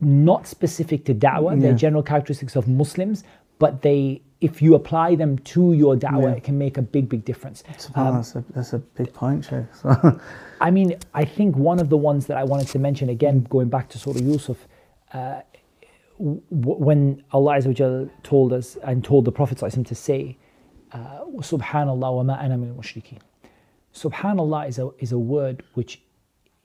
not 0.00 0.46
specific 0.46 1.04
to 1.06 1.14
da'wah. 1.14 1.60
They're 1.60 1.74
general 1.74 2.02
characteristics 2.02 2.56
of 2.56 2.68
Muslims, 2.68 3.24
but 3.60 3.82
they, 3.82 4.22
if 4.40 4.60
you 4.60 4.74
apply 4.74 5.14
them 5.14 5.38
to 5.54 5.72
your 5.74 5.94
da'wah, 5.94 6.22
Yeah. 6.22 6.38
it 6.40 6.44
can 6.48 6.58
make 6.58 6.76
a 6.78 6.82
big, 6.82 7.08
big 7.08 7.24
difference. 7.24 7.62
Subhanallah, 7.78 8.14
that's, 8.16 8.34
a, 8.34 8.44
that's 8.54 8.72
a 8.72 8.78
big 8.78 9.12
point, 9.12 9.44
Sheikh. 9.44 9.66
I 10.60 10.70
mean, 10.72 10.96
I 11.14 11.24
think 11.24 11.56
one 11.56 11.78
of 11.78 11.88
the 11.90 11.96
ones 12.10 12.26
that 12.26 12.36
I 12.38 12.44
wanted 12.44 12.68
to 12.68 12.78
mention 12.78 13.08
again, 13.10 13.36
going 13.56 13.68
back 13.68 13.88
to 13.90 13.98
Surah 13.98 14.18
Yusuf, 14.18 14.58
uh, 15.12 15.42
w- 16.18 16.42
when 16.50 17.22
Allah 17.32 17.58
Azza 17.58 18.10
told 18.22 18.52
us 18.52 18.76
and 18.82 19.04
told 19.04 19.24
the 19.26 19.32
Prophet 19.32 19.58
to 19.84 19.94
say, 19.94 20.36
uh, 20.92 21.20
Subhanallah 21.52 22.10
wa 22.16 22.22
ma 22.22 22.34
ana 22.34 22.56
min 22.56 22.74
mushrikeen. 22.74 23.20
Subhanallah 23.94 24.68
is 24.68 24.78
a, 24.78 24.90
is 24.98 25.12
a 25.12 25.18
word 25.18 25.62
which, 25.74 26.00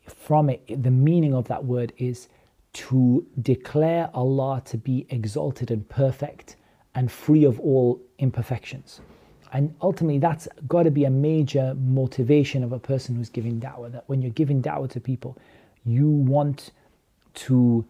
from 0.07 0.49
it, 0.49 0.61
the 0.83 0.91
meaning 0.91 1.33
of 1.33 1.47
that 1.49 1.65
word 1.65 1.91
is 1.97 2.29
to 2.73 3.25
declare 3.41 4.09
Allah 4.13 4.61
to 4.65 4.77
be 4.77 5.07
exalted 5.09 5.71
and 5.71 5.87
perfect 5.89 6.55
and 6.95 7.11
free 7.11 7.43
of 7.43 7.59
all 7.59 8.01
imperfections. 8.17 9.01
And 9.53 9.73
ultimately, 9.81 10.19
that's 10.19 10.47
got 10.67 10.83
to 10.83 10.91
be 10.91 11.05
a 11.05 11.09
major 11.09 11.75
motivation 11.75 12.63
of 12.63 12.71
a 12.71 12.79
person 12.79 13.15
who's 13.15 13.29
giving 13.29 13.59
da'wah. 13.59 13.91
That 13.91 14.03
when 14.07 14.21
you're 14.21 14.31
giving 14.31 14.61
da'wah 14.61 14.89
to 14.91 14.99
people, 14.99 15.37
you 15.85 16.09
want 16.09 16.71
to 17.35 17.85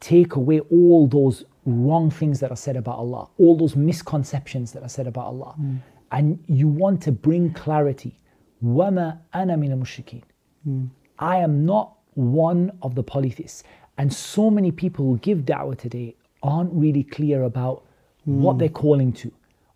take 0.00 0.34
away 0.34 0.60
all 0.60 1.06
those 1.06 1.44
wrong 1.64 2.10
things 2.10 2.40
that 2.40 2.50
are 2.50 2.56
said 2.56 2.76
about 2.76 2.98
Allah, 2.98 3.28
all 3.38 3.56
those 3.56 3.74
misconceptions 3.74 4.72
that 4.72 4.82
are 4.82 4.88
said 4.88 5.06
about 5.06 5.26
Allah. 5.26 5.54
Mm. 5.60 5.78
And 6.12 6.44
you 6.46 6.68
want 6.68 7.02
to 7.02 7.12
bring 7.12 7.52
clarity. 7.52 8.20
Wama 8.62 9.18
ana 9.32 9.56
mina 9.56 9.76
mushrikeen. 9.76 10.22
Hmm. 10.64 10.86
I 11.18 11.38
am 11.38 11.64
not 11.64 11.96
one 12.14 12.70
of 12.82 12.94
the 12.94 13.02
polytheists. 13.02 13.64
And 13.98 14.12
so 14.12 14.50
many 14.50 14.70
people 14.70 15.04
who 15.04 15.18
give 15.18 15.38
da'wah 15.38 15.76
today 15.76 16.16
aren't 16.44 16.72
really 16.72 17.02
clear 17.02 17.42
about 17.42 17.84
what 18.24 18.52
hmm. 18.52 18.58
they're 18.60 18.68
calling 18.68 19.12
to, 19.12 19.32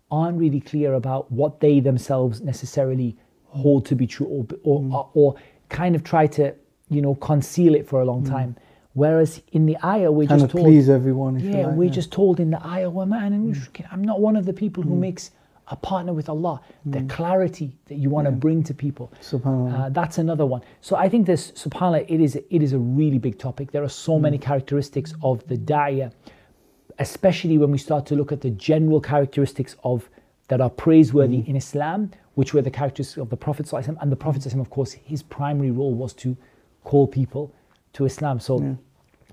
aren't 0.09 0.39
really 0.39 0.61
clear 0.61 0.93
about 0.93 1.29
what 1.31 1.59
they 1.59 1.81
themselves 1.81 2.39
necessarily 2.41 3.17
hold 3.43 3.85
to 3.87 3.95
be 3.95 4.07
true, 4.07 4.27
or, 4.63 4.79
hmm. 4.79 4.93
or, 4.93 5.09
or, 5.13 5.35
kind 5.67 5.95
of 5.95 6.03
try 6.03 6.25
to, 6.25 6.55
you 6.89 7.01
know, 7.01 7.13
conceal 7.15 7.75
it 7.75 7.87
for 7.87 8.01
a 8.01 8.05
long 8.05 8.21
hmm. 8.21 8.31
time. 8.31 8.55
Whereas 8.93 9.41
in 9.51 9.65
the 9.65 9.77
ayah, 9.85 10.11
we're 10.11 10.27
kind 10.27 10.41
just 10.41 10.51
told, 10.51 10.65
please 10.65 10.89
everyone. 10.89 11.39
Yeah, 11.39 11.67
like, 11.67 11.75
we're 11.75 11.83
yeah. 11.85 11.91
just 11.91 12.11
told 12.11 12.39
in 12.39 12.49
the 12.49 12.65
ayah, 12.65 12.89
"Wa 12.89 13.05
ma 13.05 13.17
ana. 13.17 13.53
I'm 13.91 14.03
not 14.03 14.19
one 14.19 14.35
of 14.35 14.45
the 14.45 14.53
people 14.53 14.81
who 14.81 14.95
makes 14.95 15.29
a 15.69 15.75
partner 15.75 16.13
with 16.13 16.29
Allah. 16.29 16.61
The 16.85 17.03
clarity 17.03 17.77
that 17.85 17.95
you 17.95 18.09
want 18.09 18.25
to 18.25 18.31
bring 18.31 18.63
to 18.63 18.73
people. 18.73 19.11
Subhanallah. 19.21 19.79
Uh, 19.79 19.89
that's 19.89 20.17
another 20.17 20.45
one. 20.45 20.61
So 20.81 20.95
I 20.95 21.07
think 21.09 21.27
this, 21.27 21.51
subhanAllah, 21.51 22.05
it 22.07 22.19
is, 22.19 22.35
it 22.35 22.63
is 22.63 22.73
a 22.73 22.79
really 22.79 23.19
big 23.19 23.37
topic. 23.37 23.71
There 23.71 23.83
are 23.83 23.89
so 23.89 24.19
many 24.19 24.37
characteristics 24.37 25.13
of 25.21 25.47
the 25.47 25.55
da'iyah, 25.55 26.11
especially 26.99 27.57
when 27.57 27.71
we 27.71 27.77
start 27.77 28.05
to 28.05 28.15
look 28.15 28.31
at 28.31 28.41
the 28.41 28.49
general 28.51 29.01
characteristics 29.01 29.75
of 29.83 30.09
that 30.49 30.61
are 30.61 30.69
praiseworthy 30.69 31.37
mm. 31.37 31.47
in 31.47 31.55
Islam, 31.55 32.11
which 32.35 32.53
were 32.53 32.61
the 32.61 32.71
characteristics 32.71 33.17
of 33.17 33.29
the 33.29 33.37
Prophet 33.37 33.71
and 33.73 34.11
the 34.11 34.15
Prophet 34.15 34.45
of 34.45 34.69
course, 34.69 34.91
his 34.91 35.23
primary 35.23 35.71
role 35.71 35.93
was 35.93 36.13
to 36.13 36.35
call 36.83 37.07
people 37.07 37.53
to 37.93 38.05
Islam. 38.05 38.39
So 38.39 38.77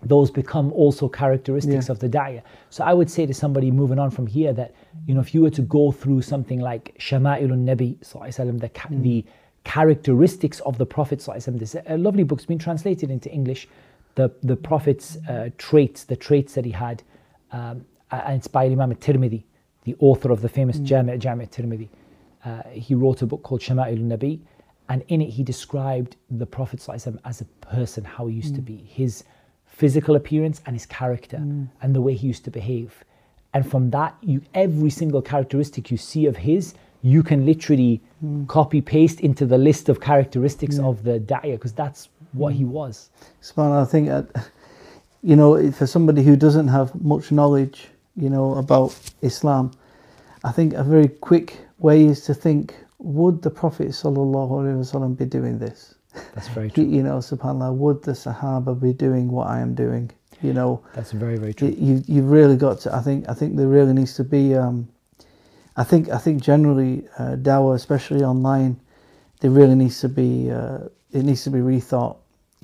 those 0.02 0.30
become 0.30 0.72
also 0.72 1.08
characteristics 1.08 1.88
Yeah. 1.88 1.92
of 1.92 1.98
the 1.98 2.08
da'iyah. 2.08 2.42
So 2.70 2.84
I 2.84 2.92
would 2.92 3.10
say 3.10 3.26
to 3.26 3.34
somebody 3.34 3.70
moving 3.70 3.98
on 3.98 4.10
from 4.10 4.26
here 4.26 4.52
that, 4.52 4.72
you 5.06 5.14
know, 5.14 5.20
if 5.20 5.34
you 5.34 5.42
were 5.42 5.50
to 5.50 5.62
go 5.62 5.90
through 5.90 6.22
something 6.22 6.60
like 6.60 6.94
Shama'ilun 6.98 7.64
Nabi, 7.64 7.98
the, 8.60 8.68
ca- 8.68 8.88
mm. 8.88 9.02
the 9.02 9.24
characteristics 9.64 10.60
of 10.60 10.78
the 10.78 10.86
Prophet, 10.86 11.26
there's 11.26 11.74
a 11.74 11.94
uh, 11.94 11.96
lovely 11.96 12.22
book, 12.22 12.38
it's 12.38 12.46
been 12.46 12.58
translated 12.58 13.10
into 13.10 13.30
English, 13.30 13.68
the, 14.14 14.30
the 14.42 14.56
Prophet's 14.56 15.16
uh, 15.28 15.50
traits, 15.58 16.04
the 16.04 16.16
traits 16.16 16.54
that 16.54 16.64
he 16.64 16.70
had, 16.70 17.02
um, 17.52 17.84
by 18.52 18.64
Imam 18.64 18.92
al-Tirmidhi, 18.92 19.42
the 19.84 19.96
author 20.00 20.30
of 20.30 20.40
the 20.40 20.48
famous 20.48 20.78
Jami' 20.78 21.18
Jami' 21.18 21.44
al-Tirmidhi. 21.44 21.88
Uh, 22.44 22.62
he 22.70 22.94
wrote 22.94 23.22
a 23.22 23.26
book 23.26 23.42
called 23.42 23.60
Shama'ilun 23.60 24.06
Nabi, 24.16 24.40
and 24.88 25.02
in 25.08 25.20
it 25.20 25.30
he 25.30 25.42
described 25.42 26.16
the 26.30 26.46
Prophet 26.46 26.78
ﷺ 26.78 27.18
as 27.24 27.40
a 27.40 27.44
person, 27.66 28.04
how 28.04 28.26
he 28.28 28.36
used 28.36 28.54
to 28.54 28.60
be, 28.60 28.76
his 28.76 29.24
physical 29.66 30.14
appearance 30.14 30.62
and 30.66 30.76
his 30.76 30.86
character, 30.86 31.38
and 31.82 31.94
the 31.94 32.00
way 32.00 32.14
he 32.14 32.28
used 32.28 32.44
to 32.44 32.50
behave. 32.50 33.04
And 33.52 33.68
from 33.68 33.90
that, 33.90 34.16
you 34.20 34.42
every 34.54 34.90
single 34.90 35.22
characteristic 35.22 35.90
you 35.90 35.96
see 35.96 36.26
of 36.26 36.36
his, 36.36 36.74
you 37.02 37.22
can 37.22 37.44
literally 37.44 38.00
copy 38.46 38.80
paste 38.80 39.20
into 39.20 39.44
the 39.46 39.58
list 39.58 39.88
of 39.88 40.00
characteristics 40.00 40.78
of 40.78 41.02
the 41.02 41.18
da'iyah, 41.20 41.52
because 41.52 41.72
that's 41.72 42.08
what 42.32 42.52
he 42.52 42.64
was. 42.64 43.10
Subhanallah, 43.42 43.82
I 43.82 43.90
think, 43.90 44.08
uh, 44.08 44.22
you 45.22 45.36
know, 45.36 45.70
for 45.72 45.86
somebody 45.86 46.22
who 46.22 46.36
doesn't 46.36 46.68
have 46.68 46.94
much 47.02 47.32
knowledge, 47.32 47.88
you 48.16 48.30
know, 48.30 48.54
about 48.54 48.98
Islam, 49.22 49.72
I 50.44 50.52
think 50.52 50.74
a 50.74 50.84
very 50.84 51.08
quick 51.08 51.58
way 51.78 52.04
is 52.04 52.22
to 52.26 52.34
think, 52.34 52.74
would 52.98 53.42
the 53.42 53.50
Prophet 53.50 53.88
sallallahu 53.88 54.50
alaihi 54.50 54.78
wasallam 54.78 55.16
be 55.16 55.24
doing 55.24 55.58
this? 55.58 55.94
That's 56.34 56.48
very 56.48 56.70
true. 56.74 56.84
you 56.84 57.02
know, 57.02 57.18
subhanallah, 57.18 57.74
would 57.74 58.02
the 58.02 58.12
Sahaba 58.12 58.78
be 58.80 58.92
doing 58.92 59.30
what 59.30 59.48
I 59.48 59.60
am 59.60 59.74
doing? 59.74 60.10
You 60.42 60.52
know, 60.52 60.82
That's 60.94 61.12
very, 61.12 61.36
very 61.38 61.54
true. 61.54 61.68
you, 61.68 61.74
you 61.96 62.04
you've 62.06 62.30
really 62.30 62.56
got 62.56 62.80
to. 62.80 62.94
I 62.94 63.00
think 63.00 63.28
I 63.28 63.34
think 63.34 63.56
there 63.56 63.68
really 63.68 63.92
needs 63.94 64.14
to 64.16 64.24
be. 64.24 64.54
Um, 64.54 64.88
I 65.76 65.84
think 65.84 66.10
I 66.10 66.18
think 66.18 66.42
generally 66.42 67.06
uh, 67.18 67.36
dawah, 67.36 67.74
especially 67.74 68.22
online, 68.22 68.78
there 69.40 69.50
really 69.50 69.74
needs 69.74 70.00
to 70.00 70.08
be. 70.10 70.50
Uh, 70.50 70.88
it 71.12 71.24
needs 71.24 71.42
to 71.44 71.50
be 71.50 71.58
rethought. 71.60 72.16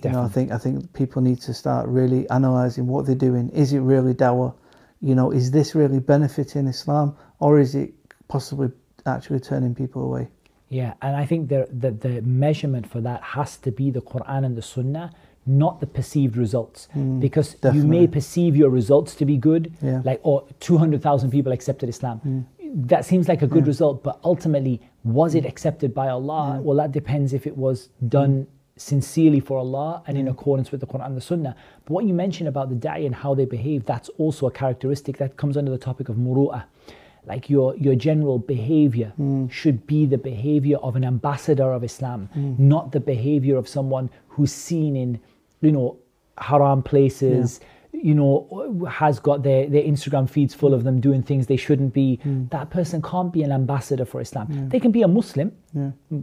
You 0.02 0.10
know, 0.10 0.22
I 0.22 0.28
think 0.28 0.50
I 0.50 0.58
think 0.58 0.92
people 0.94 1.22
need 1.22 1.40
to 1.42 1.54
start 1.54 1.88
really 1.88 2.26
analysing 2.30 2.86
what 2.86 3.06
they're 3.06 3.14
doing. 3.14 3.50
Is 3.50 3.72
it 3.72 3.80
really 3.80 4.14
dawah? 4.14 4.54
You 5.00 5.14
know, 5.14 5.30
is 5.30 5.50
this 5.50 5.74
really 5.74 6.00
benefiting 6.00 6.66
Islam, 6.66 7.16
or 7.38 7.58
is 7.60 7.74
it 7.74 7.92
possibly 8.28 8.70
actually 9.06 9.40
turning 9.40 9.74
people 9.74 10.02
away? 10.02 10.28
Yeah, 10.68 10.94
and 11.02 11.14
I 11.14 11.26
think 11.26 11.48
the, 11.48 11.68
the 11.70 11.90
the 11.90 12.22
measurement 12.22 12.88
for 12.88 13.00
that 13.02 13.22
has 13.22 13.58
to 13.58 13.70
be 13.70 13.90
the 13.90 14.00
Quran 14.00 14.44
and 14.46 14.56
the 14.56 14.62
Sunnah, 14.62 15.12
not 15.46 15.80
the 15.80 15.86
perceived 15.86 16.36
results. 16.36 16.88
Hmm, 16.92 17.20
because 17.20 17.56
you 17.62 17.84
may 17.84 18.06
perceive 18.06 18.56
your 18.56 18.70
results 18.70 19.14
to 19.16 19.24
be 19.26 19.36
good, 19.36 19.72
Yeah. 19.82 20.00
like 20.04 20.20
oh, 20.24 20.48
200,000 20.60 21.30
people 21.30 21.52
accepted 21.52 21.88
Islam. 21.88 22.18
Hmm. 22.18 22.40
That 22.86 23.04
seems 23.04 23.28
like 23.28 23.42
a 23.42 23.46
good 23.46 23.66
result, 23.66 24.02
but 24.02 24.18
ultimately, 24.24 24.80
was 25.04 25.34
it 25.34 25.42
hmm. 25.42 25.48
accepted 25.48 25.92
by 25.92 26.08
Allah? 26.08 26.58
Well, 26.62 26.78
that 26.78 26.90
depends 26.90 27.34
if 27.34 27.46
it 27.46 27.56
was 27.56 27.90
done 28.08 28.46
sincerely 28.76 29.40
for 29.40 29.58
Allah 29.58 30.02
and 30.06 30.16
in 30.16 30.26
mm. 30.26 30.30
accordance 30.30 30.72
with 30.72 30.80
the 30.80 30.86
Quran 30.86 31.06
and 31.06 31.16
the 31.16 31.20
Sunnah. 31.20 31.56
But 31.84 31.92
what 31.92 32.04
you 32.04 32.14
mentioned 32.14 32.48
about 32.48 32.70
the 32.70 32.76
da'i 32.76 33.06
and 33.06 33.14
how 33.14 33.34
they 33.34 33.44
behave, 33.44 33.84
that's 33.84 34.08
also 34.18 34.46
a 34.46 34.50
characteristic 34.50 35.18
that 35.18 35.36
comes 35.36 35.56
under 35.56 35.70
the 35.70 35.78
topic 35.78 36.08
of 36.08 36.16
muru'ah. 36.16 36.64
Like 37.24 37.48
your, 37.48 37.76
your 37.76 37.94
general 37.94 38.38
behavior 38.38 39.12
mm. 39.20 39.50
should 39.50 39.86
be 39.86 40.06
the 40.06 40.18
behavior 40.18 40.78
of 40.78 40.96
an 40.96 41.04
ambassador 41.04 41.70
of 41.72 41.84
Islam, 41.84 42.28
mm. 42.36 42.58
not 42.58 42.92
the 42.92 43.00
behavior 43.00 43.56
of 43.56 43.68
someone 43.68 44.10
who's 44.28 44.52
seen 44.52 44.96
in, 44.96 45.20
you 45.60 45.70
know, 45.70 45.98
haram 46.38 46.82
places, 46.82 47.60
you 47.92 48.14
know, 48.14 48.86
has 48.90 49.20
got 49.20 49.42
their, 49.42 49.68
their 49.68 49.82
Instagram 49.82 50.28
feeds 50.28 50.54
full 50.54 50.74
of 50.74 50.82
them 50.82 51.00
doing 51.00 51.22
things 51.22 51.46
they 51.46 51.56
shouldn't 51.56 51.92
be. 51.92 52.16
Hmm. 52.22 52.46
That 52.50 52.70
person 52.70 53.02
can't 53.02 53.32
be 53.32 53.42
an 53.42 53.52
ambassador 53.52 54.04
for 54.04 54.20
Islam. 54.20 54.68
They 54.68 54.80
can 54.80 54.90
be 54.90 55.02
a 55.02 55.08
Muslim. 55.08 55.52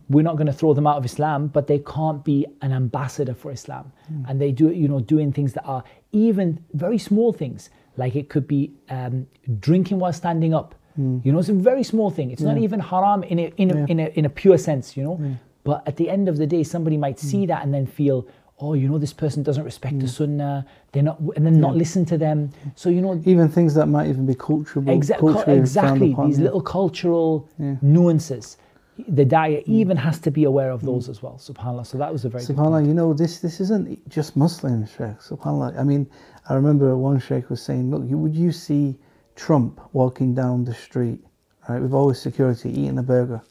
We're 0.10 0.24
not 0.24 0.36
going 0.36 0.48
to 0.48 0.54
throw 0.54 0.74
them 0.74 0.88
out 0.88 0.98
of 0.98 1.06
Islam, 1.06 1.48
but 1.48 1.68
they 1.68 1.80
can't 1.80 2.24
be 2.26 2.46
an 2.62 2.74
ambassador 2.74 3.34
for 3.34 3.52
Islam. 3.52 3.92
Hmm. 4.08 4.24
And 4.28 4.42
they 4.42 4.52
do, 4.52 4.72
you 4.72 4.88
know, 4.88 5.00
doing 5.00 5.32
things 5.32 5.54
that 5.54 5.64
are 5.64 5.84
even 6.12 6.64
very 6.74 6.98
small 6.98 7.32
things. 7.32 7.70
Like 7.98 8.16
it 8.16 8.30
could 8.30 8.48
be 8.48 8.74
um, 8.90 9.28
drinking 9.60 10.00
while 10.00 10.14
standing 10.14 10.54
up. 10.54 10.76
Hmm. 10.96 11.20
You 11.24 11.32
know, 11.32 11.40
it's 11.40 11.50
a 11.50 11.54
very 11.54 11.84
small 11.84 12.10
thing. 12.10 12.32
It's 12.32 12.42
not 12.42 12.58
even 12.58 12.80
haram 12.80 13.24
in 13.24 13.40
a, 13.40 13.54
in, 13.58 13.78
a, 13.78 13.86
in, 13.86 14.00
a, 14.00 14.08
in 14.20 14.26
a 14.26 14.30
pure 14.30 14.58
sense, 14.58 14.98
you 14.98 15.04
know. 15.04 15.38
But 15.64 15.84
at 15.86 15.98
the 15.98 16.10
end 16.10 16.28
of 16.30 16.38
the 16.38 16.48
day, 16.48 16.64
somebody 16.64 16.98
might 16.98 17.20
see 17.20 17.46
that 17.46 17.64
and 17.64 17.72
then 17.74 17.86
feel, 17.86 18.28
oh, 18.62 18.74
you 18.74 18.88
know, 18.89 18.97
this 18.97 19.14
person 19.14 19.43
doesn't 19.43 19.64
respect 19.64 19.99
the 19.99 20.05
hmm. 20.05 20.12
sunnah. 20.12 20.66
They're 20.91 21.03
not, 21.03 21.20
and 21.36 21.45
then 21.45 21.60
not 21.60 21.76
listen 21.76 22.05
to 22.05 22.18
them. 22.18 22.51
So 22.76 22.89
you 22.89 23.01
know, 23.01 23.22
Even 23.26 23.49
things 23.49 23.74
that 23.76 23.88
might 23.88 24.07
even 24.07 24.26
be 24.26 24.36
cultural, 24.36 24.86
Exa- 24.86 25.20
culturally 25.20 25.45
cu- 25.45 25.62
exactly 25.62 26.12
upon, 26.14 26.30
these 26.30 26.39
yeah. 26.39 26.45
little 26.45 26.62
cultural 26.62 27.49
nuances. 27.82 28.57
The 29.07 29.26
da'iyah 29.26 29.66
hmm. 29.66 29.72
even 29.72 29.97
has 29.97 30.20
to 30.20 30.32
be 30.32 30.43
aware 30.43 30.72
of 30.72 30.82
those 30.82 31.05
hmm. 31.05 31.12
as 31.12 31.24
well. 31.24 31.38
Subhanallah. 31.39 31.86
So 31.86 31.97
that 31.97 32.12
was 32.12 32.26
a 32.26 32.30
very 32.30 32.43
Subhanallah, 32.43 32.86
you 32.86 32.93
know, 32.93 33.14
this 33.14 33.39
this 33.39 33.62
isn't 33.62 34.10
just 34.10 34.36
Muslims, 34.36 34.89
Sheikh. 34.89 35.20
Subhanallah. 35.20 35.80
I 35.80 35.84
mean, 35.84 36.10
I 36.49 36.55
remember 36.55 36.97
one 36.97 37.20
Sheikh 37.20 37.49
was 37.49 37.62
saying, 37.62 37.91
look, 37.91 38.03
you, 38.10 38.18
would 38.18 38.36
you 38.36 38.51
see 38.51 38.97
Trump 39.36 39.80
walking 39.93 40.34
down 40.36 40.66
the 40.66 40.74
street, 40.74 41.24
right, 41.70 41.82
with 41.82 41.93
all 41.93 42.10
his 42.10 42.22
security, 42.22 42.70
eating 42.72 42.97
a 42.97 43.03
burger? 43.03 43.41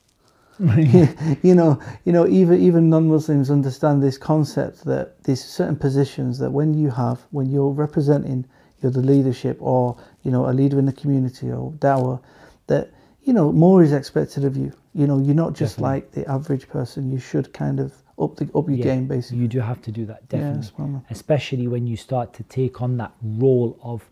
you 1.43 1.55
know, 1.55 1.81
you 2.05 2.13
know, 2.13 2.27
even 2.27 2.61
even 2.61 2.91
non-Muslims 2.91 3.51
understand 3.51 4.03
this 4.03 4.19
concept 4.19 4.85
that 4.85 5.23
these 5.25 5.43
certain 5.45 5.77
positions 5.77 6.39
that 6.39 6.51
when 6.51 6.75
you 6.75 6.91
have, 6.91 7.21
when 7.31 7.47
you're 7.51 7.71
representing, 7.71 8.45
you're 8.83 8.93
the 8.93 9.01
leadership 9.01 9.57
or 9.61 9.97
you 10.23 10.31
know 10.31 10.49
a 10.49 10.53
leader 10.53 10.79
in 10.79 10.87
the 10.87 10.93
community 10.93 11.51
or 11.51 11.73
dawah, 11.79 12.21
that 12.67 12.91
you 13.23 13.33
know 13.33 13.53
more 13.53 13.83
is 13.83 13.93
expected 13.93 14.45
of 14.45 14.57
you. 14.57 14.73
You 14.95 15.07
know, 15.07 15.19
you're 15.21 15.35
not 15.35 15.53
just 15.55 15.81
like 15.81 16.11
the 16.11 16.29
average 16.29 16.69
person. 16.69 17.11
You 17.13 17.21
should 17.21 17.53
kind 17.53 17.79
of 17.79 17.93
up 18.19 18.35
the 18.37 18.51
up 18.55 18.67
your 18.69 18.79
Yeah, 18.79 18.85
game, 18.85 19.07
basically. 19.07 19.39
You 19.39 19.49
do 19.49 19.61
have 19.61 19.81
to 19.83 19.93
do 19.93 20.07
that, 20.07 20.29
definitely. 20.29 20.69
subhanallah. 20.69 21.05
Especially 21.11 21.69
when 21.69 21.87
you 21.87 21.97
start 21.97 22.33
to 22.35 22.43
take 22.45 22.83
on 22.83 22.97
that 22.97 23.13
role 23.23 23.79
of 23.83 24.09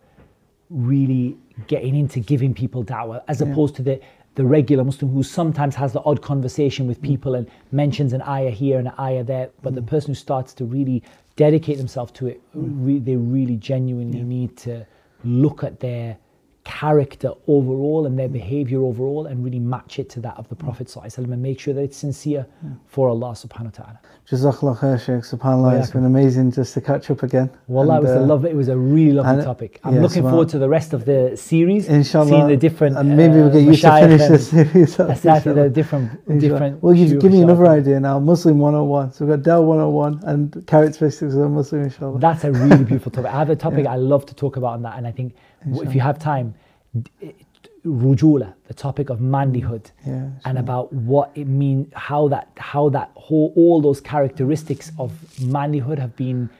really 0.70 1.36
getting 1.66 1.94
into 1.96 2.20
giving 2.20 2.52
people 2.54 2.84
da'wah, 2.84 3.22
as 3.28 3.40
opposed 3.40 3.74
to 3.76 3.82
the, 3.82 4.00
the 4.36 4.44
regular 4.44 4.84
Muslim 4.84 5.10
who 5.10 5.22
sometimes 5.22 5.74
has 5.74 5.92
the 5.92 6.02
odd 6.02 6.22
conversation 6.22 6.86
with 6.86 7.00
mm. 7.00 7.06
people 7.06 7.34
and 7.34 7.50
mentions 7.72 8.12
an 8.12 8.22
ayah 8.22 8.50
here 8.50 8.78
and 8.78 8.88
an 8.88 8.94
ayah 8.98 9.24
there. 9.24 9.50
But 9.62 9.74
the 9.74 9.80
mm. 9.80 9.86
person 9.86 10.10
who 10.10 10.14
starts 10.14 10.54
to 10.54 10.64
really 10.64 11.02
dedicate 11.34 11.78
themselves 11.78 12.12
to 12.12 12.28
it, 12.28 12.40
mm. 12.56 12.70
re- 12.86 12.98
they 12.98 13.16
really 13.16 13.56
genuinely 13.56 14.22
need 14.22 14.56
to 14.58 14.86
look 15.24 15.64
at 15.64 15.80
their 15.80 16.18
character 16.66 17.30
overall 17.46 18.06
and 18.06 18.18
their 18.18 18.28
behavior 18.28 18.80
overall 18.80 19.26
and 19.26 19.44
really 19.44 19.60
match 19.60 20.00
it 20.00 20.10
to 20.10 20.18
that 20.20 20.36
of 20.36 20.48
the 20.48 20.56
Prophet 20.56 20.88
ﷺ 20.88 21.18
and 21.18 21.40
make 21.40 21.60
sure 21.60 21.72
that 21.72 21.80
it's 21.80 21.96
sincere 21.96 22.44
for 22.88 23.08
Allah 23.08 23.30
subhanahu 23.30 23.78
wa 23.78 23.84
ta'ala. 23.84 24.00
Jazakallah 24.28 24.76
khair, 24.78 24.98
Sheikh. 24.98 25.22
SubhanAllah, 25.22 25.78
it's 25.80 25.92
been 25.92 26.04
amazing 26.04 26.50
just 26.50 26.74
to 26.74 26.80
catch 26.80 27.08
up 27.12 27.22
again. 27.22 27.48
Well, 27.68 27.86
that 27.86 28.02
was 28.02 28.10
a 28.10 28.18
uh, 28.18 28.26
lovely. 28.26 28.50
It 28.50 28.56
was 28.56 28.66
a 28.66 28.76
really 28.76 29.12
lovely 29.12 29.44
topic. 29.44 29.78
I'm 29.84 29.94
yeah, 29.94 30.00
looking 30.00 30.24
subhan- 30.24 30.30
forward 30.30 30.48
to 30.48 30.58
the 30.58 30.68
rest 30.68 30.92
of 30.92 31.04
the 31.04 31.36
series. 31.36 31.86
Inshallah. 31.86 32.30
seeing 32.30 32.48
the 32.48 32.56
different. 32.56 32.98
And 32.98 33.16
maybe 33.16 33.34
we'll 33.34 33.46
uh, 33.46 33.50
get 33.50 33.62
used 33.62 33.82
to 33.82 33.90
finish 34.00 34.20
and 34.22 34.34
this 34.34 34.50
series. 34.50 34.98
Exactly, 35.16 35.52
the 35.52 35.70
different, 35.70 36.10
Inshallah. 36.26 36.40
different. 36.40 36.82
Well, 36.82 36.94
you've 36.94 37.20
given 37.20 37.38
me 37.38 37.42
another 37.42 37.68
idea 37.68 38.00
now. 38.00 38.18
Muslim 38.18 38.58
101. 38.58 39.12
So 39.12 39.24
we've 39.24 39.36
got 39.36 39.44
Dell 39.44 39.64
101 39.64 40.20
and 40.24 40.66
characteristics 40.66 41.32
of 41.34 41.40
a 41.40 41.48
Muslim, 41.48 41.84
inshallah. 41.84 42.18
That's 42.18 42.42
a 42.42 42.50
really 42.50 42.84
beautiful 42.90 43.12
topic. 43.12 43.30
I 43.30 43.38
have 43.38 43.50
a 43.50 43.56
topic 43.56 43.86
I 43.86 43.94
love 43.94 44.26
to 44.26 44.34
talk 44.34 44.56
about 44.56 44.74
on 44.74 44.82
that, 44.82 44.98
and 44.98 45.06
I 45.06 45.12
think 45.12 45.36
if 45.64 45.94
you 45.94 46.00
have 46.00 46.18
time, 46.18 46.54
rujula, 47.84 48.54
the 48.66 48.74
topic 48.74 49.10
of 49.10 49.20
manlyhood, 49.20 49.84
mm. 49.84 50.06
Yeah, 50.06 50.28
and 50.44 50.58
about 50.58 50.92
what 50.92 51.30
it 51.34 51.46
means, 51.46 51.92
how 51.94 52.28
that, 52.28 52.48
how 52.56 52.88
that 52.90 53.10
whole, 53.14 53.52
all 53.56 53.80
those 53.80 54.00
characteristics 54.00 54.90
of 54.98 55.12
manlyhood 55.40 55.98
have 55.98 56.16
been 56.16 56.50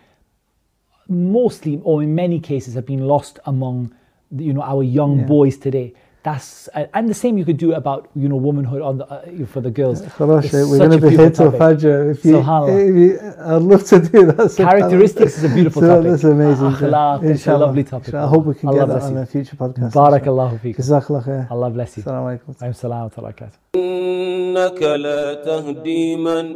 mostly, 1.09 1.81
or 1.85 2.03
in 2.03 2.15
many 2.15 2.41
cases, 2.41 2.75
have 2.75 2.87
been 2.87 3.07
lost 3.07 3.39
among, 3.47 3.95
you 4.37 4.53
know, 4.53 4.63
our 4.63 4.83
young 4.83 5.21
Yeah. 5.21 5.27
boys 5.27 5.57
today 5.57 5.95
That's 6.26 6.70
uh, 6.76 6.86
and 6.94 7.10
the 7.10 7.16
same 7.16 7.39
you 7.39 7.46
could 7.46 7.58
do 7.58 7.74
about 7.74 8.08
you 8.16 8.30
know 8.30 8.36
womanhood 8.36 8.84
on 8.84 9.00
the 9.00 9.06
uh, 9.10 9.46
for 9.48 9.60
the 9.60 9.72
girls. 9.72 10.04
Khalas, 10.04 10.44
It's 10.44 10.52
Sheikh, 10.52 10.68
we're 10.70 10.78
such 10.78 10.89
going 10.89 10.94
a 10.94 11.00
to 11.00 11.02
be 11.02 11.10
beautiful 11.10 11.24
here 11.26 11.32
till 11.32 11.52
topic. 11.52 11.80
Fajr. 11.80 12.12
If 12.12 12.26
you, 12.26 12.34
Subhanallah. 12.36 12.89
if 12.89 12.96
you, 13.02 13.10
I'd 13.56 13.62
love 13.72 13.84
to 13.86 13.98
do 14.00 14.20
that. 14.28 14.38
subhanallah. 14.38 14.70
Characteristics 14.70 15.38
is 15.39 15.44
a 15.46 15.50
beautiful 15.50 15.82
So 15.82 15.88
topic. 15.88 16.12
That's 16.12 16.24
amazing. 16.24 16.72
Akhlaq, 16.74 17.16
it's 17.18 17.26
a 17.26 17.32
Inshallah. 17.32 17.66
lovely 17.66 17.84
topic. 17.94 18.08
Inshallah. 18.10 18.28
I 18.28 18.30
hope 18.30 18.46
we 18.46 18.54
can 18.54 18.70
Allah 18.70 18.78
get 18.82 18.88
that 18.89 18.94
bless 19.00 19.10
on 19.10 19.16
you. 19.16 19.22
a 19.22 19.26
future 19.26 19.56
podcast. 19.64 19.92
Barakallahu 19.94 20.54
feekum. 20.62 20.78
Jazakallah 20.78 21.24
khair. 21.26 21.42
Allah 21.50 21.70
bless 21.72 21.98
you. 21.98 22.04
Assalamu 22.04 22.26
alaikum. 22.30 22.62
Wa 22.62 22.72
salam 22.72 23.02
wa 23.02 23.10
barakatuh. 23.18 23.58
إنك 23.76 24.82
لا 24.84 25.34
تهدي 25.34 26.16
من 26.16 26.56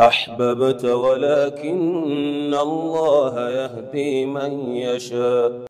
أحببت 0.00 0.84
ولكن 0.84 2.54
الله 2.54 3.50
يهدي 3.50 4.26
من 4.26 4.52
يشاء 4.76 5.66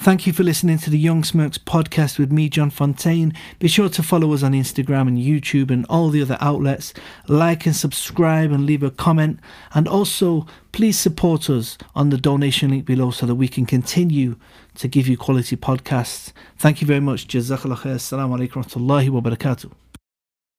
Thank 0.00 0.28
you 0.28 0.32
for 0.32 0.44
listening 0.44 0.78
to 0.78 0.90
the 0.90 0.98
Young 0.98 1.24
Smirks 1.24 1.58
podcast 1.58 2.20
with 2.20 2.30
me, 2.30 2.48
John 2.48 2.70
Fontaine. 2.70 3.34
Be 3.58 3.66
sure 3.66 3.88
to 3.88 4.00
follow 4.00 4.32
us 4.32 4.44
on 4.44 4.52
Instagram 4.52 5.08
and 5.08 5.18
YouTube 5.18 5.72
and 5.72 5.84
all 5.86 6.08
the 6.08 6.22
other 6.22 6.38
outlets. 6.40 6.94
Like 7.26 7.66
and 7.66 7.74
subscribe 7.74 8.52
and 8.52 8.64
leave 8.64 8.84
a 8.84 8.92
comment. 8.92 9.40
And 9.74 9.88
also, 9.88 10.46
please 10.70 10.96
support 10.96 11.50
us 11.50 11.76
on 11.96 12.10
the 12.10 12.16
donation 12.16 12.70
link 12.70 12.84
below 12.84 13.10
so 13.10 13.26
that 13.26 13.34
we 13.34 13.48
can 13.48 13.66
continue 13.66 14.36
to 14.76 14.86
give 14.86 15.08
you 15.08 15.16
quality 15.16 15.56
podcasts. 15.56 16.32
Thank 16.58 16.80
you 16.80 16.86
very 16.86 17.00
much. 17.00 17.26
Jazakallah 17.26 17.78
khair. 17.78 17.96
Assalamu 17.96 18.38
alaikum 18.38 19.10
wa 19.10 19.20
barakatuh. 19.20 19.87